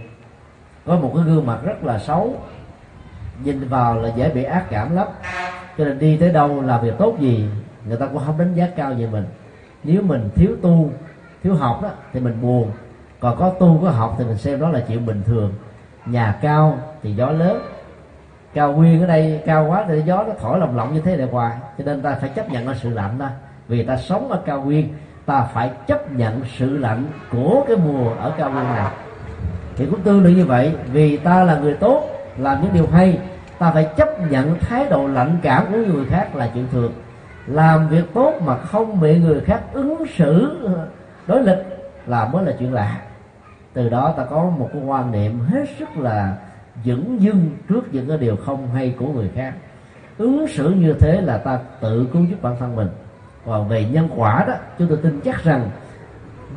có 0.86 0.96
một 0.96 1.12
cái 1.14 1.24
gương 1.24 1.46
mặt 1.46 1.58
rất 1.64 1.84
là 1.84 1.98
xấu, 1.98 2.34
nhìn 3.44 3.68
vào 3.68 4.00
là 4.00 4.08
dễ 4.16 4.30
bị 4.30 4.42
ác 4.44 4.64
cảm 4.70 4.94
lắm. 4.94 5.06
Cho 5.78 5.84
nên 5.84 5.98
đi 5.98 6.16
tới 6.16 6.30
đâu 6.30 6.62
làm 6.62 6.82
việc 6.84 6.94
tốt 6.98 7.16
gì, 7.18 7.48
người 7.88 7.96
ta 7.96 8.06
cũng 8.06 8.22
không 8.26 8.38
đánh 8.38 8.54
giá 8.54 8.68
cao 8.76 8.94
về 8.98 9.06
mình 9.06 9.24
nếu 9.84 10.02
mình 10.02 10.28
thiếu 10.34 10.56
tu, 10.62 10.90
thiếu 11.42 11.54
học 11.54 11.82
đó, 11.82 11.88
thì 12.12 12.20
mình 12.20 12.38
buồn. 12.42 12.70
Còn 13.20 13.36
có 13.36 13.50
tu, 13.50 13.80
có 13.82 13.90
học 13.90 14.14
thì 14.18 14.24
mình 14.24 14.36
xem 14.36 14.60
đó 14.60 14.68
là 14.68 14.80
chuyện 14.88 15.06
bình 15.06 15.22
thường. 15.26 15.52
Nhà 16.06 16.38
cao 16.42 16.78
thì 17.02 17.14
gió 17.14 17.30
lớn. 17.30 17.62
Cao 18.54 18.72
nguyên 18.72 19.00
ở 19.00 19.06
đây, 19.06 19.42
cao 19.46 19.66
quá 19.68 19.84
thì 19.88 20.02
gió 20.06 20.24
nó 20.28 20.32
thổi 20.40 20.58
lồng 20.58 20.76
lộng 20.76 20.94
như 20.94 21.00
thế 21.00 21.16
này 21.16 21.28
hoài. 21.32 21.56
Cho 21.78 21.84
nên 21.84 22.02
ta 22.02 22.16
phải 22.20 22.30
chấp 22.30 22.50
nhận 22.50 22.66
cái 22.66 22.74
sự 22.82 22.90
lạnh 22.90 23.18
đó. 23.18 23.28
Vì 23.68 23.82
ta 23.82 23.96
sống 23.96 24.28
ở 24.28 24.40
cao 24.46 24.62
nguyên, 24.62 24.88
ta 25.26 25.42
phải 25.42 25.70
chấp 25.86 26.12
nhận 26.12 26.40
sự 26.56 26.78
lạnh 26.78 27.04
của 27.32 27.64
cái 27.68 27.76
mùa 27.76 28.10
ở 28.20 28.32
cao 28.38 28.50
nguyên 28.50 28.64
này. 28.64 28.92
Thì 29.76 29.86
cũng 29.86 30.00
tương 30.00 30.24
tự 30.24 30.30
như 30.30 30.44
vậy, 30.44 30.72
vì 30.92 31.16
ta 31.16 31.44
là 31.44 31.58
người 31.58 31.74
tốt, 31.74 32.08
làm 32.38 32.62
những 32.62 32.72
điều 32.72 32.86
hay, 32.92 33.18
ta 33.58 33.70
phải 33.70 33.88
chấp 33.96 34.30
nhận 34.30 34.58
thái 34.60 34.86
độ 34.90 35.06
lạnh 35.06 35.38
cảm 35.42 35.66
của 35.72 35.78
người 35.78 36.04
khác 36.10 36.36
là 36.36 36.50
chuyện 36.54 36.66
thường 36.72 36.92
làm 37.46 37.88
việc 37.88 38.04
tốt 38.14 38.34
mà 38.44 38.56
không 38.56 39.00
bị 39.00 39.18
người 39.18 39.40
khác 39.40 39.60
ứng 39.72 40.04
xử 40.16 40.58
đối 41.26 41.42
lịch 41.42 41.58
là 42.06 42.24
mới 42.24 42.44
là 42.44 42.52
chuyện 42.58 42.72
lạ. 42.72 43.00
Từ 43.72 43.88
đó 43.88 44.14
ta 44.16 44.24
có 44.24 44.44
một 44.58 44.68
cái 44.72 44.82
quan 44.82 45.12
niệm 45.12 45.40
hết 45.40 45.64
sức 45.78 45.98
là 45.98 46.36
dững 46.84 47.22
dưng 47.22 47.50
trước 47.68 47.94
những 47.94 48.08
cái 48.08 48.18
điều 48.18 48.36
không 48.36 48.68
hay 48.74 48.94
của 48.98 49.06
người 49.06 49.30
khác. 49.34 49.52
Ứng 50.18 50.46
xử 50.48 50.70
như 50.70 50.94
thế 51.00 51.20
là 51.20 51.38
ta 51.38 51.58
tự 51.80 52.06
cứu 52.12 52.24
giúp 52.24 52.36
bản 52.42 52.56
thân 52.60 52.76
mình. 52.76 52.88
Còn 53.46 53.68
về 53.68 53.84
nhân 53.84 54.08
quả 54.16 54.44
đó, 54.48 54.54
chúng 54.78 54.88
tôi 54.88 54.98
tin 55.02 55.20
chắc 55.20 55.44
rằng 55.44 55.70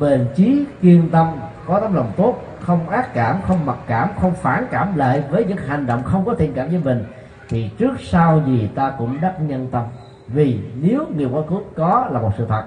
bền 0.00 0.26
chí 0.34 0.64
kiên 0.82 1.08
tâm, 1.10 1.40
có 1.66 1.80
tấm 1.80 1.94
lòng 1.94 2.12
tốt, 2.16 2.42
không 2.60 2.88
ác 2.88 3.14
cảm, 3.14 3.42
không 3.46 3.66
mặc 3.66 3.78
cảm, 3.86 4.08
không 4.20 4.34
phản 4.34 4.66
cảm 4.70 4.96
lại 4.96 5.22
với 5.30 5.44
những 5.44 5.56
hành 5.56 5.86
động 5.86 6.02
không 6.02 6.24
có 6.24 6.34
thiện 6.34 6.52
cảm 6.54 6.68
với 6.68 6.80
mình, 6.84 7.04
thì 7.48 7.70
trước 7.78 8.00
sau 8.00 8.42
gì 8.46 8.68
ta 8.74 8.92
cũng 8.98 9.20
đắc 9.20 9.34
nhân 9.40 9.68
tâm 9.72 9.84
vì 10.28 10.58
nếu 10.80 11.06
nghiệp 11.16 11.28
quá 11.32 11.42
khứ 11.50 11.56
có 11.76 12.08
là 12.12 12.20
một 12.20 12.32
sự 12.38 12.46
thật 12.48 12.64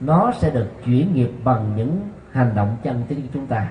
nó 0.00 0.32
sẽ 0.38 0.50
được 0.50 0.66
chuyển 0.84 1.14
nghiệp 1.14 1.30
bằng 1.44 1.72
những 1.76 2.08
hành 2.32 2.54
động 2.54 2.76
chân 2.84 3.02
chính 3.08 3.22
của 3.22 3.28
chúng 3.34 3.46
ta. 3.46 3.68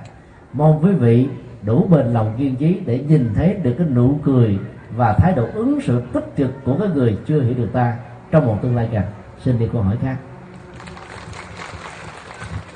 Mong 0.53 0.83
quý 0.83 0.91
vị 0.91 1.27
đủ 1.63 1.87
bền 1.87 2.07
lòng 2.07 2.35
kiên 2.37 2.55
trí 2.55 2.79
để 2.85 3.05
nhìn 3.07 3.33
thấy 3.35 3.53
được 3.53 3.75
cái 3.77 3.87
nụ 3.87 4.19
cười 4.23 4.59
và 4.95 5.13
thái 5.13 5.33
độ 5.35 5.47
ứng 5.53 5.81
xử 5.81 6.01
tích 6.13 6.35
cực 6.35 6.51
của 6.65 6.77
cái 6.79 6.87
người 6.87 7.17
chưa 7.25 7.41
hiểu 7.41 7.53
được 7.53 7.69
ta 7.73 7.97
trong 8.31 8.45
một 8.45 8.59
tương 8.61 8.75
lai 8.75 8.89
gần. 8.91 9.03
Xin 9.39 9.59
đi 9.59 9.69
câu 9.73 9.81
hỏi 9.81 9.97
khác. 10.01 10.17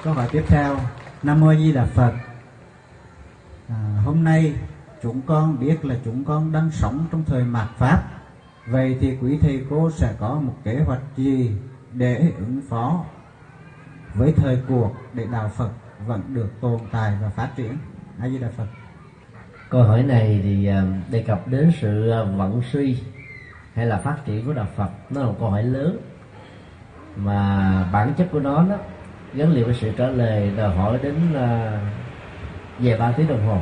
Câu 0.04 0.14
hỏi 0.14 0.28
tiếp 0.32 0.44
theo. 0.48 0.76
Nam 1.24 1.42
mô 1.42 1.54
di 1.54 1.74
đà 1.74 1.86
phật. 1.86 2.14
À, 3.70 4.02
hôm 4.06 4.24
nay 4.24 4.54
chúng 5.04 5.22
con 5.22 5.60
biết 5.60 5.86
là 5.86 5.96
chúng 6.06 6.24
con 6.24 6.52
đang 6.52 6.72
sống 6.72 7.06
trong 7.12 7.24
thời 7.28 7.44
mạt 7.44 7.68
pháp 7.78 8.04
vậy 8.68 8.98
thì 9.02 9.18
quý 9.22 9.38
thầy 9.42 9.66
cô 9.70 9.92
sẽ 9.92 10.14
có 10.20 10.40
một 10.44 10.54
kế 10.64 10.80
hoạch 10.86 11.02
gì 11.18 11.52
để 11.94 12.32
ứng 12.38 12.62
phó 12.70 13.06
với 14.14 14.34
thời 14.38 14.62
cuộc 14.68 14.92
để 15.14 15.26
đạo 15.32 15.52
phật 15.56 15.70
vẫn 16.06 16.22
được 16.34 16.50
tồn 16.62 16.80
tại 16.92 17.14
và 17.22 17.30
phát 17.30 17.50
triển? 17.56 17.78
A 18.20 18.30
di 18.30 18.40
đà 18.40 18.48
phật. 18.58 18.66
Câu 19.70 19.84
hỏi 19.84 20.04
này 20.04 20.40
thì 20.44 20.68
à, 20.68 20.84
đề 21.12 21.24
cập 21.24 21.48
đến 21.48 21.72
sự 21.82 22.10
à, 22.10 22.24
vận 22.24 22.62
suy 22.72 22.98
hay 23.74 23.86
là 23.86 23.98
phát 23.98 24.18
triển 24.26 24.46
của 24.46 24.54
đạo 24.54 24.68
phật. 24.76 24.90
Nó 25.10 25.22
là 25.22 25.28
một 25.28 25.36
câu 25.40 25.50
hỏi 25.50 25.64
lớn. 25.64 25.98
Mà 27.16 27.90
bản 27.94 28.14
chất 28.18 28.28
của 28.32 28.40
nó 28.40 28.66
đó, 28.70 28.76
gắn 29.34 29.52
liền 29.52 29.66
với 29.66 29.74
sự 29.74 29.92
trả 29.98 30.08
lời 30.08 30.52
đòi 30.58 30.76
hỏi 30.76 31.00
đến 31.04 31.16
à, 31.36 31.82
về 32.80 32.98
ba 32.98 33.12
tiếng 33.12 33.28
đồng 33.28 33.48
hồ. 33.48 33.58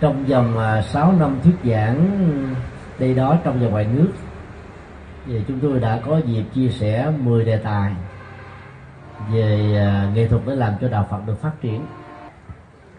Trong 0.00 0.24
vòng 0.24 0.82
6 0.82 1.12
năm 1.12 1.38
thuyết 1.42 1.56
giảng 1.64 2.18
đây 2.98 3.14
đó 3.14 3.38
trong 3.44 3.60
và 3.60 3.68
ngoài 3.68 3.86
nước. 3.94 4.08
Thì 5.26 5.40
chúng 5.48 5.60
tôi 5.60 5.80
đã 5.80 6.00
có 6.06 6.18
dịp 6.18 6.44
chia 6.54 6.68
sẻ 6.68 7.12
10 7.22 7.44
đề 7.44 7.56
tài 7.56 7.92
về 9.32 9.76
à, 9.76 10.10
nghệ 10.14 10.28
thuật 10.28 10.42
để 10.46 10.54
làm 10.54 10.72
cho 10.80 10.88
đạo 10.88 11.06
Phật 11.10 11.26
được 11.26 11.40
phát 11.40 11.52
triển. 11.60 11.86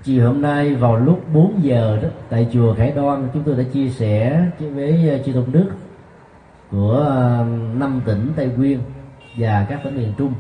Chiều 0.04 0.28
hôm 0.28 0.42
nay 0.42 0.76
vào 0.76 0.96
lúc 0.96 1.24
4 1.34 1.64
giờ 1.64 2.00
đó, 2.04 2.10
tại 2.30 2.48
chùa 2.54 2.74
Khải 2.74 2.92
Đoan, 2.92 3.28
chúng 3.34 3.44
tôi 3.44 3.56
đã 3.56 3.64
chia 3.74 3.90
sẻ 3.90 4.46
với 4.60 5.10
à, 5.10 5.18
chư 5.26 5.34
tôn 5.34 5.46
đức 5.52 5.70
của 6.72 7.06
à, 7.10 7.44
năm 7.74 8.02
tỉnh 8.06 8.32
Tây 8.36 8.52
Nguyên 8.58 8.80
và 9.38 9.66
các 9.70 9.80
tỉnh 9.84 9.98
miền 9.98 10.14
Trung 10.18 10.34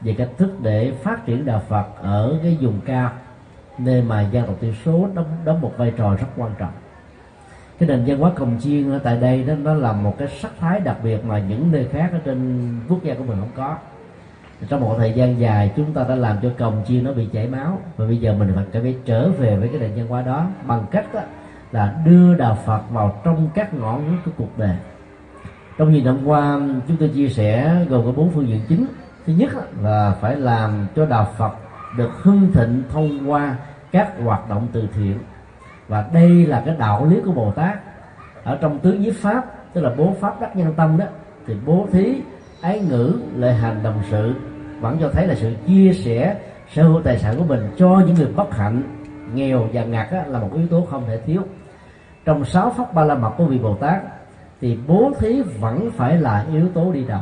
về 0.00 0.14
cách 0.18 0.30
thức 0.38 0.50
để 0.62 0.92
phát 1.02 1.26
triển 1.26 1.44
đạo 1.44 1.62
Phật 1.68 1.86
ở 2.02 2.38
cái 2.42 2.58
vùng 2.60 2.80
cao, 2.84 3.10
nơi 3.78 4.02
mà 4.02 4.20
dân 4.20 4.46
tộc 4.46 4.56
thiểu 4.60 4.72
số 4.84 5.08
đóng 5.14 5.26
đóng 5.44 5.60
một 5.60 5.72
vai 5.76 5.92
trò 5.96 6.14
rất 6.14 6.26
quan 6.36 6.54
trọng 6.58 6.72
cái 7.78 7.88
nền 7.88 8.04
văn 8.06 8.18
hóa 8.18 8.30
cồng 8.36 8.56
chiên 8.60 8.90
ở 8.90 8.98
tại 8.98 9.16
đây 9.20 9.44
đó 9.44 9.54
nó 9.54 9.74
là 9.74 9.92
một 9.92 10.14
cái 10.18 10.28
sắc 10.28 10.50
thái 10.60 10.80
đặc 10.80 10.96
biệt 11.02 11.24
mà 11.24 11.38
những 11.38 11.72
nơi 11.72 11.88
khác 11.92 12.08
ở 12.12 12.18
trên 12.24 12.70
quốc 12.88 13.02
gia 13.02 13.14
của 13.14 13.24
mình 13.24 13.36
không 13.40 13.50
có. 13.56 13.76
Trong 14.68 14.80
một 14.80 14.94
thời 14.98 15.12
gian 15.12 15.40
dài 15.40 15.72
chúng 15.76 15.92
ta 15.92 16.04
đã 16.08 16.14
làm 16.14 16.36
cho 16.42 16.50
cồng 16.58 16.82
chiên 16.86 17.04
nó 17.04 17.12
bị 17.12 17.28
chảy 17.32 17.48
máu. 17.48 17.80
Và 17.96 18.06
bây 18.06 18.16
giờ 18.16 18.34
mình 18.38 18.52
phải 18.54 18.82
phải 18.82 18.96
trở 19.04 19.28
về 19.28 19.56
với 19.56 19.68
cái 19.68 19.80
nền 19.80 19.90
văn 19.96 20.06
hóa 20.06 20.22
đó 20.22 20.46
bằng 20.66 20.84
cách 20.90 21.14
đó, 21.14 21.20
là 21.72 21.94
đưa 22.04 22.34
đạo 22.34 22.58
Phật 22.64 22.80
vào 22.90 23.20
trong 23.24 23.48
các 23.54 23.74
ngõ 23.74 23.98
ngách 23.98 24.24
của 24.24 24.30
cuộc 24.36 24.58
đời. 24.58 24.76
Trong 25.78 25.92
nhiều 25.92 26.04
năm 26.04 26.18
qua 26.24 26.60
chúng 26.88 26.96
tôi 26.96 27.08
chia 27.08 27.28
sẻ 27.28 27.84
gồm 27.88 28.04
có 28.04 28.12
bốn 28.12 28.30
phương 28.30 28.48
diện 28.48 28.60
chính. 28.68 28.86
Thứ 29.26 29.32
nhất 29.32 29.52
là 29.82 30.14
phải 30.20 30.36
làm 30.36 30.86
cho 30.96 31.06
đạo 31.06 31.28
Phật 31.36 31.52
được 31.96 32.10
hưng 32.22 32.52
thịnh 32.52 32.82
thông 32.92 33.30
qua 33.30 33.56
các 33.92 34.12
hoạt 34.24 34.48
động 34.48 34.68
từ 34.72 34.88
thiện 34.94 35.18
và 35.88 36.04
đây 36.12 36.46
là 36.46 36.62
cái 36.66 36.74
đạo 36.78 37.06
lý 37.06 37.20
của 37.24 37.32
Bồ 37.32 37.50
Tát. 37.50 37.78
Ở 38.44 38.58
trong 38.60 38.78
tứ 38.78 38.92
nhiếp 38.92 39.14
pháp 39.14 39.44
tức 39.72 39.80
là 39.80 39.90
bố 39.96 40.14
pháp 40.20 40.40
đắc 40.40 40.56
nhân 40.56 40.74
tâm 40.76 40.96
đó 40.98 41.04
thì 41.46 41.54
bố 41.66 41.86
thí 41.92 42.20
ái 42.60 42.80
ngữ 42.80 43.12
lệ 43.36 43.52
hành 43.52 43.82
đồng 43.82 44.02
sự 44.10 44.34
vẫn 44.80 44.96
cho 45.00 45.10
thấy 45.12 45.26
là 45.26 45.34
sự 45.34 45.54
chia 45.66 45.92
sẻ 45.92 46.36
sở 46.74 46.82
hữu 46.82 47.02
tài 47.02 47.18
sản 47.18 47.34
của 47.38 47.44
mình 47.44 47.70
cho 47.76 48.02
những 48.06 48.14
người 48.14 48.32
bất 48.36 48.56
hạnh 48.56 48.82
nghèo 49.34 49.68
và 49.72 49.84
ngặt 49.84 50.10
á, 50.10 50.24
là 50.26 50.38
một 50.38 50.50
yếu 50.54 50.66
tố 50.66 50.86
không 50.90 51.04
thể 51.06 51.20
thiếu. 51.26 51.42
Trong 52.24 52.44
sáu 52.44 52.70
pháp 52.76 52.94
ba 52.94 53.04
la 53.04 53.14
mật 53.14 53.30
của 53.36 53.44
vị 53.44 53.58
bồ 53.58 53.74
tát 53.74 54.02
thì 54.60 54.78
bố 54.86 55.12
thí 55.18 55.42
vẫn 55.42 55.90
phải 55.96 56.18
là 56.18 56.46
yếu 56.52 56.68
tố 56.74 56.92
đi 56.92 57.04
đầu. 57.04 57.20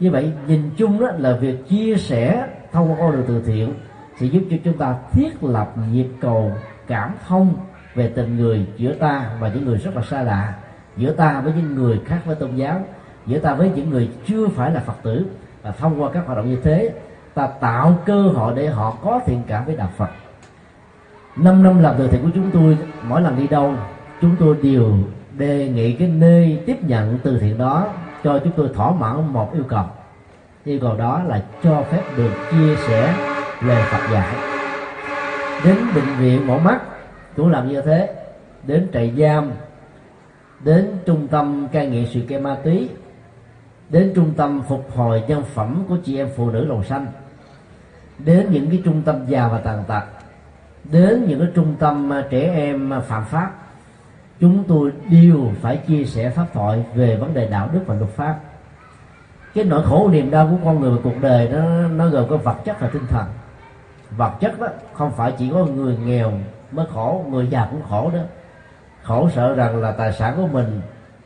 Như 0.00 0.10
vậy 0.10 0.32
nhìn 0.46 0.70
chung 0.76 1.00
đó 1.00 1.06
là 1.18 1.36
việc 1.36 1.68
chia 1.68 1.96
sẻ 1.96 2.46
thông 2.72 2.90
qua 2.90 2.96
con 3.00 3.12
đường 3.12 3.24
từ 3.28 3.42
thiện 3.46 3.74
sẽ 4.20 4.26
giúp 4.26 4.42
cho 4.50 4.56
chúng 4.64 4.78
ta 4.78 4.94
thiết 5.12 5.44
lập 5.44 5.72
nhịp 5.92 6.08
cầu 6.20 6.52
cảm 6.86 7.14
thông 7.28 7.54
về 7.94 8.12
tình 8.16 8.36
người 8.36 8.66
giữa 8.76 8.92
ta 8.92 9.30
và 9.40 9.48
những 9.48 9.64
người 9.64 9.78
rất 9.78 9.96
là 9.96 10.02
xa 10.02 10.22
lạ, 10.22 10.54
giữa 10.96 11.12
ta 11.12 11.40
với 11.40 11.52
những 11.56 11.74
người 11.74 12.00
khác 12.06 12.18
với 12.24 12.36
tôn 12.36 12.56
giáo, 12.56 12.80
giữa 13.26 13.38
ta 13.38 13.54
với 13.54 13.70
những 13.74 13.90
người 13.90 14.10
chưa 14.26 14.48
phải 14.48 14.70
là 14.70 14.80
phật 14.80 14.96
tử. 15.02 15.26
Và 15.62 15.70
thông 15.70 16.02
qua 16.02 16.10
các 16.12 16.26
hoạt 16.26 16.38
động 16.38 16.50
như 16.50 16.58
thế, 16.62 16.90
ta 17.34 17.46
tạo 17.46 17.98
cơ 18.06 18.22
hội 18.22 18.52
để 18.56 18.68
họ 18.68 18.96
có 19.02 19.20
thiện 19.26 19.42
cảm 19.46 19.64
với 19.64 19.76
đạo 19.76 19.90
phật. 19.96 20.10
Năm 21.36 21.62
năm 21.62 21.82
làm 21.82 21.94
từ 21.98 22.08
thiện 22.08 22.22
của 22.22 22.30
chúng 22.34 22.50
tôi, 22.50 22.78
mỗi 23.02 23.20
lần 23.20 23.36
đi 23.36 23.46
đâu, 23.46 23.74
chúng 24.20 24.36
tôi 24.40 24.56
đều 24.62 24.92
đề 25.32 25.68
nghị 25.68 25.92
cái 25.92 26.08
nơi 26.08 26.62
tiếp 26.66 26.76
nhận 26.82 27.18
từ 27.22 27.38
thiện 27.38 27.58
đó 27.58 27.86
cho 28.24 28.38
chúng 28.38 28.52
tôi 28.56 28.68
thỏa 28.74 28.92
mãn 28.92 29.32
một 29.32 29.54
yêu 29.54 29.64
cầu. 29.68 29.84
Yêu 30.64 30.78
cầu 30.82 30.96
đó 30.96 31.22
là 31.26 31.42
cho 31.62 31.82
phép 31.90 32.02
được 32.16 32.30
chia 32.50 32.76
sẻ 32.76 33.14
lời 33.62 33.82
Phật 33.90 34.12
dạy 34.12 34.51
đến 35.64 35.76
bệnh 35.94 36.16
viện 36.18 36.46
mổ 36.46 36.58
mắt. 36.58 36.80
Cũng 37.36 37.50
làm 37.50 37.68
như 37.68 37.82
thế, 37.82 38.14
đến 38.66 38.88
trại 38.92 39.14
giam, 39.18 39.52
đến 40.64 40.86
trung 41.06 41.28
tâm 41.28 41.68
cai 41.72 41.86
nghiện 41.86 42.06
sự 42.12 42.20
kê 42.28 42.38
ma 42.38 42.56
túy, 42.64 42.88
đến 43.88 44.12
trung 44.14 44.32
tâm 44.36 44.62
phục 44.68 44.90
hồi 44.96 45.22
nhân 45.28 45.42
phẩm 45.54 45.84
của 45.88 45.96
chị 46.04 46.18
em 46.18 46.28
phụ 46.36 46.50
nữ 46.50 46.64
lầu 46.64 46.82
xanh, 46.82 47.06
đến 48.18 48.46
những 48.50 48.70
cái 48.70 48.82
trung 48.84 49.02
tâm 49.02 49.26
già 49.26 49.48
và 49.48 49.58
tàn 49.58 49.84
tật, 49.88 50.02
đến 50.84 51.24
những 51.28 51.38
cái 51.38 51.48
trung 51.54 51.74
tâm 51.78 52.12
trẻ 52.30 52.54
em 52.54 52.92
phạm 53.06 53.24
pháp. 53.24 53.50
Chúng 54.40 54.64
tôi 54.64 54.92
đều 55.10 55.50
phải 55.60 55.76
chia 55.76 56.04
sẻ 56.04 56.30
pháp 56.30 56.46
thoại 56.52 56.84
về 56.94 57.16
vấn 57.16 57.34
đề 57.34 57.48
đạo 57.48 57.68
đức 57.72 57.80
và 57.86 57.94
luật 57.94 58.10
pháp. 58.10 58.38
Cái 59.54 59.64
nỗi 59.64 59.82
khổ 59.84 60.08
niềm 60.12 60.30
đau 60.30 60.48
của 60.50 60.56
con 60.64 60.80
người 60.80 60.90
và 60.90 60.98
cuộc 61.04 61.20
đời 61.20 61.48
nó 61.48 61.88
nó 61.88 62.08
gồm 62.08 62.28
có 62.28 62.36
vật 62.36 62.56
chất 62.64 62.80
và 62.80 62.88
tinh 62.92 63.06
thần 63.08 63.24
vật 64.16 64.32
chất 64.40 64.60
đó, 64.60 64.66
không 64.92 65.10
phải 65.10 65.32
chỉ 65.38 65.50
có 65.50 65.64
người 65.64 65.96
nghèo 66.04 66.32
mới 66.72 66.86
khổ, 66.94 67.24
người 67.30 67.46
già 67.50 67.68
cũng 67.70 67.82
khổ 67.82 68.10
đó. 68.14 68.20
Khổ 69.02 69.28
sợ 69.34 69.54
rằng 69.54 69.82
là 69.82 69.92
tài 69.92 70.12
sản 70.12 70.34
của 70.36 70.46
mình 70.46 70.80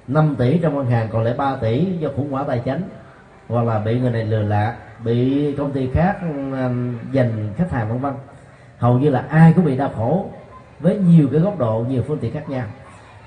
5 0.09 0.35
tỷ 0.39 0.59
trong 0.59 0.77
ngân 0.77 0.87
hàng, 0.87 1.09
còn 1.13 1.23
lại 1.23 1.35
3 1.39 1.57
tỷ 1.57 1.85
do 1.99 2.09
khủng 2.17 2.31
hoảng 2.31 2.45
tài 2.49 2.59
chính, 2.59 2.83
hoặc 3.49 3.67
là 3.67 3.79
bị 3.79 4.01
người 4.01 4.11
này 4.11 4.25
lừa 4.25 4.43
lạc 4.43 4.77
bị 5.05 5.53
công 5.59 5.73
ty 5.73 5.91
khác 5.93 6.17
giành 7.15 7.53
khách 7.57 7.71
hàng 7.71 7.89
vân 7.89 7.99
vân. 7.99 8.15
Hầu 8.79 8.99
như 8.99 9.11
là 9.11 9.25
ai 9.29 9.53
cũng 9.53 9.65
bị 9.65 9.77
đau 9.77 9.91
khổ 9.97 10.31
với 10.81 10.99
nhiều 10.99 11.29
cái 11.33 11.41
góc 11.41 11.59
độ, 11.59 11.85
nhiều 11.89 12.03
phương 12.07 12.19
tiện 12.19 12.33
khác 12.33 12.51
nhau. 12.51 12.67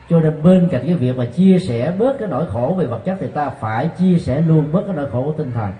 Cho 0.10 0.20
nên 0.20 0.44
bên 0.44 0.68
cạnh 0.72 0.84
cái 0.86 0.96
việc 0.96 1.18
mà 1.18 1.26
chia 1.26 1.60
sẻ 1.60 1.94
bớt 2.00 2.20
cái 2.20 2.28
nỗi 2.28 2.46
khổ 2.48 2.76
về 2.80 2.86
vật 2.86 3.00
chất 3.06 3.18
thì 3.20 3.28
ta 3.28 3.50
phải 3.50 3.90
chia 4.00 4.18
sẻ 4.18 4.42
luôn 4.42 4.72
bớt 4.72 4.82
cái 4.86 4.96
nỗi 4.96 5.10
khổ 5.12 5.24
của 5.24 5.32
tinh 5.32 5.52
thần. 5.52 5.72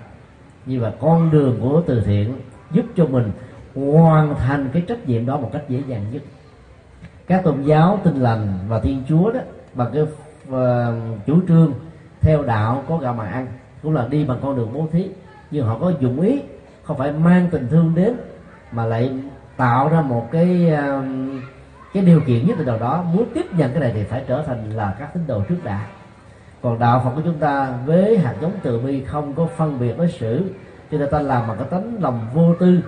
Như 0.66 0.80
vậy 0.80 0.92
con 1.00 1.30
đường 1.30 1.58
của 1.60 1.82
từ 1.86 2.00
thiện 2.00 2.40
giúp 2.70 2.84
cho 2.96 3.06
mình 3.06 3.32
hoàn 3.74 4.34
thành 4.34 4.68
cái 4.72 4.82
trách 4.88 5.08
nhiệm 5.08 5.26
đó 5.26 5.36
một 5.36 5.50
cách 5.52 5.62
dễ 5.68 5.82
dàng 5.86 6.04
nhất. 6.12 6.22
Các 7.26 7.44
tôn 7.44 7.62
giáo 7.62 8.00
tinh 8.04 8.16
lành 8.16 8.58
và 8.68 8.80
thiên 8.80 9.02
chúa 9.08 9.32
đó 9.32 9.40
bằng 9.74 9.90
cái 9.94 10.02
uh, 10.02 11.26
chủ 11.26 11.40
trương 11.48 11.72
theo 12.20 12.42
đạo 12.42 12.84
có 12.88 12.96
gạo 12.96 13.14
mà 13.14 13.28
ăn 13.28 13.46
cũng 13.82 13.94
là 13.94 14.08
đi 14.08 14.24
bằng 14.24 14.38
con 14.42 14.56
đường 14.56 14.70
bố 14.74 14.88
thí. 14.92 15.08
Nhưng 15.50 15.66
họ 15.66 15.78
có 15.78 15.92
dụng 16.00 16.20
ý 16.20 16.42
không 16.82 16.98
phải 16.98 17.12
mang 17.12 17.48
tình 17.50 17.68
thương 17.70 17.94
đến 17.94 18.16
mà 18.72 18.86
lại 18.86 19.12
tạo 19.56 19.88
ra 19.88 20.00
một 20.00 20.28
cái 20.32 20.72
uh, 20.72 21.04
cái 21.94 22.02
điều 22.04 22.20
kiện 22.20 22.46
nhất 22.46 22.58
định 22.58 22.66
nào 22.66 22.78
đó. 22.78 23.04
Muốn 23.14 23.24
tiếp 23.34 23.46
nhận 23.56 23.70
cái 23.70 23.80
này 23.80 23.92
thì 23.94 24.04
phải 24.04 24.24
trở 24.28 24.42
thành 24.42 24.70
là 24.70 24.94
các 24.98 25.14
tín 25.14 25.22
đồ 25.26 25.42
trước 25.48 25.58
đã. 25.64 25.86
Còn 26.62 26.78
đạo 26.78 27.00
phật 27.04 27.10
của 27.14 27.22
chúng 27.24 27.38
ta 27.38 27.74
với 27.86 28.18
hạt 28.18 28.34
giống 28.40 28.52
từ 28.62 28.78
bi 28.78 29.04
không 29.04 29.32
có 29.32 29.46
phân 29.56 29.80
biệt 29.80 29.98
đối 29.98 30.08
xử 30.08 30.42
cho 30.90 30.98
nên 30.98 31.10
ta 31.10 31.20
làm 31.20 31.48
bằng 31.48 31.56
cái 31.58 31.66
tấm 31.70 32.02
lòng 32.02 32.26
vô 32.34 32.54
tư 32.54 32.80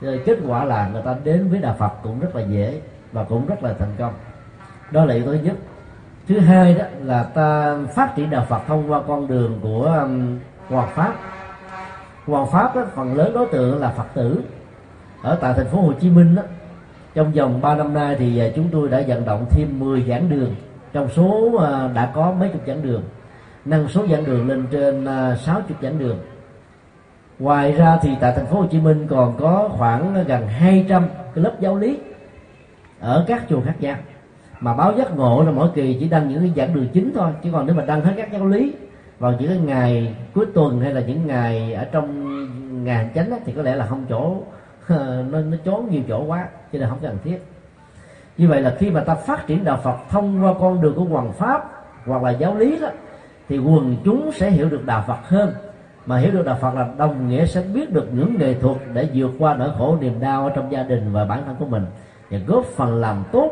rồi 0.00 0.22
kết 0.26 0.38
quả 0.46 0.64
là 0.64 0.88
người 0.88 1.02
ta 1.02 1.16
đến 1.24 1.48
với 1.50 1.58
đạo 1.58 1.76
phật 1.78 1.92
cũng 2.02 2.20
rất 2.20 2.36
là 2.36 2.42
dễ 2.42 2.80
và 3.12 3.24
cũng 3.24 3.46
rất 3.46 3.62
là 3.62 3.74
thành 3.78 3.92
công. 3.98 4.12
Đó 4.90 5.04
là 5.04 5.14
yếu 5.14 5.24
tố 5.24 5.32
thứ 5.32 5.38
nhất. 5.42 5.56
Thứ 6.28 6.38
hai 6.38 6.74
đó 6.74 6.84
là 7.04 7.22
ta 7.22 7.78
phát 7.94 8.16
triển 8.16 8.30
đạo 8.30 8.46
phật 8.48 8.60
thông 8.66 8.92
qua 8.92 9.02
con 9.08 9.26
đường 9.26 9.58
của 9.62 9.84
um, 9.84 10.38
hoàng 10.68 10.88
pháp. 10.94 11.14
Hoàng 12.26 12.46
pháp 12.52 12.76
đó, 12.76 12.82
phần 12.94 13.16
lớn 13.16 13.32
đối 13.34 13.46
tượng 13.46 13.80
là 13.80 13.90
phật 13.90 14.06
tử. 14.14 14.42
Ở 15.22 15.38
tại 15.40 15.54
thành 15.56 15.66
phố 15.66 15.80
hồ 15.80 15.92
chí 16.00 16.10
minh 16.10 16.34
đó, 16.34 16.42
trong 17.14 17.32
vòng 17.32 17.60
3 17.60 17.74
năm 17.74 17.94
nay 17.94 18.16
thì 18.18 18.38
à, 18.38 18.46
chúng 18.56 18.68
tôi 18.72 18.88
đã 18.88 19.02
vận 19.06 19.24
động 19.24 19.46
thêm 19.50 19.80
10 19.80 20.02
giảng 20.02 20.30
đường. 20.30 20.54
Trong 20.92 21.08
số 21.16 21.56
à, 21.60 21.88
đã 21.94 22.12
có 22.14 22.32
mấy 22.32 22.48
chục 22.48 22.62
giảng 22.66 22.82
đường. 22.82 23.02
Nâng 23.64 23.88
số 23.88 24.06
giảng 24.06 24.24
đường 24.24 24.48
lên 24.48 24.66
trên 24.70 25.04
à, 25.04 25.36
60 25.36 25.76
giảng 25.82 25.98
đường 25.98 26.18
ngoài 27.38 27.72
ra 27.72 27.98
thì 28.02 28.10
tại 28.20 28.32
thành 28.36 28.46
phố 28.46 28.60
Hồ 28.60 28.66
Chí 28.66 28.80
Minh 28.80 29.06
còn 29.10 29.36
có 29.38 29.68
khoảng 29.72 30.24
gần 30.26 30.46
200 30.48 31.08
cái 31.34 31.44
lớp 31.44 31.52
giáo 31.60 31.76
lý 31.76 31.98
ở 33.00 33.24
các 33.28 33.42
chùa 33.48 33.60
khác 33.60 33.74
nhau. 33.80 33.96
Mà 34.60 34.74
báo 34.74 34.92
giác 34.96 35.16
ngộ 35.16 35.42
là 35.42 35.50
mỗi 35.50 35.68
kỳ 35.74 35.96
chỉ 36.00 36.08
đăng 36.08 36.28
những 36.28 36.40
cái 36.40 36.52
giảng 36.56 36.74
đường 36.74 36.88
chính 36.92 37.12
thôi, 37.14 37.30
chứ 37.42 37.50
còn 37.52 37.66
nếu 37.66 37.74
mà 37.74 37.84
đăng 37.84 38.00
hết 38.00 38.12
các 38.16 38.32
giáo 38.32 38.46
lý 38.46 38.74
vào 39.18 39.32
những 39.38 39.48
cái 39.48 39.58
ngày 39.58 40.14
cuối 40.34 40.46
tuần 40.54 40.80
hay 40.80 40.94
là 40.94 41.00
những 41.00 41.26
ngày 41.26 41.72
ở 41.72 41.84
trong 41.84 42.84
ngày 42.84 42.96
hành 42.96 43.14
chánh 43.14 43.30
thì 43.44 43.52
có 43.52 43.62
lẽ 43.62 43.74
là 43.74 43.86
không 43.86 44.06
chỗ, 44.08 44.36
nó 45.30 45.40
nó 45.40 45.56
trốn 45.64 45.88
nhiều 45.90 46.02
chỗ 46.08 46.24
quá, 46.24 46.48
cho 46.72 46.78
nên 46.78 46.88
không 46.88 46.98
cần 47.02 47.18
thiết. 47.24 47.38
Như 48.36 48.48
vậy 48.48 48.60
là 48.60 48.74
khi 48.78 48.90
mà 48.90 49.00
ta 49.00 49.14
phát 49.14 49.46
triển 49.46 49.64
đạo 49.64 49.80
Phật 49.82 49.96
thông 50.10 50.44
qua 50.44 50.54
con 50.60 50.80
đường 50.80 50.94
của 50.94 51.04
hoàng 51.04 51.32
pháp 51.32 51.70
hoặc 52.06 52.22
là 52.22 52.30
giáo 52.30 52.54
lý 52.54 52.80
đó, 52.80 52.88
thì 53.48 53.58
quần 53.58 53.96
chúng 54.04 54.30
sẽ 54.32 54.50
hiểu 54.50 54.68
được 54.68 54.86
đạo 54.86 55.04
Phật 55.06 55.18
hơn 55.22 55.52
mà 56.08 56.18
hiểu 56.18 56.32
được 56.32 56.46
đạo 56.46 56.58
Phật 56.60 56.74
là 56.74 56.88
đồng 56.98 57.28
nghĩa 57.28 57.46
sẽ 57.46 57.62
biết 57.62 57.92
được 57.92 58.08
những 58.12 58.38
nghệ 58.38 58.54
thuật 58.54 58.76
để 58.92 59.08
vượt 59.14 59.30
qua 59.38 59.56
nỗi 59.56 59.70
khổ 59.78 59.96
niềm 60.00 60.20
đau 60.20 60.44
ở 60.44 60.52
trong 60.56 60.72
gia 60.72 60.82
đình 60.82 61.12
và 61.12 61.24
bản 61.24 61.42
thân 61.46 61.56
của 61.58 61.66
mình 61.66 61.86
và 62.30 62.38
góp 62.46 62.64
phần 62.64 63.00
làm 63.00 63.24
tốt 63.32 63.50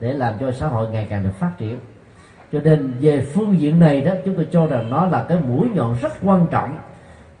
để 0.00 0.12
làm 0.12 0.34
cho 0.40 0.52
xã 0.52 0.66
hội 0.66 0.88
ngày 0.90 1.06
càng 1.10 1.22
được 1.22 1.34
phát 1.38 1.50
triển. 1.58 1.78
Cho 2.52 2.60
nên 2.64 2.92
về 3.00 3.20
phương 3.20 3.60
diện 3.60 3.80
này 3.80 4.00
đó 4.00 4.12
chúng 4.24 4.34
tôi 4.34 4.46
cho 4.50 4.66
rằng 4.66 4.90
nó 4.90 5.06
là 5.06 5.24
cái 5.28 5.38
mũi 5.48 5.68
nhọn 5.74 5.96
rất 6.02 6.12
quan 6.22 6.46
trọng 6.50 6.78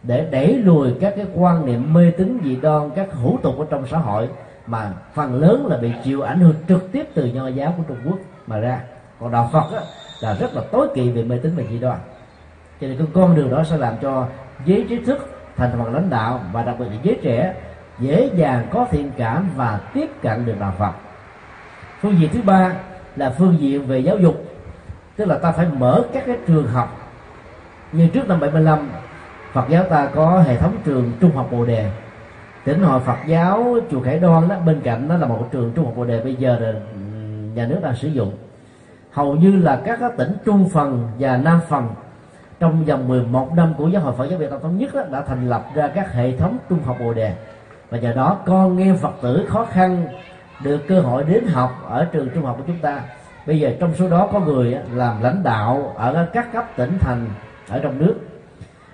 để 0.02 0.28
đẩy 0.30 0.54
lùi 0.54 0.94
các 1.00 1.12
cái 1.16 1.26
quan 1.34 1.66
niệm 1.66 1.92
mê 1.94 2.10
tín 2.10 2.38
dị 2.44 2.56
đoan 2.56 2.90
các 2.90 3.14
hủ 3.14 3.38
tục 3.42 3.58
ở 3.58 3.66
trong 3.70 3.86
xã 3.86 3.98
hội 3.98 4.28
mà 4.66 4.92
phần 5.14 5.34
lớn 5.34 5.66
là 5.66 5.76
bị 5.76 5.92
chịu 6.04 6.22
ảnh 6.22 6.40
hưởng 6.40 6.54
trực 6.68 6.92
tiếp 6.92 7.08
từ 7.14 7.24
nho 7.24 7.48
giáo 7.48 7.74
của 7.76 7.82
Trung 7.88 7.98
Quốc 8.06 8.18
mà 8.46 8.58
ra. 8.58 8.80
Còn 9.20 9.30
đạo 9.30 9.50
Phật 9.52 9.72
á, 9.74 9.80
là 10.22 10.34
rất 10.34 10.54
là 10.54 10.62
tối 10.72 10.88
kỵ 10.94 11.10
về 11.10 11.22
mê 11.22 11.38
tín 11.38 11.52
và 11.56 11.62
dị 11.70 11.78
đoan. 11.78 11.98
Cho 12.80 12.86
nên 12.86 12.98
cái 12.98 13.06
con 13.12 13.34
đường 13.34 13.50
đó 13.50 13.64
sẽ 13.64 13.76
làm 13.76 13.94
cho 14.02 14.26
giới 14.64 14.86
trí 14.88 15.04
thức 15.04 15.36
thành 15.56 15.70
phần 15.78 15.94
lãnh 15.94 16.10
đạo 16.10 16.40
và 16.52 16.62
đặc 16.62 16.76
biệt 16.78 16.86
là 16.90 16.96
giới 17.02 17.18
trẻ 17.22 17.54
dễ 17.98 18.30
dàng 18.34 18.66
có 18.70 18.86
thiện 18.90 19.10
cảm 19.16 19.48
và 19.56 19.80
tiếp 19.94 20.10
cận 20.22 20.46
được 20.46 20.54
đạo 20.60 20.74
Phật. 20.78 20.92
Phương 22.00 22.20
diện 22.20 22.30
thứ 22.32 22.42
ba 22.42 22.72
là 23.16 23.34
phương 23.38 23.56
diện 23.60 23.86
về 23.86 23.98
giáo 23.98 24.18
dục, 24.18 24.44
tức 25.16 25.24
là 25.24 25.38
ta 25.38 25.52
phải 25.52 25.66
mở 25.78 26.02
các 26.12 26.22
cái 26.26 26.36
trường 26.46 26.66
học. 26.66 26.96
Như 27.92 28.08
trước 28.08 28.28
năm 28.28 28.40
75 28.40 28.90
Phật 29.52 29.64
giáo 29.68 29.84
ta 29.84 30.06
có 30.14 30.42
hệ 30.46 30.56
thống 30.56 30.76
trường 30.84 31.12
trung 31.20 31.36
học 31.36 31.48
Bồ 31.50 31.64
Đề. 31.64 31.90
Tỉnh 32.64 32.82
hội 32.82 33.00
Phật 33.00 33.18
giáo 33.26 33.76
chùa 33.90 34.00
Khải 34.00 34.18
Đoan 34.18 34.48
đó, 34.48 34.56
bên 34.66 34.80
cạnh 34.80 35.08
đó 35.08 35.16
là 35.16 35.26
một 35.26 35.48
trường 35.52 35.72
trung 35.74 35.84
học 35.84 35.94
Bồ 35.96 36.04
Đề 36.04 36.20
bây 36.20 36.34
giờ 36.34 36.58
là 36.60 36.72
nhà 37.54 37.66
nước 37.66 37.78
đang 37.82 37.96
sử 37.96 38.08
dụng. 38.08 38.32
Hầu 39.12 39.36
như 39.36 39.56
là 39.56 39.80
các 39.84 40.00
tỉnh 40.16 40.32
trung 40.44 40.68
phần 40.68 41.08
và 41.18 41.36
nam 41.36 41.60
phần 41.68 41.88
trong 42.60 42.84
vòng 42.84 43.08
11 43.08 43.54
năm 43.54 43.74
của 43.78 43.88
giáo 43.88 44.02
hội 44.02 44.14
Phật 44.16 44.26
giáo 44.26 44.38
Việt 44.38 44.50
Nam 44.50 44.60
thống 44.62 44.78
nhất 44.78 44.94
đó, 44.94 45.02
đã 45.10 45.22
thành 45.22 45.48
lập 45.48 45.66
ra 45.74 45.88
các 45.88 46.12
hệ 46.12 46.36
thống 46.36 46.58
trung 46.68 46.82
học 46.84 46.96
Bồ 47.00 47.14
Đề. 47.14 47.34
Và 47.90 47.98
nhờ 47.98 48.12
đó 48.12 48.38
con 48.46 48.76
nghe 48.76 48.94
Phật 48.94 49.14
tử 49.22 49.46
khó 49.48 49.64
khăn 49.64 50.06
được 50.64 50.80
cơ 50.88 51.00
hội 51.00 51.24
đến 51.24 51.46
học 51.46 51.70
ở 51.88 52.04
trường 52.04 52.28
trung 52.34 52.44
học 52.44 52.56
của 52.58 52.64
chúng 52.66 52.78
ta. 52.78 53.02
Bây 53.46 53.60
giờ 53.60 53.72
trong 53.80 53.94
số 53.94 54.08
đó 54.08 54.28
có 54.32 54.40
người 54.40 54.78
làm 54.92 55.22
lãnh 55.22 55.42
đạo 55.42 55.92
ở 55.96 56.26
các 56.32 56.52
cấp 56.52 56.64
tỉnh 56.76 56.98
thành 57.00 57.26
ở 57.68 57.78
trong 57.78 57.98
nước. 57.98 58.14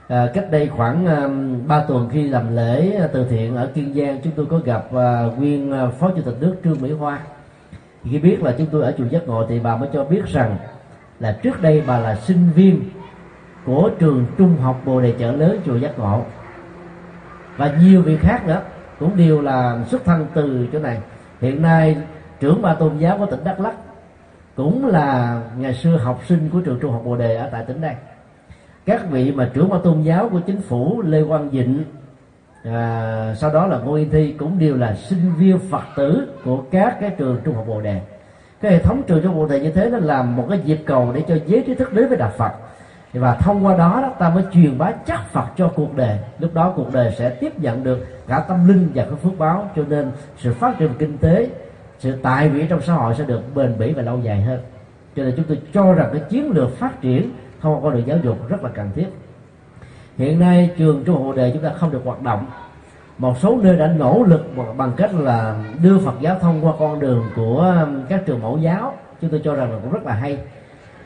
À, 0.09 0.27
cách 0.35 0.51
đây 0.51 0.69
khoảng 0.77 1.07
um, 1.07 1.67
3 1.69 1.85
tuần 1.89 2.09
khi 2.13 2.29
làm 2.29 2.57
lễ 2.57 2.97
à, 3.01 3.07
từ 3.13 3.27
thiện 3.29 3.57
ở 3.57 3.67
kiên 3.67 3.95
giang 3.95 4.21
chúng 4.25 4.33
tôi 4.37 4.47
có 4.47 4.59
gặp 4.59 4.85
uh, 4.87 5.39
nguyên 5.39 5.73
à, 5.73 5.87
phó 5.87 6.11
chủ 6.11 6.23
tịch 6.23 6.37
nước 6.41 6.57
trương 6.65 6.81
mỹ 6.81 6.93
hoa. 6.93 7.19
Khi 8.11 8.19
biết 8.19 8.43
là 8.43 8.55
chúng 8.59 8.67
tôi 8.67 8.83
ở 8.83 8.93
chùa 8.99 9.05
giác 9.11 9.29
ngộ 9.29 9.47
thì 9.49 9.61
bà 9.61 9.77
mới 9.77 9.89
cho 9.93 10.05
biết 10.05 10.27
rằng 10.27 10.57
là 11.21 11.39
trước 11.43 11.63
đây 11.63 11.83
bà 11.87 11.99
là 11.99 12.17
sinh 12.17 12.49
viên 12.55 12.81
của 13.67 13.91
trường 13.99 14.27
trung 14.39 14.57
học 14.57 14.81
bồ 14.85 15.01
đề 15.01 15.15
chợ 15.19 15.33
lớn 15.33 15.61
chùa 15.67 15.77
giác 15.77 15.99
ngộ. 15.99 16.23
Và 17.57 17.73
nhiều 17.81 18.03
vị 18.03 18.17
khác 18.17 18.47
nữa 18.47 18.63
cũng 18.99 19.17
đều 19.17 19.43
là 19.43 19.79
xuất 19.87 20.05
thân 20.05 20.27
từ 20.35 20.69
chỗ 20.73 20.79
này. 20.79 20.99
Hiện 21.41 21.63
nay 21.63 21.97
trưởng 22.41 22.63
ban 22.63 22.77
tôn 22.77 22.99
giáo 22.99 23.19
của 23.19 23.27
tỉnh 23.27 23.45
đắk 23.45 23.61
lắk 23.61 23.75
cũng 24.57 24.87
là 24.87 25.41
ngày 25.59 25.75
xưa 25.75 25.97
học 25.97 26.21
sinh 26.27 26.51
của 26.53 26.61
trường 26.61 26.79
trung 26.81 26.93
học 26.93 27.03
bồ 27.05 27.17
đề 27.17 27.37
ở 27.37 27.49
tại 27.53 27.65
tỉnh 27.65 27.81
đây. 27.81 27.95
Các 28.87 29.11
vị 29.11 29.33
mà 29.33 29.51
trưởng 29.55 29.69
ban 29.69 29.83
tôn 29.83 30.03
giáo 30.03 30.29
của 30.29 30.41
chính 30.41 30.61
phủ 30.61 31.03
lê 31.03 31.25
quang 31.25 31.51
dịnh 31.51 31.85
à, 32.65 33.35
sau 33.37 33.53
đó 33.53 33.67
là 33.67 33.79
ngô 33.79 33.95
yên 33.95 34.11
thi 34.11 34.35
cũng 34.39 34.59
đều 34.59 34.77
là 34.77 34.95
sinh 34.95 35.33
viên 35.39 35.59
phật 35.59 35.85
tử 35.97 36.29
của 36.45 36.63
các 36.71 36.97
cái 37.01 37.11
trường 37.19 37.41
trung 37.45 37.55
học 37.55 37.65
bồ 37.69 37.81
đề. 37.81 38.01
Cái 38.61 38.73
hệ 38.73 38.79
thống 38.79 39.03
trường 39.07 39.23
trung 39.23 39.33
học 39.33 39.37
bồ 39.37 39.47
đề 39.47 39.61
như 39.61 39.71
thế 39.71 39.91
nó 39.91 39.99
làm 39.99 40.37
một 40.37 40.47
cái 40.51 40.61
dịp 40.65 40.79
cầu 40.87 41.13
để 41.15 41.25
cho 41.29 41.39
giới 41.47 41.65
trí 41.67 41.75
thức 41.75 41.93
đến 41.93 42.09
với 42.09 42.17
đạo 42.17 42.33
phật 42.37 42.53
và 43.13 43.35
thông 43.35 43.67
qua 43.67 43.77
đó, 43.77 43.99
đó 44.03 44.11
ta 44.19 44.29
mới 44.29 44.45
truyền 44.53 44.79
bá 44.79 44.93
chắc 45.07 45.31
Phật 45.33 45.47
cho 45.57 45.69
cuộc 45.77 45.97
đời. 45.97 46.19
Lúc 46.39 46.55
đó 46.55 46.73
cuộc 46.77 46.93
đời 46.93 47.15
sẽ 47.19 47.31
tiếp 47.31 47.59
nhận 47.59 47.85
được 47.85 48.07
cả 48.29 48.45
tâm 48.49 48.69
linh 48.69 48.89
và 48.95 49.05
cái 49.05 49.15
phước 49.23 49.39
báo. 49.39 49.71
Cho 49.77 49.83
nên 49.89 50.11
sự 50.39 50.55
phát 50.55 50.79
triển 50.79 50.91
kinh 50.99 51.19
tế 51.19 51.49
sự 51.99 52.19
tại 52.23 52.49
vị 52.49 52.67
trong 52.69 52.81
xã 52.83 52.93
hội 52.93 53.15
sẽ 53.19 53.25
được 53.25 53.55
bền 53.55 53.79
bỉ 53.79 53.93
và 53.93 54.03
lâu 54.03 54.21
dài 54.23 54.43
hơn. 54.43 54.61
Cho 55.17 55.23
nên 55.25 55.35
chúng 55.37 55.45
tôi 55.49 55.61
cho 55.73 55.93
rằng 55.93 56.09
cái 56.13 56.23
chiến 56.29 56.51
lược 56.51 56.79
phát 56.79 57.01
triển 57.01 57.31
thông 57.61 57.75
qua 57.75 57.81
con 57.83 57.93
đường 57.93 58.07
giáo 58.07 58.19
dục 58.23 58.49
rất 58.49 58.65
là 58.65 58.71
cần 58.75 58.91
thiết. 58.95 59.07
Hiện 60.17 60.39
nay 60.39 60.71
trường 60.79 61.05
trung 61.05 61.27
học 61.27 61.37
đề 61.37 61.51
chúng 61.55 61.63
ta 61.63 61.71
không 61.71 61.91
được 61.91 62.01
hoạt 62.05 62.23
động. 62.23 62.47
Một 63.19 63.39
số 63.39 63.59
nơi 63.63 63.77
đã 63.77 63.87
nỗ 63.87 64.23
lực 64.27 64.47
bằng 64.77 64.93
cách 64.97 65.15
là 65.15 65.57
đưa 65.83 65.99
Phật 65.99 66.15
giáo 66.21 66.39
thông 66.41 66.67
qua 66.67 66.73
con 66.79 67.01
đường 67.01 67.25
của 67.37 67.87
các 68.09 68.23
trường 68.27 68.43
mẫu 68.43 68.59
giáo. 68.59 68.95
Chúng 69.21 69.31
tôi 69.31 69.41
cho 69.45 69.55
rằng 69.55 69.73
là 69.73 69.79
cũng 69.83 69.93
rất 69.93 70.07
là 70.07 70.13
hay 70.13 70.39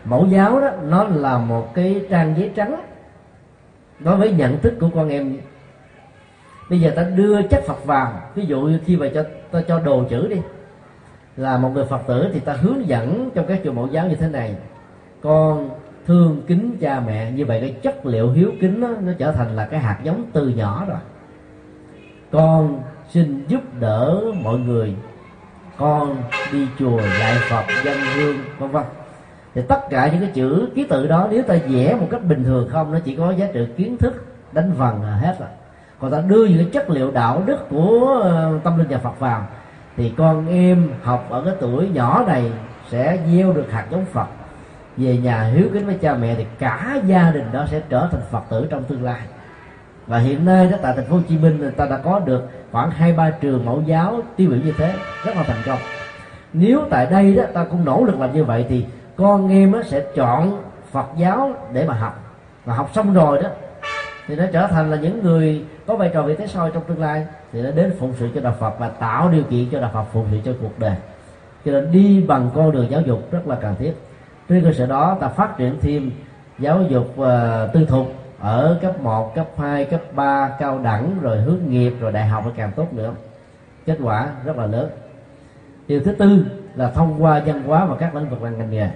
mẫu 0.05 0.27
giáo 0.27 0.61
đó 0.61 0.71
nó 0.89 1.05
là 1.05 1.39
một 1.39 1.75
cái 1.75 2.05
trang 2.11 2.35
giấy 2.39 2.51
trắng. 2.57 2.81
Đối 3.99 4.17
với 4.17 4.33
nhận 4.33 4.59
thức 4.59 4.75
của 4.81 4.91
con 4.95 5.09
em. 5.09 5.37
Bây 6.71 6.81
giờ 6.81 6.93
ta 6.97 7.03
đưa 7.03 7.43
chất 7.43 7.65
Phật 7.67 7.85
vào. 7.85 8.13
Ví 8.35 8.47
dụ 8.47 8.61
như 8.61 8.81
khi 8.85 8.97
mà 8.97 9.07
cho 9.15 9.25
ta 9.51 9.61
cho 9.69 9.79
đồ 9.79 10.05
chữ 10.11 10.29
đi. 10.29 10.37
Là 11.37 11.59
một 11.59 11.71
người 11.75 11.85
Phật 11.85 12.01
tử 12.07 12.31
thì 12.33 12.41
ta 12.41 12.53
hướng 12.53 12.89
dẫn 12.89 13.31
trong 13.35 13.47
các 13.47 13.61
trường 13.65 13.75
mẫu 13.75 13.87
giáo 13.87 14.09
như 14.09 14.15
thế 14.15 14.29
này. 14.29 14.57
Con 15.23 15.71
thương 16.07 16.43
kính 16.47 16.77
cha 16.81 17.03
mẹ 17.07 17.31
như 17.31 17.45
vậy 17.45 17.61
cái 17.61 17.71
chất 17.83 18.07
liệu 18.07 18.31
hiếu 18.31 18.53
kính 18.61 18.81
đó, 18.81 18.89
nó 19.03 19.13
trở 19.19 19.33
thành 19.33 19.57
là 19.57 19.67
cái 19.67 19.81
hạt 19.81 19.99
giống 20.03 20.25
từ 20.33 20.49
nhỏ 20.49 20.85
rồi. 20.89 20.99
Con 22.33 22.83
xin 23.09 23.45
giúp 23.49 23.61
đỡ 23.81 24.21
mọi 24.43 24.59
người. 24.59 24.95
Con 25.77 26.17
đi 26.53 26.67
chùa 26.79 27.01
dạy 27.21 27.37
Phật 27.51 27.65
dân 27.85 27.97
hương 28.15 28.37
vân 28.59 28.71
vân 28.71 28.85
thì 29.55 29.63
tất 29.69 29.91
cả 29.91 30.09
những 30.13 30.21
cái 30.21 30.31
chữ, 30.35 30.69
ký 30.75 30.85
tự 30.85 31.07
đó, 31.07 31.29
nếu 31.31 31.43
ta 31.43 31.55
vẽ 31.69 31.95
một 31.95 32.07
cách 32.11 32.25
bình 32.25 32.45
thường 32.45 32.69
không, 32.73 32.93
nó 32.93 32.99
chỉ 33.05 33.17
có 33.17 33.31
giá 33.31 33.47
trị 33.53 33.67
kiến 33.77 33.97
thức, 33.97 34.25
đánh 34.53 34.73
vần 34.73 35.03
là 35.03 35.15
hết 35.15 35.37
rồi. 35.41 35.49
Còn 35.99 36.11
ta 36.11 36.21
đưa 36.21 36.45
những 36.45 36.59
cái 36.59 36.69
chất 36.73 36.91
liệu 36.91 37.11
đạo 37.11 37.43
đức 37.47 37.69
của 37.71 38.21
ờ, 38.23 38.59
tâm 38.65 38.79
linh 38.79 38.89
nhà 38.89 38.99
Phật 38.99 39.19
vào, 39.19 39.47
thì 39.97 40.13
con 40.17 40.49
em 40.49 40.89
học 41.03 41.27
ở 41.31 41.43
cái 41.45 41.55
tuổi 41.61 41.89
nhỏ 41.89 42.25
này 42.27 42.53
sẽ 42.89 43.19
gieo 43.33 43.53
được 43.53 43.73
hạt 43.73 43.87
giống 43.91 44.05
Phật. 44.05 44.27
Về 44.97 45.17
nhà 45.17 45.43
hiếu 45.43 45.69
kính 45.73 45.87
với 45.87 45.95
cha 45.95 46.15
mẹ 46.15 46.35
thì 46.35 46.47
cả 46.59 47.01
gia 47.07 47.31
đình 47.31 47.45
đó 47.53 47.67
sẽ 47.71 47.81
trở 47.89 48.09
thành 48.13 48.21
Phật 48.31 48.43
tử 48.51 48.67
trong 48.71 48.85
tương 48.85 49.05
lai. 49.05 49.21
Và 50.07 50.19
hiện 50.19 50.45
nay 50.45 50.67
đó, 50.67 50.77
tại 50.83 50.93
thành 50.97 51.05
phố 51.05 51.17
Hồ 51.17 51.23
Chí 51.29 51.39
Minh, 51.39 51.59
người 51.59 51.71
ta 51.71 51.87
đã 51.87 51.97
có 51.97 52.19
được 52.19 52.49
khoảng 52.73 52.91
hai, 52.91 53.13
ba 53.13 53.31
trường 53.31 53.65
mẫu 53.65 53.83
giáo 53.87 54.21
tiêu 54.37 54.51
biểu 54.51 54.59
như 54.65 54.73
thế, 54.79 54.95
rất 55.25 55.37
là 55.37 55.43
thành 55.43 55.63
công. 55.67 55.79
Nếu 56.53 56.81
tại 56.91 57.07
đây 57.07 57.35
đó, 57.35 57.43
ta 57.55 57.65
cũng 57.65 57.85
nỗ 57.85 58.05
lực 58.05 58.21
làm 58.21 58.33
như 58.33 58.45
vậy 58.45 58.67
thì 58.69 58.87
con 59.21 59.49
em 59.49 59.71
nó 59.71 59.83
sẽ 59.83 60.05
chọn 60.15 60.63
Phật 60.91 61.07
giáo 61.17 61.53
để 61.73 61.87
mà 61.87 61.95
học. 61.95 62.37
Và 62.65 62.75
học 62.75 62.91
xong 62.95 63.15
rồi 63.15 63.43
đó 63.43 63.49
thì 64.27 64.37
nó 64.37 64.45
trở 64.53 64.67
thành 64.67 64.91
là 64.91 64.97
những 64.97 65.23
người 65.23 65.65
có 65.87 65.97
vai 65.97 66.11
trò 66.15 66.23
vị 66.23 66.35
thế 66.37 66.47
soi 66.47 66.71
trong 66.75 66.83
tương 66.85 67.01
lai 67.01 67.27
thì 67.53 67.63
nó 67.63 67.71
đến 67.71 67.95
phụng 67.99 68.15
sự 68.19 68.29
cho 68.35 68.41
đạo 68.41 68.55
Phật 68.61 68.79
và 68.79 68.89
tạo 68.89 69.29
điều 69.29 69.43
kiện 69.43 69.67
cho 69.73 69.81
đạo 69.81 69.91
Phật 69.95 70.05
phụng 70.13 70.27
sự 70.31 70.39
cho 70.45 70.53
cuộc 70.61 70.79
đời. 70.79 70.95
Cho 71.65 71.73
nên 71.73 71.93
đi 71.93 72.25
bằng 72.29 72.51
con 72.55 72.73
đường 72.73 72.91
giáo 72.91 73.01
dục 73.01 73.33
rất 73.33 73.47
là 73.47 73.57
cần 73.57 73.75
thiết. 73.79 73.93
Trên 74.49 74.65
cơ 74.65 74.73
sở 74.73 74.87
đó 74.87 75.17
ta 75.21 75.29
phát 75.29 75.57
triển 75.57 75.79
thêm 75.81 76.11
giáo 76.59 76.83
dục 76.83 77.07
uh, 77.21 77.27
tư 77.73 77.87
thục 77.89 78.13
ở 78.39 78.79
cấp 78.83 79.01
1, 79.01 79.35
cấp 79.35 79.47
2, 79.57 79.85
cấp 79.85 80.01
3, 80.15 80.49
cao 80.59 80.79
đẳng 80.79 81.17
rồi 81.21 81.39
hướng 81.39 81.61
nghiệp 81.67 81.95
rồi 82.01 82.13
đại 82.13 82.27
học 82.27 82.47
là 82.47 82.53
càng 82.57 82.73
tốt 82.77 82.93
nữa. 82.93 83.13
Kết 83.87 83.99
quả 84.03 84.29
rất 84.45 84.57
là 84.57 84.67
lớn. 84.67 84.91
Điều 85.89 86.01
thứ 86.01 86.13
tư 86.13 86.45
là 86.75 86.91
thông 86.91 87.23
qua 87.23 87.43
văn 87.47 87.63
hóa 87.63 87.85
và 87.85 87.97
các 87.97 88.15
lĩnh 88.15 88.29
vực 88.31 88.43
ngành 88.43 88.71
nghề 88.71 88.91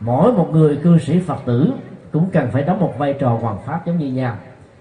mỗi 0.00 0.32
một 0.32 0.48
người 0.52 0.76
cư 0.76 0.98
sĩ 0.98 1.20
phật 1.20 1.38
tử 1.44 1.72
cũng 2.12 2.30
cần 2.32 2.50
phải 2.50 2.62
đóng 2.62 2.80
một 2.80 2.94
vai 2.98 3.12
trò 3.12 3.28
hoàn 3.28 3.58
pháp 3.66 3.86
giống 3.86 3.98
như 3.98 4.06
nhau. 4.06 4.34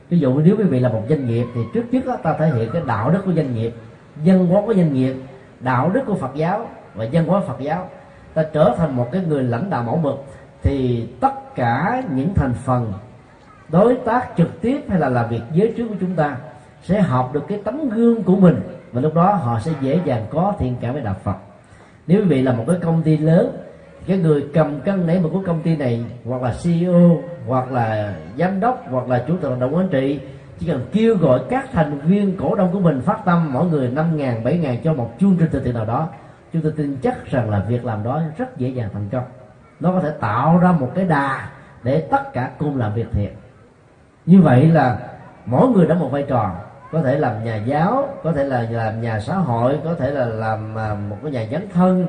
Ví 0.10 0.20
dụ 0.20 0.40
nếu 0.40 0.58
quý 0.58 0.64
vị 0.64 0.80
là 0.80 0.90
một 0.90 1.04
doanh 1.10 1.28
nghiệp 1.28 1.46
thì 1.56 1.62
trước 1.74 1.84
nhất 1.92 2.06
đó, 2.06 2.18
ta 2.24 2.34
thể 2.40 2.52
hiện 2.56 2.70
cái 2.74 2.82
đạo 2.86 3.12
đức 3.12 3.22
của 3.26 3.34
doanh 3.34 3.56
nghiệp 3.56 3.74
dân 4.24 4.48
hóa 4.48 4.62
của 4.66 4.74
doanh 4.74 4.94
nghiệp 4.94 5.16
đạo 5.60 5.90
đức 5.90 6.02
của 6.08 6.16
phật 6.16 6.36
giáo 6.36 6.68
và 6.96 7.04
dân 7.04 7.26
hóa 7.26 7.42
phật 7.48 7.60
giáo. 7.60 7.90
Ta 8.34 8.44
trở 8.54 8.76
thành 8.78 8.96
một 8.96 9.08
cái 9.12 9.22
người 9.28 9.44
lãnh 9.44 9.70
đạo 9.70 9.84
mẫu 9.84 9.98
mực 9.98 10.26
thì 10.64 11.08
tất 11.20 11.56
cả 11.56 12.04
những 12.16 12.34
thành 12.36 12.54
phần 12.54 12.94
đối 13.70 13.96
tác 13.96 14.30
trực 14.38 14.62
tiếp 14.62 14.82
hay 14.90 15.00
là 15.00 15.10
làm 15.10 15.30
việc 15.30 15.42
giới 15.54 15.74
trước 15.78 15.88
của 15.90 15.96
chúng 16.00 16.16
ta 16.16 16.38
sẽ 16.84 17.02
học 17.02 17.30
được 17.34 17.44
cái 17.48 17.62
tấm 17.64 17.90
gương 17.90 18.24
của 18.24 18.36
mình 18.36 18.62
và 18.92 19.02
lúc 19.02 19.14
đó 19.14 19.34
họ 19.34 19.60
sẽ 19.60 19.72
dễ 19.82 20.00
dàng 20.06 20.26
có 20.30 20.54
thiện 20.60 20.76
cảm 20.82 20.94
với 20.94 21.02
đạo 21.02 21.16
phật. 21.24 21.36
Nếu 22.08 22.22
quý 22.22 22.28
vị 22.28 22.42
là 22.42 22.54
một 22.54 22.64
cái 22.68 22.76
công 22.82 23.04
ty 23.04 23.18
lớn 23.18 23.58
cái 24.10 24.18
người 24.18 24.46
cầm 24.54 24.80
cân 24.82 25.08
nảy 25.08 25.20
một 25.20 25.30
của 25.34 25.44
công 25.46 25.62
ty 25.62 25.76
này, 25.76 26.06
hoặc 26.26 26.42
là 26.42 26.54
CEO 26.64 27.22
hoặc 27.48 27.72
là 27.72 28.16
giám 28.38 28.60
đốc, 28.60 28.84
hoặc 28.90 29.08
là 29.10 29.24
chủ 29.28 29.38
tịch 29.38 29.50
hội 29.50 29.60
đồng 29.60 29.76
quản 29.76 29.88
trị, 29.90 30.20
chỉ 30.60 30.68
cần 30.68 30.88
kêu 30.92 31.18
gọi 31.18 31.40
các 31.50 31.70
thành 31.72 32.00
viên 32.00 32.38
cổ 32.38 32.56
đông 32.56 32.72
của 32.72 32.80
mình 32.80 33.02
phát 33.02 33.20
tâm, 33.26 33.54
mỗi 33.54 33.66
người 33.66 33.90
năm 33.90 34.18
ngàn, 34.18 34.44
bảy 34.44 34.58
ngàn 34.58 34.78
cho 34.84 34.94
một 34.94 35.12
chương 35.20 35.36
trình 35.40 35.50
từ 35.52 35.60
thiện 35.60 35.74
nào 35.74 35.86
đó. 35.86 36.10
Chúng 36.54 36.62
tôi 36.62 36.74
tin 36.78 36.98
chắc 37.02 37.32
rằng 37.32 37.50
là 37.50 37.66
việc 37.70 37.86
làm 37.86 38.04
đó 38.04 38.22
rất 38.38 38.58
dễ 38.58 38.70
dàng 38.70 38.90
thành 38.94 39.10
công. 39.12 39.24
Nó 39.80 39.92
có 39.92 40.00
thể 40.00 40.12
tạo 40.20 40.58
ra 40.58 40.72
một 40.72 40.92
cái 40.96 41.06
đà 41.06 41.50
để 41.84 42.08
tất 42.12 42.34
cả 42.34 42.52
cùng 42.60 42.78
làm 42.78 42.94
việc 42.94 43.08
thiện 43.12 43.30
như 44.26 44.42
vậy 44.42 44.68
là 44.68 44.98
mỗi 45.46 45.68
người 45.68 45.88
đã 45.88 45.96
một 45.96 46.10
vai 46.12 46.24
trò. 46.24 46.52
Có 46.92 47.02
thể 47.02 47.18
làm 47.18 47.44
nhà 47.44 47.56
giáo, 47.56 48.08
có 48.24 48.32
thể 48.32 48.44
là 48.44 48.66
làm 48.72 49.02
nhà 49.02 49.20
xã 49.20 49.36
hội, 49.36 49.80
có 49.84 49.96
thể 49.96 50.12
là 50.12 50.26
làm 50.26 50.78
à, 50.78 50.96
một 51.10 51.18
cái 51.24 51.32
nhà 51.32 51.46
dấn 51.52 51.70
thân 51.74 52.08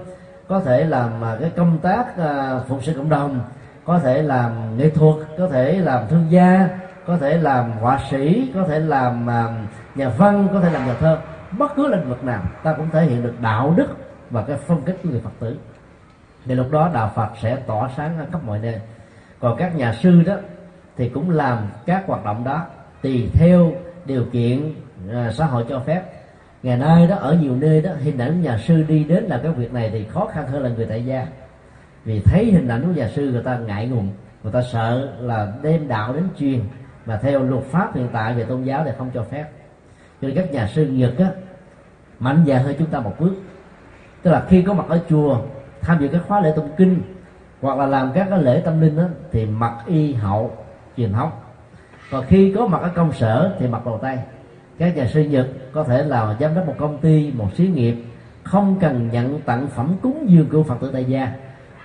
có 0.50 0.60
thể 0.60 0.84
làm 0.84 1.24
à, 1.24 1.36
cái 1.40 1.50
công 1.56 1.78
tác 1.78 2.18
à, 2.18 2.60
phục 2.68 2.84
sự 2.84 2.94
cộng 2.96 3.08
đồng, 3.08 3.40
có 3.84 3.98
thể 3.98 4.22
làm 4.22 4.78
nghệ 4.78 4.90
thuật, 4.90 5.14
có 5.38 5.48
thể 5.48 5.78
làm 5.78 6.08
thương 6.08 6.26
gia, 6.30 6.68
có 7.06 7.16
thể 7.16 7.38
làm 7.38 7.72
họa 7.72 8.00
sĩ, 8.10 8.52
có 8.54 8.64
thể 8.68 8.78
làm 8.78 9.30
à, 9.30 9.64
nhà 9.94 10.08
văn, 10.08 10.48
có 10.52 10.60
thể 10.60 10.70
làm 10.70 10.86
nhà 10.86 10.94
thơ. 11.00 11.18
Bất 11.58 11.72
cứ 11.76 11.86
lĩnh 11.88 12.08
vực 12.08 12.24
nào, 12.24 12.42
ta 12.62 12.72
cũng 12.72 12.90
thể 12.90 13.04
hiện 13.04 13.22
được 13.22 13.34
đạo 13.40 13.74
đức 13.76 13.86
và 14.30 14.42
cái 14.42 14.56
phong 14.66 14.82
cách 14.82 14.96
của 15.02 15.08
người 15.08 15.20
phật 15.20 15.30
tử. 15.38 15.58
Thì 16.44 16.54
lúc 16.54 16.70
đó 16.70 16.90
đạo 16.94 17.12
phật 17.14 17.28
sẽ 17.42 17.56
tỏa 17.56 17.88
sáng 17.96 18.18
ở 18.18 18.26
khắp 18.32 18.44
mọi 18.44 18.58
nơi. 18.58 18.80
Còn 19.40 19.56
các 19.56 19.76
nhà 19.76 19.92
sư 19.92 20.22
đó 20.22 20.34
thì 20.96 21.08
cũng 21.08 21.30
làm 21.30 21.58
các 21.86 22.04
hoạt 22.06 22.24
động 22.24 22.44
đó 22.44 22.66
tùy 23.02 23.30
theo 23.34 23.72
điều 24.04 24.24
kiện 24.32 24.74
xã 25.32 25.46
hội 25.46 25.64
cho 25.68 25.78
phép 25.78 26.02
ngày 26.62 26.76
nay 26.76 27.06
đó 27.06 27.16
ở 27.16 27.34
nhiều 27.34 27.56
nơi 27.56 27.82
đó 27.82 27.90
hình 28.00 28.18
ảnh 28.18 28.42
nhà 28.42 28.58
sư 28.58 28.84
đi 28.88 29.04
đến 29.04 29.24
làm 29.24 29.40
cái 29.42 29.52
việc 29.52 29.72
này 29.72 29.90
thì 29.92 30.04
khó 30.04 30.26
khăn 30.32 30.46
hơn 30.46 30.62
là 30.62 30.68
người 30.68 30.86
tại 30.86 31.04
gia. 31.04 31.26
Vì 32.04 32.20
thấy 32.20 32.52
hình 32.52 32.68
ảnh 32.68 32.82
của 32.82 32.92
nhà 33.00 33.08
sư 33.08 33.30
người 33.32 33.42
ta 33.42 33.58
ngại 33.58 33.88
ngùng 33.88 34.08
người 34.42 34.52
ta 34.52 34.62
sợ 34.72 35.08
là 35.20 35.52
đem 35.62 35.88
đạo 35.88 36.12
đến 36.12 36.24
truyền 36.38 36.60
mà 37.06 37.16
theo 37.22 37.42
luật 37.42 37.64
pháp 37.64 37.94
hiện 37.94 38.08
tại 38.12 38.34
về 38.34 38.44
tôn 38.44 38.62
giáo 38.62 38.82
thì 38.84 38.90
không 38.98 39.10
cho 39.14 39.22
phép. 39.22 39.44
Cho 40.22 40.28
nên 40.28 40.36
các 40.36 40.52
nhà 40.52 40.66
sư 40.66 40.86
nhật 40.86 41.12
á 41.18 41.26
mạnh 42.18 42.44
dạn 42.46 42.62
hơn 42.62 42.74
chúng 42.78 42.90
ta 42.90 43.00
một 43.00 43.14
bước. 43.18 43.34
Tức 44.22 44.30
là 44.30 44.44
khi 44.48 44.62
có 44.62 44.74
mặt 44.74 44.84
ở 44.88 45.00
chùa 45.08 45.42
tham 45.80 45.98
dự 46.00 46.08
các 46.08 46.22
khóa 46.28 46.40
lễ 46.40 46.52
tụng 46.56 46.70
kinh 46.76 47.02
hoặc 47.60 47.78
là 47.78 47.86
làm 47.86 48.12
các 48.14 48.26
cái 48.30 48.42
lễ 48.42 48.62
tâm 48.64 48.80
linh 48.80 48.96
đó, 48.96 49.04
thì 49.32 49.46
mặc 49.46 49.74
y 49.86 50.12
hậu 50.12 50.56
truyền 50.96 51.12
thống. 51.12 51.30
Còn 52.10 52.24
khi 52.28 52.54
có 52.56 52.66
mặt 52.66 52.82
ở 52.82 52.90
công 52.94 53.12
sở 53.12 53.56
thì 53.58 53.66
mặc 53.66 53.86
đồ 53.86 53.98
tây 53.98 54.18
các 54.80 54.96
nhà 54.96 55.06
sư 55.06 55.22
nhật 55.22 55.48
có 55.72 55.84
thể 55.84 56.04
là 56.04 56.36
giám 56.40 56.54
đốc 56.54 56.66
một 56.66 56.74
công 56.78 56.98
ty, 56.98 57.32
một 57.34 57.48
xí 57.56 57.68
nghiệp, 57.68 57.94
không 58.42 58.76
cần 58.80 59.08
nhận 59.12 59.40
tặng 59.40 59.68
phẩm 59.68 59.94
cúng 60.02 60.26
dường 60.28 60.48
của 60.48 60.62
phật 60.62 60.76
tử 60.80 60.90
tại 60.92 61.04
gia. 61.04 61.32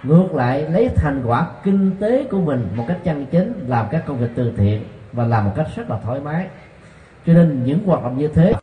Ngược 0.03 0.33
lại, 0.33 0.69
lấy 0.69 0.89
thành 0.95 1.21
quả 1.25 1.47
kinh 1.63 1.91
tế 1.99 2.23
của 2.23 2.39
mình 2.39 2.67
một 2.75 2.85
cách 2.87 2.97
chân 3.03 3.25
chính, 3.31 3.53
làm 3.67 3.85
các 3.91 4.03
công 4.07 4.17
việc 4.17 4.29
từ 4.35 4.53
thiện 4.57 4.83
và 5.13 5.27
làm 5.27 5.45
một 5.45 5.51
cách 5.55 5.67
rất 5.75 5.89
là 5.89 5.99
thoải 6.03 6.19
mái. 6.19 6.47
Cho 7.25 7.33
nên 7.33 7.63
những 7.63 7.85
hoạt 7.85 8.03
động 8.03 8.17
như 8.17 8.27
thế, 8.27 8.53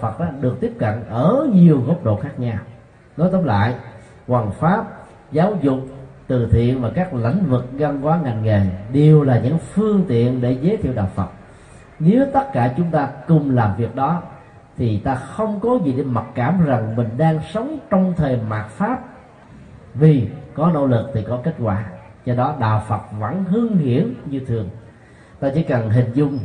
Phật 0.00 0.20
đó 0.20 0.26
được 0.40 0.56
tiếp 0.60 0.72
cận 0.78 1.04
ở 1.08 1.46
nhiều 1.52 1.80
góc 1.86 2.04
độ 2.04 2.16
khác 2.16 2.40
nhau. 2.40 2.58
Nói 3.16 3.28
tóm 3.32 3.44
lại, 3.44 3.74
hoàng 4.26 4.50
pháp, 4.50 4.84
giáo 5.32 5.56
dục, 5.62 5.78
từ 6.26 6.48
thiện 6.52 6.82
và 6.82 6.90
các 6.94 7.14
lĩnh 7.14 7.44
vực 7.46 7.64
văn 7.72 8.00
hóa 8.00 8.20
ngành 8.24 8.42
nghề 8.42 8.66
đều 8.92 9.22
là 9.22 9.40
những 9.40 9.58
phương 9.58 10.04
tiện 10.08 10.40
để 10.40 10.58
giới 10.62 10.76
thiệu 10.76 10.92
đạo 10.92 11.08
Phật 11.14 11.28
nếu 12.00 12.26
tất 12.32 12.44
cả 12.52 12.74
chúng 12.76 12.90
ta 12.90 13.08
cùng 13.28 13.56
làm 13.56 13.76
việc 13.76 13.94
đó, 13.94 14.22
thì 14.76 14.98
ta 14.98 15.14
không 15.14 15.60
có 15.60 15.78
gì 15.84 15.94
để 15.96 16.02
mặc 16.02 16.24
cảm 16.34 16.64
rằng 16.64 16.96
mình 16.96 17.08
đang 17.16 17.40
sống 17.52 17.78
trong 17.90 18.14
thời 18.16 18.38
mạt 18.48 18.66
pháp. 18.68 19.00
Vì 19.94 20.28
có 20.54 20.70
nỗ 20.74 20.86
lực 20.86 21.10
thì 21.14 21.24
có 21.28 21.40
kết 21.44 21.54
quả, 21.58 21.84
do 22.24 22.34
đó 22.34 22.54
đạo 22.60 22.82
Phật 22.88 23.00
vẫn 23.18 23.44
hưng 23.44 23.78
hiển 23.78 24.14
như 24.26 24.40
thường. 24.46 24.68
Ta 25.40 25.48
chỉ 25.54 25.62
cần 25.62 25.90
hình 25.90 26.12
dung 26.14 26.38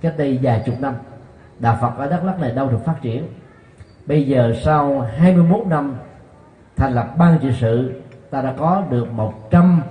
cách 0.00 0.14
đây 0.18 0.38
vài 0.42 0.62
chục 0.66 0.74
năm, 0.80 0.94
đạo 1.58 1.78
Phật 1.80 1.92
ở 1.96 2.10
Đắk 2.10 2.24
Lắk 2.24 2.40
này 2.40 2.52
đâu 2.52 2.68
được 2.68 2.84
phát 2.84 2.96
triển. 3.02 3.28
Bây 4.06 4.26
giờ 4.26 4.54
sau 4.64 5.00
21 5.16 5.66
năm 5.66 5.94
thành 6.76 6.92
lập 6.92 7.14
ban 7.18 7.38
trị 7.38 7.52
sự, 7.60 8.02
ta 8.30 8.42
đã 8.42 8.54
có 8.58 8.82
được 8.90 9.12
một 9.12 9.50
trăm 9.50 9.82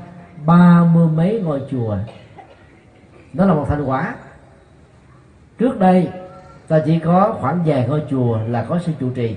ba 0.45 0.83
mươi 0.93 1.07
mấy 1.07 1.41
ngôi 1.45 1.61
chùa. 1.71 1.97
Đó 3.33 3.45
là 3.45 3.53
một 3.53 3.65
thành 3.69 3.85
quả 3.85 4.15
trước 5.57 5.79
đây, 5.79 6.09
ta 6.67 6.79
chỉ 6.85 6.99
có 6.99 7.35
khoảng 7.39 7.63
vài 7.65 7.87
ngôi 7.87 8.01
chùa 8.09 8.39
là 8.47 8.65
có 8.69 8.79
sư 8.79 8.91
trụ 8.99 9.09
trì. 9.09 9.35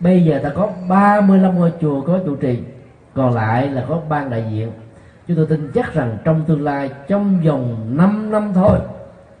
Bây 0.00 0.24
giờ 0.24 0.40
ta 0.42 0.48
có 0.48 0.68
35 0.88 1.58
ngôi 1.58 1.72
chùa 1.80 2.00
có 2.00 2.18
trụ 2.26 2.36
trì, 2.36 2.58
còn 3.14 3.34
lại 3.34 3.68
là 3.68 3.84
có 3.88 4.00
ban 4.08 4.30
đại 4.30 4.44
diện. 4.50 4.72
Chúng 5.28 5.36
tôi 5.36 5.46
tin 5.46 5.70
chắc 5.74 5.94
rằng 5.94 6.18
trong 6.24 6.44
tương 6.46 6.64
lai, 6.64 6.90
trong 7.08 7.40
vòng 7.40 7.86
5 7.96 8.30
năm 8.30 8.52
thôi, 8.54 8.78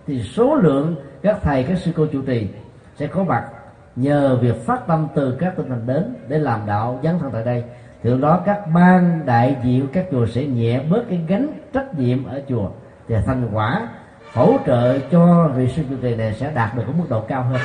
thì 0.06 0.22
số 0.22 0.54
lượng 0.54 0.96
các 1.22 1.38
thầy, 1.42 1.62
các 1.62 1.78
sư 1.78 1.92
cô 1.96 2.06
chủ 2.06 2.22
trì 2.22 2.48
sẽ 2.96 3.06
có 3.06 3.24
mặt 3.24 3.44
nhờ 3.96 4.36
việc 4.36 4.66
phát 4.66 4.86
tâm 4.86 5.08
từ 5.14 5.36
các 5.40 5.56
tinh 5.56 5.68
thần 5.68 5.82
đến 5.86 6.14
để 6.28 6.38
làm 6.38 6.60
đạo 6.66 7.00
dấn 7.02 7.18
thân 7.18 7.30
tại 7.32 7.44
đây. 7.44 7.64
Thì 8.02 8.10
lúc 8.10 8.20
đó 8.20 8.42
các 8.46 8.60
ban 8.74 9.20
đại 9.26 9.56
diện, 9.64 9.86
các 9.92 10.06
chùa 10.10 10.26
sẽ 10.26 10.44
nhẹ 10.44 10.80
bớt 10.90 11.02
cái 11.08 11.20
gánh 11.28 11.48
trách 11.72 11.98
nhiệm 11.98 12.24
ở 12.24 12.40
chùa. 12.48 12.68
Và 13.08 13.22
thành 13.26 13.48
quả 13.52 13.88
hỗ 14.36 14.58
trợ 14.66 14.98
cho 14.98 15.48
vị 15.56 15.68
sư 15.68 15.82
trụ 15.90 15.96
trì 16.02 16.14
này 16.14 16.34
sẽ 16.34 16.52
đạt 16.54 16.76
được 16.76 16.82
ở 16.86 16.92
mức 16.92 17.04
độ 17.08 17.20
cao 17.20 17.42
hơn. 17.42 17.60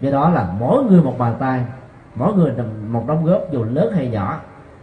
Do 0.00 0.10
đó 0.10 0.30
là 0.30 0.48
mỗi 0.58 0.84
người 0.84 1.02
một 1.02 1.18
bàn 1.18 1.36
tay 1.40 1.64
mỗi 2.14 2.34
người 2.34 2.52
một 2.88 3.04
đóng 3.08 3.24
góp 3.24 3.42
dù 3.52 3.64
lớn 3.64 3.92
hay 3.96 4.08
nhỏ 4.08 4.40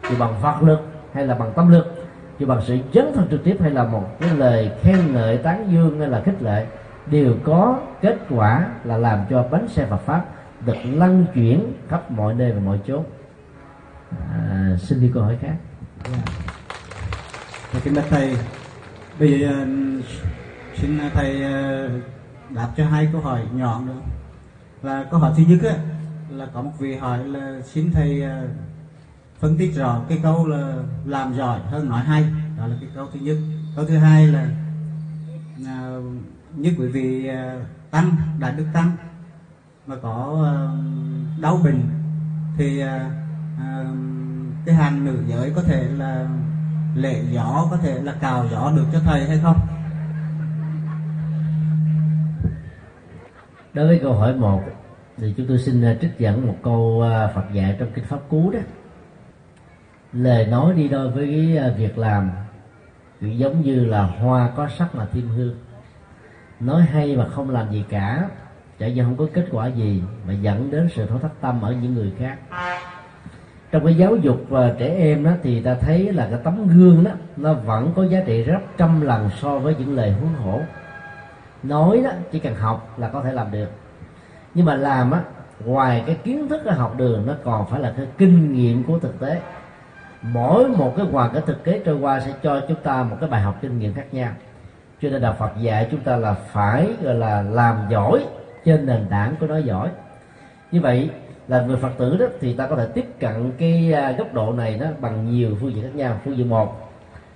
dù 0.10 0.16
bằng 0.20 0.42
vật 0.42 0.62
lực 0.62 0.80
hay 1.14 1.28
là 1.28 1.36
bằng 1.36 1.52
tâm 1.56 1.72
lực 1.72 2.08
dù 2.40 2.48
bằng 2.48 2.62
sự 2.68 2.78
dấn 2.94 3.12
thân 3.16 3.28
trực 3.32 3.44
tiếp 3.44 3.58
hay 3.62 3.72
là 3.72 3.84
một 3.84 4.20
cái 4.20 4.30
lời 4.36 4.72
khen 4.82 5.14
ngợi 5.14 5.38
tán 5.38 5.72
dương 5.72 6.00
hay 6.00 6.10
là 6.10 6.22
khích 6.26 6.42
lệ 6.42 6.66
đều 7.06 7.36
có 7.44 7.80
kết 8.02 8.18
quả 8.30 8.66
là 8.84 8.98
làm 8.98 9.20
cho 9.30 9.46
bánh 9.52 9.68
xe 9.68 9.86
Phật 9.86 10.02
pháp 10.06 10.26
được 10.66 10.78
lăn 10.94 11.26
chuyển 11.34 11.74
khắp 11.90 12.12
mọi 12.12 12.34
nơi 12.34 12.52
và 12.52 12.60
mọi 12.66 12.80
chốn. 12.88 13.04
À, 14.32 14.76
xin 14.80 15.02
đi 15.02 15.12
câu 15.14 15.24
hỏi 15.24 15.38
khác. 15.42 15.56
Dạ. 16.06 16.12
Yeah. 17.74 17.84
Kính 17.84 17.96
bạch 17.96 18.06
thầy 18.10 18.36
bây 19.20 19.40
giờ 19.40 19.50
um, 19.50 20.02
xin 20.82 20.98
à, 20.98 21.10
thầy 21.14 21.44
à, 21.44 21.88
đáp 22.50 22.70
cho 22.78 22.86
hai 22.86 23.10
câu 23.12 23.22
hỏi 23.22 23.42
nhỏ 23.54 23.82
nữa. 23.86 24.02
Là 24.82 25.06
câu 25.12 25.20
hỏi 25.20 25.34
thứ 25.38 25.44
nhất 25.48 25.60
ấy, 25.64 25.78
là 26.30 26.48
có 26.54 26.62
một 26.62 26.72
vị 26.80 26.96
hỏi 26.96 27.28
là 27.28 27.62
xin 27.66 27.92
thầy 27.92 28.24
à, 28.24 28.44
phân 29.40 29.58
tích 29.58 29.76
rõ 29.76 30.02
cái 30.10 30.20
câu 30.24 30.48
là 30.48 30.74
làm 31.06 31.34
giỏi 31.34 31.60
hơn 31.60 31.90
nói 31.90 32.02
hay. 32.02 32.26
Đó 32.58 32.68
là 32.68 32.76
cái 32.82 32.90
câu 32.96 33.08
thứ 33.14 33.20
nhất. 33.20 33.38
Câu 33.76 33.86
thứ 33.86 33.98
hai 33.98 34.28
là 34.28 34.48
à, 35.66 35.96
như 36.56 36.74
quý 36.78 36.88
vị 36.88 37.30
tăng 37.92 38.12
đại 38.40 38.52
đức 38.52 38.66
tăng 38.74 38.92
mà 39.88 39.96
có 40.02 40.48
đau 41.42 41.60
bệnh 41.64 41.82
thì 42.58 42.80
à, 42.80 43.12
cái 44.66 44.76
hàng 44.76 45.06
nữ 45.06 45.24
giới 45.28 45.52
có 45.56 45.62
thể 45.62 45.88
là 45.98 46.28
lệ 46.96 47.24
gió 47.32 47.68
có 47.72 47.78
thể 47.78 48.02
là 48.02 48.14
cào 48.22 48.48
gió 48.52 48.72
được 48.76 48.86
cho 48.94 49.00
thầy 49.00 49.28
hay 49.28 49.40
không? 49.44 49.79
Đối 53.80 53.88
với 53.88 54.00
câu 54.00 54.14
hỏi 54.14 54.34
một 54.36 54.62
thì 55.18 55.34
chúng 55.38 55.48
tôi 55.48 55.58
xin 55.58 55.82
à, 55.86 55.96
trích 56.02 56.20
dẫn 56.20 56.48
một 56.48 56.56
câu 56.64 57.02
à, 57.12 57.28
Phật 57.28 57.44
dạy 57.54 57.76
trong 57.80 57.90
kinh 57.94 58.06
pháp 58.06 58.20
cú 58.30 58.52
đó. 58.52 58.60
Lời 60.14 60.46
nói 60.46 60.74
đi 60.74 60.88
đôi 60.88 61.10
với 61.10 61.58
à, 61.58 61.70
việc 61.78 61.98
làm, 61.98 62.32
thì 63.22 63.38
giống 63.38 63.62
như 63.62 63.86
là 63.86 64.02
hoa 64.02 64.50
có 64.56 64.68
sắc 64.78 64.96
mà 64.96 65.06
thêm 65.14 65.28
hương. 65.28 65.56
Nói 66.60 66.82
hay 66.82 67.16
mà 67.16 67.28
không 67.28 67.50
làm 67.50 67.72
gì 67.72 67.84
cả 67.90 68.30
trở 68.80 68.88
ra 68.88 69.04
không 69.04 69.18
có 69.18 69.26
kết 69.34 69.46
quả 69.52 69.68
gì 69.68 70.04
mà 70.28 70.34
dẫn 70.34 70.72
đến 70.72 70.90
sự 70.96 71.06
thối 71.06 71.20
thất 71.22 71.32
tâm 71.42 71.62
ở 71.62 71.74
những 71.82 71.94
người 71.94 72.14
khác. 72.20 72.38
Trong 73.72 73.86
cái 73.86 73.96
giáo 73.96 74.16
dục 74.16 74.46
và 74.50 74.76
trẻ 74.80 74.88
em 74.88 75.24
đó 75.24 75.32
thì 75.44 75.62
ta 75.62 75.74
thấy 75.74 76.14
là 76.14 76.28
cái 76.32 76.40
tấm 76.44 76.68
gương 76.68 77.04
đó, 77.04 77.12
nó 77.38 77.54
vẫn 77.54 77.94
có 77.96 78.04
giá 78.04 78.22
trị 78.26 78.44
rất 78.44 78.60
trăm 78.78 79.02
lần 79.02 79.30
so 79.42 79.60
với 79.60 79.76
những 79.80 79.96
lời 79.96 80.12
huấn 80.12 80.34
hổ 80.34 80.62
nói 81.64 82.02
đó, 82.04 82.10
chỉ 82.32 82.40
cần 82.40 82.56
học 82.56 82.94
là 82.98 83.08
có 83.08 83.22
thể 83.22 83.34
làm 83.34 83.52
được. 83.52 83.70
Nhưng 84.54 84.66
mà 84.66 84.76
làm 84.76 85.12
á, 85.12 85.22
ngoài 85.66 86.04
cái 86.06 86.16
kiến 86.16 86.48
thức 86.50 86.66
ở 86.66 86.72
học 86.72 86.94
đường, 86.98 87.24
nó 87.28 87.34
còn 87.44 87.66
phải 87.70 87.80
là 87.80 87.94
cái 87.98 88.06
kinh 88.18 88.54
nghiệm 88.54 88.84
của 88.84 89.00
thực 89.00 89.20
tế. 89.20 89.42
Mỗi 90.22 90.68
một 90.68 90.94
cái 90.98 91.06
hoàn 91.06 91.34
cảnh 91.34 91.44
thực 91.46 91.64
tế 91.64 91.82
trôi 91.86 91.98
qua 91.98 92.20
sẽ 92.20 92.34
cho 92.44 92.62
chúng 92.68 92.78
ta 92.84 93.04
một 93.04 93.18
cái 93.20 93.30
bài 93.30 93.42
học 93.42 93.56
kinh 93.62 93.80
nghiệm 93.80 93.94
khác 93.94 94.06
nhau. 94.12 94.32
Cho 95.02 95.10
nên 95.10 95.22
đạo 95.22 95.36
Phật 95.40 95.52
dạy 95.60 95.88
chúng 95.92 96.00
ta 96.00 96.16
là 96.16 96.34
phải, 96.34 96.90
gọi 97.02 97.16
là, 97.16 97.42
làm 97.42 97.78
giỏi 97.90 98.26
trên 98.66 98.86
nền 98.86 99.06
tảng 99.10 99.36
của 99.40 99.48
nói 99.48 99.64
giỏi. 99.64 99.90
Như 100.72 100.82
vậy 100.82 101.10
là 101.48 101.62
người 101.62 101.78
Phật 101.78 101.92
tử 101.98 102.18
đó, 102.18 102.26
thì 102.42 102.54
ta 102.54 102.68
có 102.68 102.76
thể 102.76 102.88
tiếp 102.94 103.06
cận 103.20 103.52
cái 103.58 103.94
à, 103.94 104.12
góc 104.12 104.34
độ 104.34 104.54
này 104.54 104.78
nó 104.82 104.86
bằng 105.00 105.32
nhiều 105.32 105.58
phương 105.62 105.74
diện 105.74 105.84
khác 105.84 105.96
nhau. 105.96 106.20
Phương 106.26 106.38
diện 106.38 106.50
một 106.50 106.92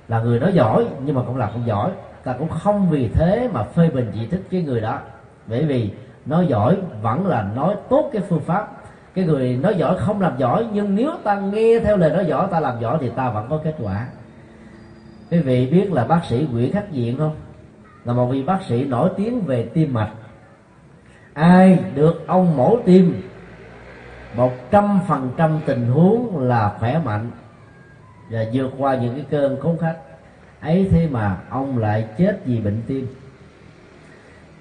là 0.08 0.20
người 0.20 0.40
nói 0.40 0.54
giỏi, 0.54 0.86
nhưng 1.06 1.16
mà 1.16 1.22
cũng 1.28 1.38
là 1.38 1.48
không 1.48 1.68
giỏi 1.68 1.92
ta 2.24 2.34
cũng 2.40 2.50
không 2.50 2.90
vì 2.90 3.08
thế 3.08 3.50
mà 3.54 3.64
phê 3.64 3.90
bình 3.90 4.12
chỉ 4.14 4.28
thích 4.28 4.42
cái 4.52 4.62
người 4.62 4.82
đó. 4.82 5.00
Bởi 5.48 5.66
vì 5.66 5.92
nói 6.26 6.48
giỏi 6.48 6.78
vẫn 7.02 7.28
là 7.28 7.52
nói 7.56 7.76
tốt 7.90 8.10
cái 8.14 8.22
phương 8.30 8.42
pháp. 8.42 8.68
Cái 9.16 9.26
người 9.26 9.58
nói 9.58 9.76
giỏi 9.76 9.98
không 9.98 10.22
làm 10.22 10.38
giỏi, 10.38 10.68
nhưng 10.74 10.96
nếu 10.96 11.12
ta 11.24 11.36
nghe 11.36 11.80
theo 11.80 11.98
lời 11.98 12.10
nói 12.10 12.26
giỏi, 12.26 12.48
ta 12.52 12.60
làm 12.60 12.80
giỏi 12.82 12.98
thì 13.02 13.10
ta 13.10 13.30
vẫn 13.30 13.48
có 13.50 13.60
kết 13.64 13.76
quả. 13.80 14.08
Quý 15.32 15.40
vị 15.40 15.68
biết 15.68 15.92
là 15.92 16.06
bác 16.06 16.26
sĩ 16.26 16.48
Nguyễn 16.52 16.74
Khắc 16.74 16.92
Diện 16.92 17.18
không? 17.18 17.36
Là 18.06 18.14
một 18.14 18.26
vị 18.26 18.44
bác 18.44 18.64
sĩ 18.64 18.84
nổi 18.84 19.10
tiếng 19.18 19.42
về 19.42 19.70
tim 19.74 19.94
mạch. 19.94 20.12
Ai 21.34 21.80
được 21.96 22.28
ông 22.28 22.58
mổ 22.58 22.78
tim? 22.86 23.22
Một 24.36 24.52
trăm 24.72 25.00
phần 25.08 25.32
trăm 25.38 25.60
tình 25.66 25.88
huống 25.88 26.40
là 26.40 26.76
khỏe 26.80 27.00
mạnh. 27.06 27.32
Và 28.32 28.46
vượt 28.54 28.72
qua 28.78 28.96
những 28.96 29.16
cái 29.16 29.26
cơn 29.30 29.60
khốn 29.62 29.78
khách 29.78 29.98
ấy 30.64 30.90
thế 30.92 31.08
mà 31.12 31.38
ông 31.50 31.78
lại 31.78 32.06
chết 32.18 32.40
vì 32.46 32.60
bệnh 32.60 32.82
tim. 32.88 33.08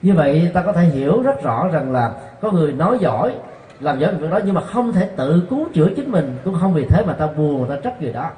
Như 0.03 0.15
vậy 0.15 0.51
ta 0.55 0.63
có 0.63 0.73
thể 0.73 0.83
hiểu 0.83 1.23
rất 1.23 1.43
rõ 1.43 1.69
rằng 1.69 1.93
là 1.93 2.13
có 2.41 2.51
người 2.51 2.73
nói 2.73 2.99
giỏi, 3.01 3.35
làm 3.81 3.99
giỏi 3.99 4.15
việc 4.15 4.31
đó, 4.31 4.41
nhưng 4.45 4.55
mà 4.55 4.61
không 4.61 4.93
thể 4.93 5.09
tự 5.17 5.47
cứu 5.51 5.69
chữa 5.75 5.89
chính 5.97 6.11
mình, 6.11 6.37
cũng 6.45 6.55
không 6.61 6.75
vì 6.75 6.87
thế 6.87 7.05
mà 7.07 7.13
ta 7.13 7.27
buồn, 7.27 7.69
ta 7.69 7.77
trách 7.83 8.03
người 8.03 8.13
đó. 8.13 8.31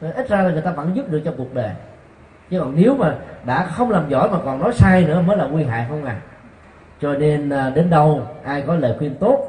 Ít 0.00 0.28
ra 0.28 0.42
là 0.42 0.50
người 0.50 0.62
ta 0.62 0.72
vẫn 0.72 0.96
giúp 0.96 1.10
được 1.10 1.20
trong 1.24 1.34
cuộc 1.36 1.54
đời. 1.54 1.70
Chứ 2.50 2.60
còn 2.60 2.74
nếu 2.76 2.94
mà 2.94 3.16
đã 3.44 3.64
không 3.64 3.90
làm 3.90 4.08
giỏi 4.08 4.28
mà 4.30 4.38
còn 4.44 4.60
nói 4.60 4.72
sai 4.74 5.04
nữa, 5.04 5.22
mới 5.26 5.36
là 5.36 5.44
nguy 5.44 5.64
hại 5.64 5.86
không 5.88 6.04
à. 6.04 6.20
Cho 7.00 7.14
nên 7.14 7.50
à, 7.50 7.70
đến 7.70 7.90
đâu 7.90 8.22
ai 8.44 8.62
có 8.66 8.74
lời 8.74 8.94
khuyên 8.98 9.14
tốt, 9.14 9.48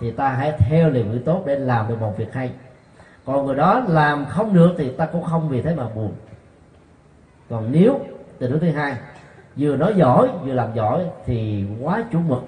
thì 0.00 0.10
ta 0.10 0.28
hãy 0.28 0.52
theo 0.58 0.90
lời 0.90 1.04
khuyên 1.10 1.22
tốt 1.24 1.42
để 1.46 1.58
làm 1.58 1.88
được 1.88 2.00
một 2.00 2.14
việc 2.18 2.34
hay. 2.34 2.50
Còn 3.24 3.46
người 3.46 3.56
đó 3.56 3.82
làm 3.88 4.24
không 4.24 4.54
được 4.54 4.74
thì 4.78 4.90
ta 4.90 5.06
cũng 5.06 5.22
không 5.22 5.48
vì 5.48 5.62
thế 5.62 5.74
mà 5.74 5.84
buồn 5.94 6.12
còn 7.50 7.72
nếu 7.72 8.00
tình 8.38 8.50
huống 8.50 8.60
thứ 8.60 8.70
hai, 8.70 8.96
vừa 9.56 9.76
nói 9.76 9.94
giỏi, 9.96 10.28
vừa 10.44 10.52
làm 10.52 10.74
giỏi 10.74 11.04
thì 11.26 11.64
quá 11.80 12.04
chủ 12.12 12.18
mực. 12.18 12.44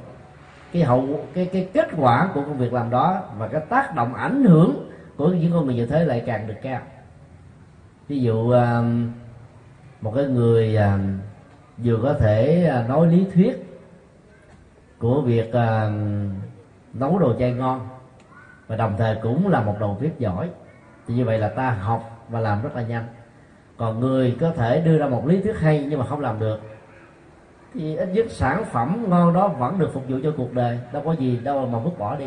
Cái 0.72 0.82
hậu, 0.82 1.26
cái 1.34 1.46
cái 1.52 1.68
kết 1.72 1.88
quả 1.96 2.30
của 2.34 2.42
công 2.42 2.58
việc 2.58 2.72
làm 2.72 2.90
đó 2.90 3.22
và 3.38 3.48
cái 3.48 3.60
tác 3.68 3.94
động 3.94 4.14
ảnh 4.14 4.44
hưởng 4.44 4.90
của 5.16 5.28
những 5.28 5.52
con 5.52 5.66
người 5.66 5.74
như 5.74 5.86
thế 5.86 6.04
lại 6.04 6.22
càng 6.26 6.46
được 6.46 6.54
cao. 6.62 6.80
Ví 8.08 8.20
dụ 8.20 8.50
um, 8.50 9.12
một 10.00 10.12
cái 10.16 10.24
người 10.24 10.76
um, 10.76 11.18
vừa 11.78 11.98
có 12.02 12.14
thể 12.14 12.64
à, 12.64 12.84
nói 12.88 13.06
lý 13.06 13.26
thuyết 13.34 13.80
của 14.98 15.20
việc 15.20 15.52
um, 15.52 16.30
nấu 16.92 17.18
đồ 17.18 17.34
chay 17.38 17.52
ngon 17.52 17.88
và 18.66 18.76
đồng 18.76 18.94
thời 18.98 19.16
cũng 19.22 19.48
là 19.48 19.60
một 19.60 19.76
đầu 19.80 19.98
bếp 20.00 20.18
giỏi, 20.18 20.50
thì 21.06 21.14
như 21.14 21.24
vậy 21.24 21.38
là 21.38 21.48
ta 21.48 21.70
học 21.70 22.26
và 22.28 22.40
làm 22.40 22.62
rất 22.62 22.76
là 22.76 22.82
nhanh 22.82 23.04
còn 23.78 24.00
người 24.00 24.36
có 24.40 24.50
thể 24.50 24.80
đưa 24.80 24.98
ra 24.98 25.06
một 25.06 25.26
lý 25.26 25.40
thuyết 25.40 25.60
hay 25.60 25.86
nhưng 25.88 25.98
mà 25.98 26.06
không 26.06 26.20
làm 26.20 26.38
được, 26.38 26.60
thì 27.74 27.96
ít 27.96 28.08
nhất 28.12 28.26
sản 28.30 28.64
phẩm 28.72 29.04
ngon 29.08 29.34
đó 29.34 29.48
vẫn 29.48 29.78
được 29.78 29.90
phục 29.94 30.08
vụ 30.08 30.16
cho 30.22 30.32
cuộc 30.36 30.52
đời, 30.52 30.78
đâu 30.92 31.02
có 31.04 31.12
gì 31.12 31.36
đâu 31.36 31.66
mà 31.66 31.78
vứt 31.78 31.98
bỏ 31.98 32.16
đi. 32.16 32.26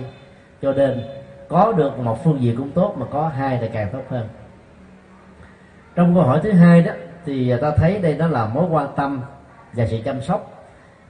Cho 0.61 0.73
nên, 0.73 1.01
có 1.49 1.71
được 1.71 1.99
một 1.99 2.23
phương 2.23 2.41
diện 2.41 2.57
cũng 2.57 2.71
tốt 2.71 2.95
mà 2.97 3.05
có 3.11 3.27
hai 3.27 3.57
thì 3.61 3.69
càng 3.73 3.89
tốt 3.93 4.01
hơn. 4.09 4.27
Trong 5.95 6.15
câu 6.15 6.23
hỏi 6.23 6.39
thứ 6.43 6.51
hai 6.51 6.81
đó, 6.81 6.91
thì 7.25 7.53
ta 7.61 7.71
thấy 7.77 7.99
đây 7.99 8.13
đó 8.13 8.27
là 8.27 8.45
mối 8.45 8.65
quan 8.69 8.87
tâm 8.95 9.21
và 9.73 9.85
sự 9.87 9.97
chăm 10.05 10.21
sóc, 10.21 10.65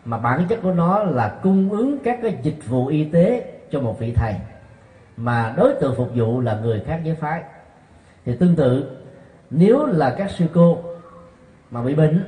mà 0.05 0.17
bản 0.17 0.45
chất 0.49 0.59
của 0.63 0.73
nó 0.73 1.03
là 1.03 1.39
cung 1.43 1.69
ứng 1.69 1.97
các 2.03 2.19
cái 2.21 2.37
dịch 2.41 2.67
vụ 2.67 2.87
y 2.87 3.03
tế 3.03 3.53
cho 3.71 3.79
một 3.79 3.99
vị 3.99 4.13
thầy, 4.15 4.33
mà 5.17 5.53
đối 5.57 5.73
tượng 5.73 5.95
phục 5.95 6.09
vụ 6.15 6.41
là 6.41 6.59
người 6.61 6.83
khác 6.85 6.99
giới 7.03 7.15
phái. 7.15 7.41
Thì 8.25 8.35
tương 8.39 8.55
tự 8.55 8.97
nếu 9.51 9.85
là 9.85 10.15
các 10.17 10.31
sư 10.31 10.45
cô 10.53 10.77
mà 11.71 11.81
bị 11.81 11.95
bệnh 11.95 12.23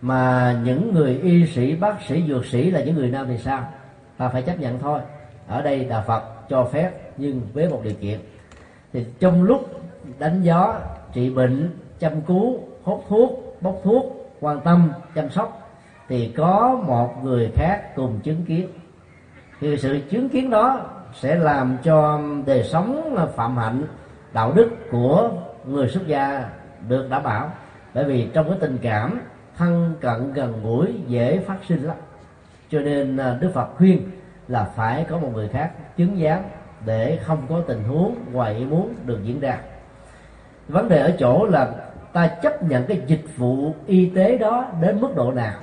mà 0.00 0.56
những 0.64 0.94
người 0.94 1.20
y 1.22 1.46
sĩ, 1.46 1.74
bác 1.74 2.02
sĩ, 2.08 2.24
dược 2.28 2.46
sĩ 2.46 2.70
là 2.70 2.84
những 2.84 2.94
người 2.94 3.10
nam 3.10 3.26
thì 3.28 3.38
sao? 3.38 3.68
Ta 4.16 4.28
phải 4.28 4.42
chấp 4.42 4.60
nhận 4.60 4.78
thôi. 4.78 5.00
Ở 5.48 5.62
đây 5.62 5.84
đạo 5.84 6.04
phật 6.06 6.22
cho 6.48 6.64
phép 6.64 6.90
nhưng 7.16 7.40
với 7.52 7.68
một 7.68 7.80
điều 7.84 7.94
kiện. 8.00 8.20
Thì 8.92 9.06
trong 9.20 9.42
lúc 9.42 9.80
đánh 10.18 10.42
gió, 10.42 10.74
trị 11.12 11.30
bệnh, 11.30 11.70
chăm 11.98 12.20
cứu, 12.20 12.58
hút 12.82 13.04
thuốc, 13.08 13.56
bốc 13.60 13.80
thuốc, 13.84 14.34
quan 14.40 14.60
tâm, 14.60 14.92
chăm 15.14 15.30
sóc, 15.30 15.70
thì 16.08 16.32
có 16.36 16.82
một 16.86 17.24
người 17.24 17.50
khác 17.54 17.96
cùng 17.96 18.20
chứng 18.20 18.44
kiến. 18.44 18.68
Thì 19.60 19.76
sự 19.76 20.00
chứng 20.10 20.28
kiến 20.28 20.50
đó 20.50 20.80
sẽ 21.14 21.34
làm 21.34 21.76
cho 21.82 22.20
đời 22.46 22.62
sống 22.62 23.16
phạm 23.36 23.56
hạnh, 23.56 23.82
đạo 24.32 24.52
đức 24.52 24.70
của 24.90 25.30
người 25.66 25.88
xuất 25.88 26.06
gia 26.06 26.48
được 26.88 27.10
đảm 27.10 27.22
bảo. 27.22 27.50
Bởi 27.94 28.04
vì 28.04 28.28
trong 28.34 28.48
cái 28.48 28.58
tình 28.60 28.78
cảm, 28.82 29.20
thân 29.56 29.94
cận 30.00 30.32
gần 30.32 30.60
gũi 30.62 30.94
dễ 31.06 31.38
phát 31.38 31.56
sinh 31.68 31.82
lắm. 31.82 31.96
Cho 32.70 32.80
nên 32.80 33.16
à, 33.16 33.36
đức 33.40 33.50
phật 33.54 33.68
khuyên 33.76 34.10
là 34.48 34.64
phải 34.64 35.06
có 35.08 35.18
một 35.18 35.30
người 35.34 35.48
khác 35.48 35.70
chứng 35.96 36.22
giám 36.22 36.40
để 36.86 37.18
không 37.24 37.46
có 37.48 37.60
tình 37.66 37.84
huống 37.84 38.14
ngoài 38.32 38.54
ý 38.54 38.64
muốn 38.64 38.94
được 39.06 39.20
diễn 39.24 39.40
ra. 39.40 39.58
Vấn 40.68 40.88
đề 40.88 40.98
ở 40.98 41.12
chỗ 41.18 41.46
là 41.46 41.68
ta 42.12 42.26
chấp 42.26 42.62
nhận 42.62 42.86
cái 42.86 43.00
dịch 43.06 43.24
vụ 43.36 43.74
y 43.86 44.06
tế 44.06 44.38
đó 44.38 44.66
đến 44.80 45.00
mức 45.00 45.16
độ 45.16 45.32
nào. 45.32 45.54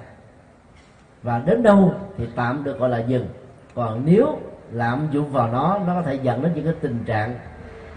Và 1.23 1.39
đến 1.45 1.63
đâu 1.63 1.93
thì 2.17 2.27
tạm 2.35 2.63
được 2.63 2.79
gọi 2.79 2.89
là 2.89 2.99
dừng. 2.99 3.27
Còn 3.75 4.01
nếu 4.05 4.39
lạm 4.71 5.07
dụng 5.11 5.31
vào 5.31 5.51
nó 5.51 5.79
nó 5.87 5.95
có 5.95 6.01
thể 6.01 6.19
dẫn 6.23 6.43
đến 6.43 6.51
những 6.55 6.65
cái 6.65 6.73
tình 6.81 7.03
trạng 7.05 7.35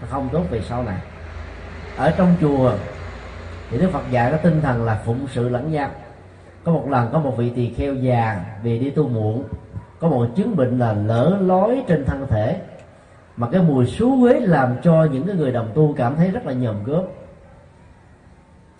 không 0.09 0.29
tốt 0.31 0.43
về 0.49 0.61
sau 0.61 0.83
này 0.83 0.97
ở 1.97 2.11
trong 2.17 2.35
chùa, 2.41 2.73
thì 3.69 3.77
đức 3.77 3.89
phật 3.91 4.03
dạy 4.11 4.31
có 4.31 4.37
tinh 4.37 4.61
thần 4.61 4.83
là 4.83 5.01
phụng 5.05 5.27
sự 5.27 5.49
lẫn 5.49 5.71
nhau. 5.71 5.89
Có 6.63 6.71
một 6.71 6.89
lần 6.89 7.09
có 7.11 7.19
một 7.19 7.37
vị 7.37 7.51
tỳ 7.55 7.73
kheo 7.73 7.93
già 7.93 8.45
vì 8.63 8.79
đi 8.79 8.89
tu 8.89 9.07
muộn, 9.07 9.43
có 9.99 10.07
một 10.07 10.27
chứng 10.35 10.55
bệnh 10.55 10.79
là 10.79 10.93
lỡ 10.93 11.37
lói 11.41 11.83
trên 11.87 12.05
thân 12.05 12.27
thể. 12.29 12.61
Mà 13.37 13.47
cái 13.51 13.61
mùi 13.61 13.85
xú 13.85 14.21
quế 14.21 14.39
làm 14.39 14.75
cho 14.83 15.07
những 15.11 15.27
cái 15.27 15.35
người 15.35 15.51
đồng 15.51 15.71
tu 15.73 15.93
cảm 15.97 16.15
thấy 16.15 16.31
rất 16.31 16.45
là 16.45 16.53
nhòm 16.53 16.83
gớm. 16.83 17.03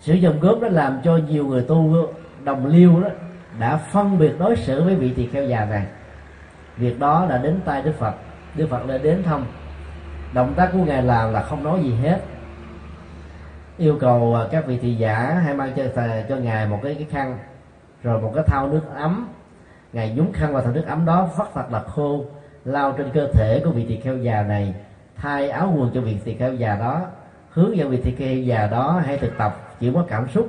Sự 0.00 0.14
nhòm 0.14 0.40
gớm 0.40 0.60
đó 0.60 0.68
làm 0.68 1.00
cho 1.04 1.16
nhiều 1.16 1.46
người 1.46 1.62
tu 1.62 2.08
đồng 2.44 2.66
liêu 2.66 3.00
đó 3.00 3.08
đã 3.58 3.76
phân 3.76 4.18
biệt 4.18 4.38
đối 4.38 4.56
xử 4.56 4.82
với 4.82 4.94
vị 4.94 5.12
tỳ 5.16 5.26
kheo 5.26 5.44
già 5.44 5.64
này. 5.64 5.86
Việc 6.76 6.98
đó 6.98 7.26
đã 7.28 7.38
đến 7.38 7.60
tay 7.64 7.82
đức 7.82 7.92
phật. 7.98 8.14
Đức 8.54 8.66
phật 8.70 8.86
đã 8.86 8.98
đến 8.98 9.22
thăm. 9.22 9.44
Động 10.32 10.54
tác 10.56 10.70
của 10.72 10.84
ngài 10.84 11.02
làm 11.02 11.32
là 11.32 11.42
không 11.42 11.64
nói 11.64 11.80
gì 11.82 11.94
hết 12.02 12.20
yêu 13.78 13.96
cầu 14.00 14.34
à, 14.34 14.46
các 14.50 14.66
vị 14.66 14.78
thị 14.78 14.94
giả 14.94 15.40
hãy 15.44 15.54
mang 15.54 15.72
cho 15.76 15.82
à, 15.96 16.24
cho 16.28 16.36
ngài 16.36 16.66
một 16.66 16.78
cái 16.82 16.94
cái 16.94 17.06
khăn, 17.10 17.38
rồi 18.02 18.20
một 18.20 18.32
cái 18.34 18.44
thau 18.46 18.68
nước 18.68 18.82
ấm. 18.94 19.28
Ngài 19.92 20.14
nhúng 20.16 20.32
khăn 20.32 20.52
vào 20.52 20.62
thau 20.62 20.72
nước 20.72 20.84
ấm 20.86 21.04
đó, 21.04 21.28
vắt 21.36 21.48
thật 21.54 21.72
là 21.72 21.82
khô 21.82 22.24
lao 22.64 22.92
trên 22.92 23.10
cơ 23.14 23.28
thể 23.32 23.62
của 23.64 23.70
vị 23.70 23.84
tỳ 23.88 23.96
kheo 24.00 24.16
già 24.16 24.42
này, 24.42 24.74
thay 25.16 25.50
áo 25.50 25.74
quần 25.76 25.90
cho 25.94 26.00
vị 26.00 26.18
tỳ 26.24 26.34
kheo 26.34 26.54
già 26.54 26.76
đó, 26.76 27.00
hướng 27.50 27.76
dẫn 27.76 27.90
vị 27.90 28.00
tỳ 28.04 28.14
kheo 28.14 28.36
già 28.36 28.66
đó 28.66 29.02
hay 29.06 29.18
thực 29.18 29.38
tập, 29.38 29.76
chỉ 29.80 29.90
có 29.94 30.04
cảm 30.08 30.28
xúc. 30.28 30.48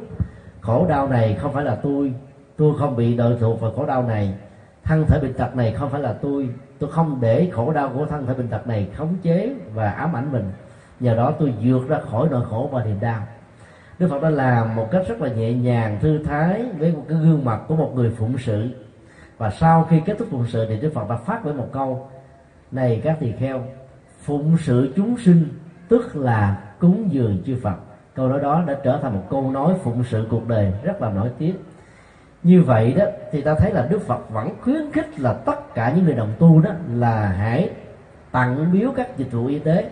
Khổ 0.61 0.85
đau 0.89 1.07
này 1.07 1.37
không 1.41 1.53
phải 1.53 1.63
là 1.63 1.75
tôi 1.75 2.13
tôi 2.57 2.73
không 2.79 2.95
bị 2.95 3.17
đợi 3.17 3.37
thuộc 3.39 3.61
vào 3.61 3.71
khổ 3.71 3.85
đau 3.85 4.03
này. 4.03 4.33
Thân 4.83 5.05
thể 5.07 5.19
bệnh 5.19 5.33
tật 5.33 5.55
này 5.55 5.71
không 5.71 5.89
phải 5.89 6.01
là 6.01 6.13
tôi 6.21 6.49
tôi 6.79 6.91
không 6.91 7.17
để 7.21 7.49
khổ 7.53 7.71
đau 7.71 7.89
của 7.93 8.05
thân 8.05 8.25
thể 8.25 8.33
bệnh 8.33 8.47
tật 8.47 8.67
này 8.67 8.87
khống 8.95 9.15
chế 9.21 9.55
và 9.73 9.91
ám 9.91 10.15
ảnh 10.15 10.31
mình 10.31 10.51
nhờ 10.99 11.15
đó 11.15 11.33
tôi 11.39 11.53
vượt 11.61 11.87
ra 11.87 11.99
khỏi 12.11 12.27
nỗi 12.31 12.45
khổ 12.49 12.69
và 12.71 12.83
niềm 12.83 12.99
đau. 12.99 13.21
Đức 13.99 14.07
Phật 14.09 14.21
đã 14.21 14.29
làm 14.29 14.75
một 14.75 14.87
cách 14.91 15.03
rất 15.07 15.21
là 15.21 15.29
nhẹ 15.29 15.53
nhàng, 15.53 15.97
thư 16.01 16.23
thái 16.23 16.65
với 16.77 16.91
một 16.91 17.03
cái 17.09 17.17
gương 17.17 17.45
mặt 17.45 17.61
của 17.67 17.75
một 17.75 17.91
người 17.95 18.11
phụng 18.17 18.37
sự. 18.37 18.69
Và 19.37 19.49
sau 19.49 19.87
khi 19.89 20.01
kết 20.05 20.15
thúc 20.19 20.27
phụng 20.31 20.47
sự 20.47 20.65
thì 20.69 20.79
Đức 20.79 20.91
Phật 20.93 21.09
đã 21.09 21.15
phát 21.15 21.43
với 21.43 21.53
một 21.53 21.67
câu, 21.71 22.09
này 22.71 23.01
các 23.03 23.17
tỳ 23.19 23.31
kheo, 23.31 23.63
phụng 24.21 24.57
sự 24.57 24.93
chúng 24.95 25.17
sinh 25.17 25.47
tức 25.89 26.15
là 26.15 26.63
cúng 26.79 27.07
dường 27.11 27.43
chư 27.45 27.57
Phật. 27.63 27.75
Câu 28.13 28.27
nói 28.27 28.39
đó 28.41 28.63
đã 28.67 28.75
trở 28.83 28.99
thành 29.01 29.13
một 29.13 29.23
câu 29.29 29.51
nói 29.51 29.73
phụng 29.83 30.03
sự 30.03 30.27
cuộc 30.29 30.47
đời 30.47 30.73
rất 30.83 31.01
là 31.01 31.09
nổi 31.09 31.29
tiếng. 31.37 31.55
Như 32.43 32.61
vậy 32.61 32.93
đó, 32.93 33.05
thì 33.31 33.41
ta 33.41 33.55
thấy 33.55 33.71
là 33.71 33.87
Đức 33.89 34.01
Phật 34.01 34.29
vẫn 34.29 34.49
khuyến 34.61 34.91
khích 34.91 35.19
là 35.19 35.33
tất 35.33 35.75
cả 35.75 35.93
những 35.95 36.05
người 36.05 36.13
đồng 36.13 36.33
tu 36.39 36.61
đó 36.61 36.71
là 36.93 37.27
hãy 37.27 37.69
tặng 38.31 38.71
biếu 38.73 38.91
các 38.95 39.17
dịch 39.17 39.31
vụ 39.31 39.45
y 39.45 39.59
tế 39.59 39.89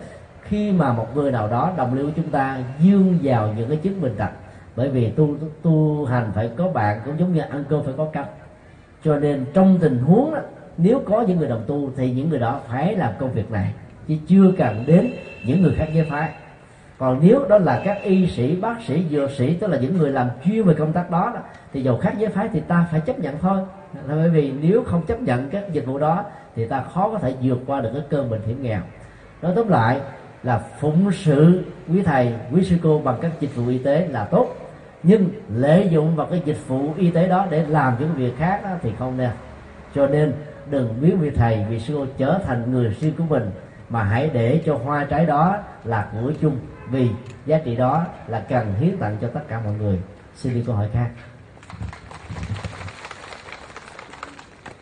khi 0.54 0.72
mà 0.72 0.92
một 0.92 1.06
người 1.14 1.32
nào 1.32 1.48
đó 1.48 1.72
đồng 1.76 1.94
lưu 1.94 2.10
chúng 2.16 2.30
ta 2.30 2.58
dương 2.78 3.18
vào 3.22 3.52
những 3.56 3.68
cái 3.68 3.76
chứng 3.76 4.00
bình 4.00 4.14
đẳng 4.18 4.32
bởi 4.76 4.88
vì 4.88 5.10
tu 5.10 5.36
tu 5.62 6.04
hành 6.04 6.30
phải 6.34 6.50
có 6.56 6.68
bạn 6.68 7.00
cũng 7.04 7.18
giống 7.18 7.32
như 7.32 7.40
ăn 7.40 7.64
cơm 7.68 7.82
phải 7.84 7.94
có 7.96 8.04
canh. 8.04 8.26
Cho 9.04 9.18
nên 9.18 9.44
trong 9.54 9.78
tình 9.80 9.98
huống 9.98 10.34
đó, 10.34 10.40
nếu 10.76 11.02
có 11.06 11.20
những 11.20 11.38
người 11.38 11.48
đồng 11.48 11.62
tu 11.66 11.90
thì 11.96 12.10
những 12.10 12.30
người 12.30 12.38
đó 12.38 12.60
phải 12.68 12.96
làm 12.96 13.12
công 13.18 13.32
việc 13.32 13.50
này 13.50 13.74
chứ 14.08 14.14
chưa 14.26 14.52
cần 14.58 14.84
đến 14.86 15.12
những 15.46 15.62
người 15.62 15.74
khác 15.76 15.88
giới 15.94 16.06
phái. 16.10 16.32
Còn 16.98 17.18
nếu 17.22 17.44
đó 17.48 17.58
là 17.58 17.82
các 17.84 18.02
y 18.02 18.26
sĩ 18.26 18.56
bác 18.56 18.82
sĩ 18.86 19.04
dược 19.10 19.30
sĩ 19.30 19.54
tức 19.54 19.66
là 19.66 19.78
những 19.78 19.98
người 19.98 20.10
làm 20.10 20.28
chuyên 20.44 20.62
về 20.62 20.74
công 20.74 20.92
tác 20.92 21.10
đó, 21.10 21.30
đó 21.34 21.40
thì 21.72 21.82
dầu 21.82 21.98
khác 21.98 22.14
giới 22.18 22.30
phái 22.30 22.48
thì 22.52 22.60
ta 22.60 22.86
phải 22.90 23.00
chấp 23.00 23.18
nhận 23.18 23.34
thôi. 23.40 23.58
Là 24.06 24.14
bởi 24.14 24.30
vì 24.30 24.52
nếu 24.60 24.82
không 24.86 25.02
chấp 25.06 25.20
nhận 25.20 25.50
các 25.50 25.72
dịch 25.72 25.86
vụ 25.86 25.98
đó 25.98 26.24
thì 26.56 26.66
ta 26.66 26.82
khó 26.94 27.10
có 27.10 27.18
thể 27.18 27.34
vượt 27.42 27.58
qua 27.66 27.80
được 27.80 27.90
cái 27.92 28.02
cơn 28.10 28.30
bệnh 28.30 28.42
hiểm 28.46 28.62
nghèo. 28.62 28.80
Nói 29.42 29.52
tóm 29.56 29.68
lại 29.68 30.00
là 30.44 30.58
phụng 30.80 31.12
sự 31.12 31.64
quý 31.88 32.02
thầy 32.02 32.34
quý 32.52 32.64
sư 32.64 32.76
cô 32.82 32.98
bằng 32.98 33.18
các 33.22 33.30
dịch 33.40 33.56
vụ 33.56 33.68
y 33.68 33.78
tế 33.78 34.06
là 34.06 34.24
tốt. 34.24 34.56
Nhưng 35.02 35.28
lợi 35.48 35.88
dụng 35.90 36.16
vào 36.16 36.26
cái 36.26 36.42
dịch 36.44 36.68
vụ 36.68 36.94
y 36.96 37.10
tế 37.10 37.28
đó 37.28 37.46
để 37.50 37.66
làm 37.68 37.96
những 38.00 38.14
việc 38.14 38.32
khác 38.38 38.60
đó, 38.64 38.70
thì 38.82 38.92
không 38.98 39.16
nên. 39.16 39.30
Cho 39.94 40.06
nên 40.06 40.32
đừng 40.70 40.94
biến 41.00 41.18
vị 41.18 41.30
thầy 41.30 41.64
vị 41.70 41.80
sư 41.80 41.94
cô 41.96 42.06
trở 42.18 42.38
thành 42.46 42.72
người 42.72 42.96
riêng 43.00 43.14
của 43.18 43.24
mình 43.28 43.50
mà 43.88 44.02
hãy 44.02 44.30
để 44.32 44.62
cho 44.66 44.76
hoa 44.76 45.04
trái 45.04 45.26
đó 45.26 45.56
là 45.84 46.08
của 46.12 46.32
chung 46.40 46.56
vì 46.90 47.10
giá 47.46 47.58
trị 47.64 47.76
đó 47.76 48.06
là 48.26 48.40
cần 48.40 48.74
hiến 48.80 48.96
tặng 48.98 49.16
cho 49.20 49.28
tất 49.28 49.40
cả 49.48 49.60
mọi 49.64 49.72
người. 49.72 50.00
Xin 50.34 50.54
đi 50.54 50.62
câu 50.66 50.76
hỏi 50.76 50.88
khác. 50.92 51.10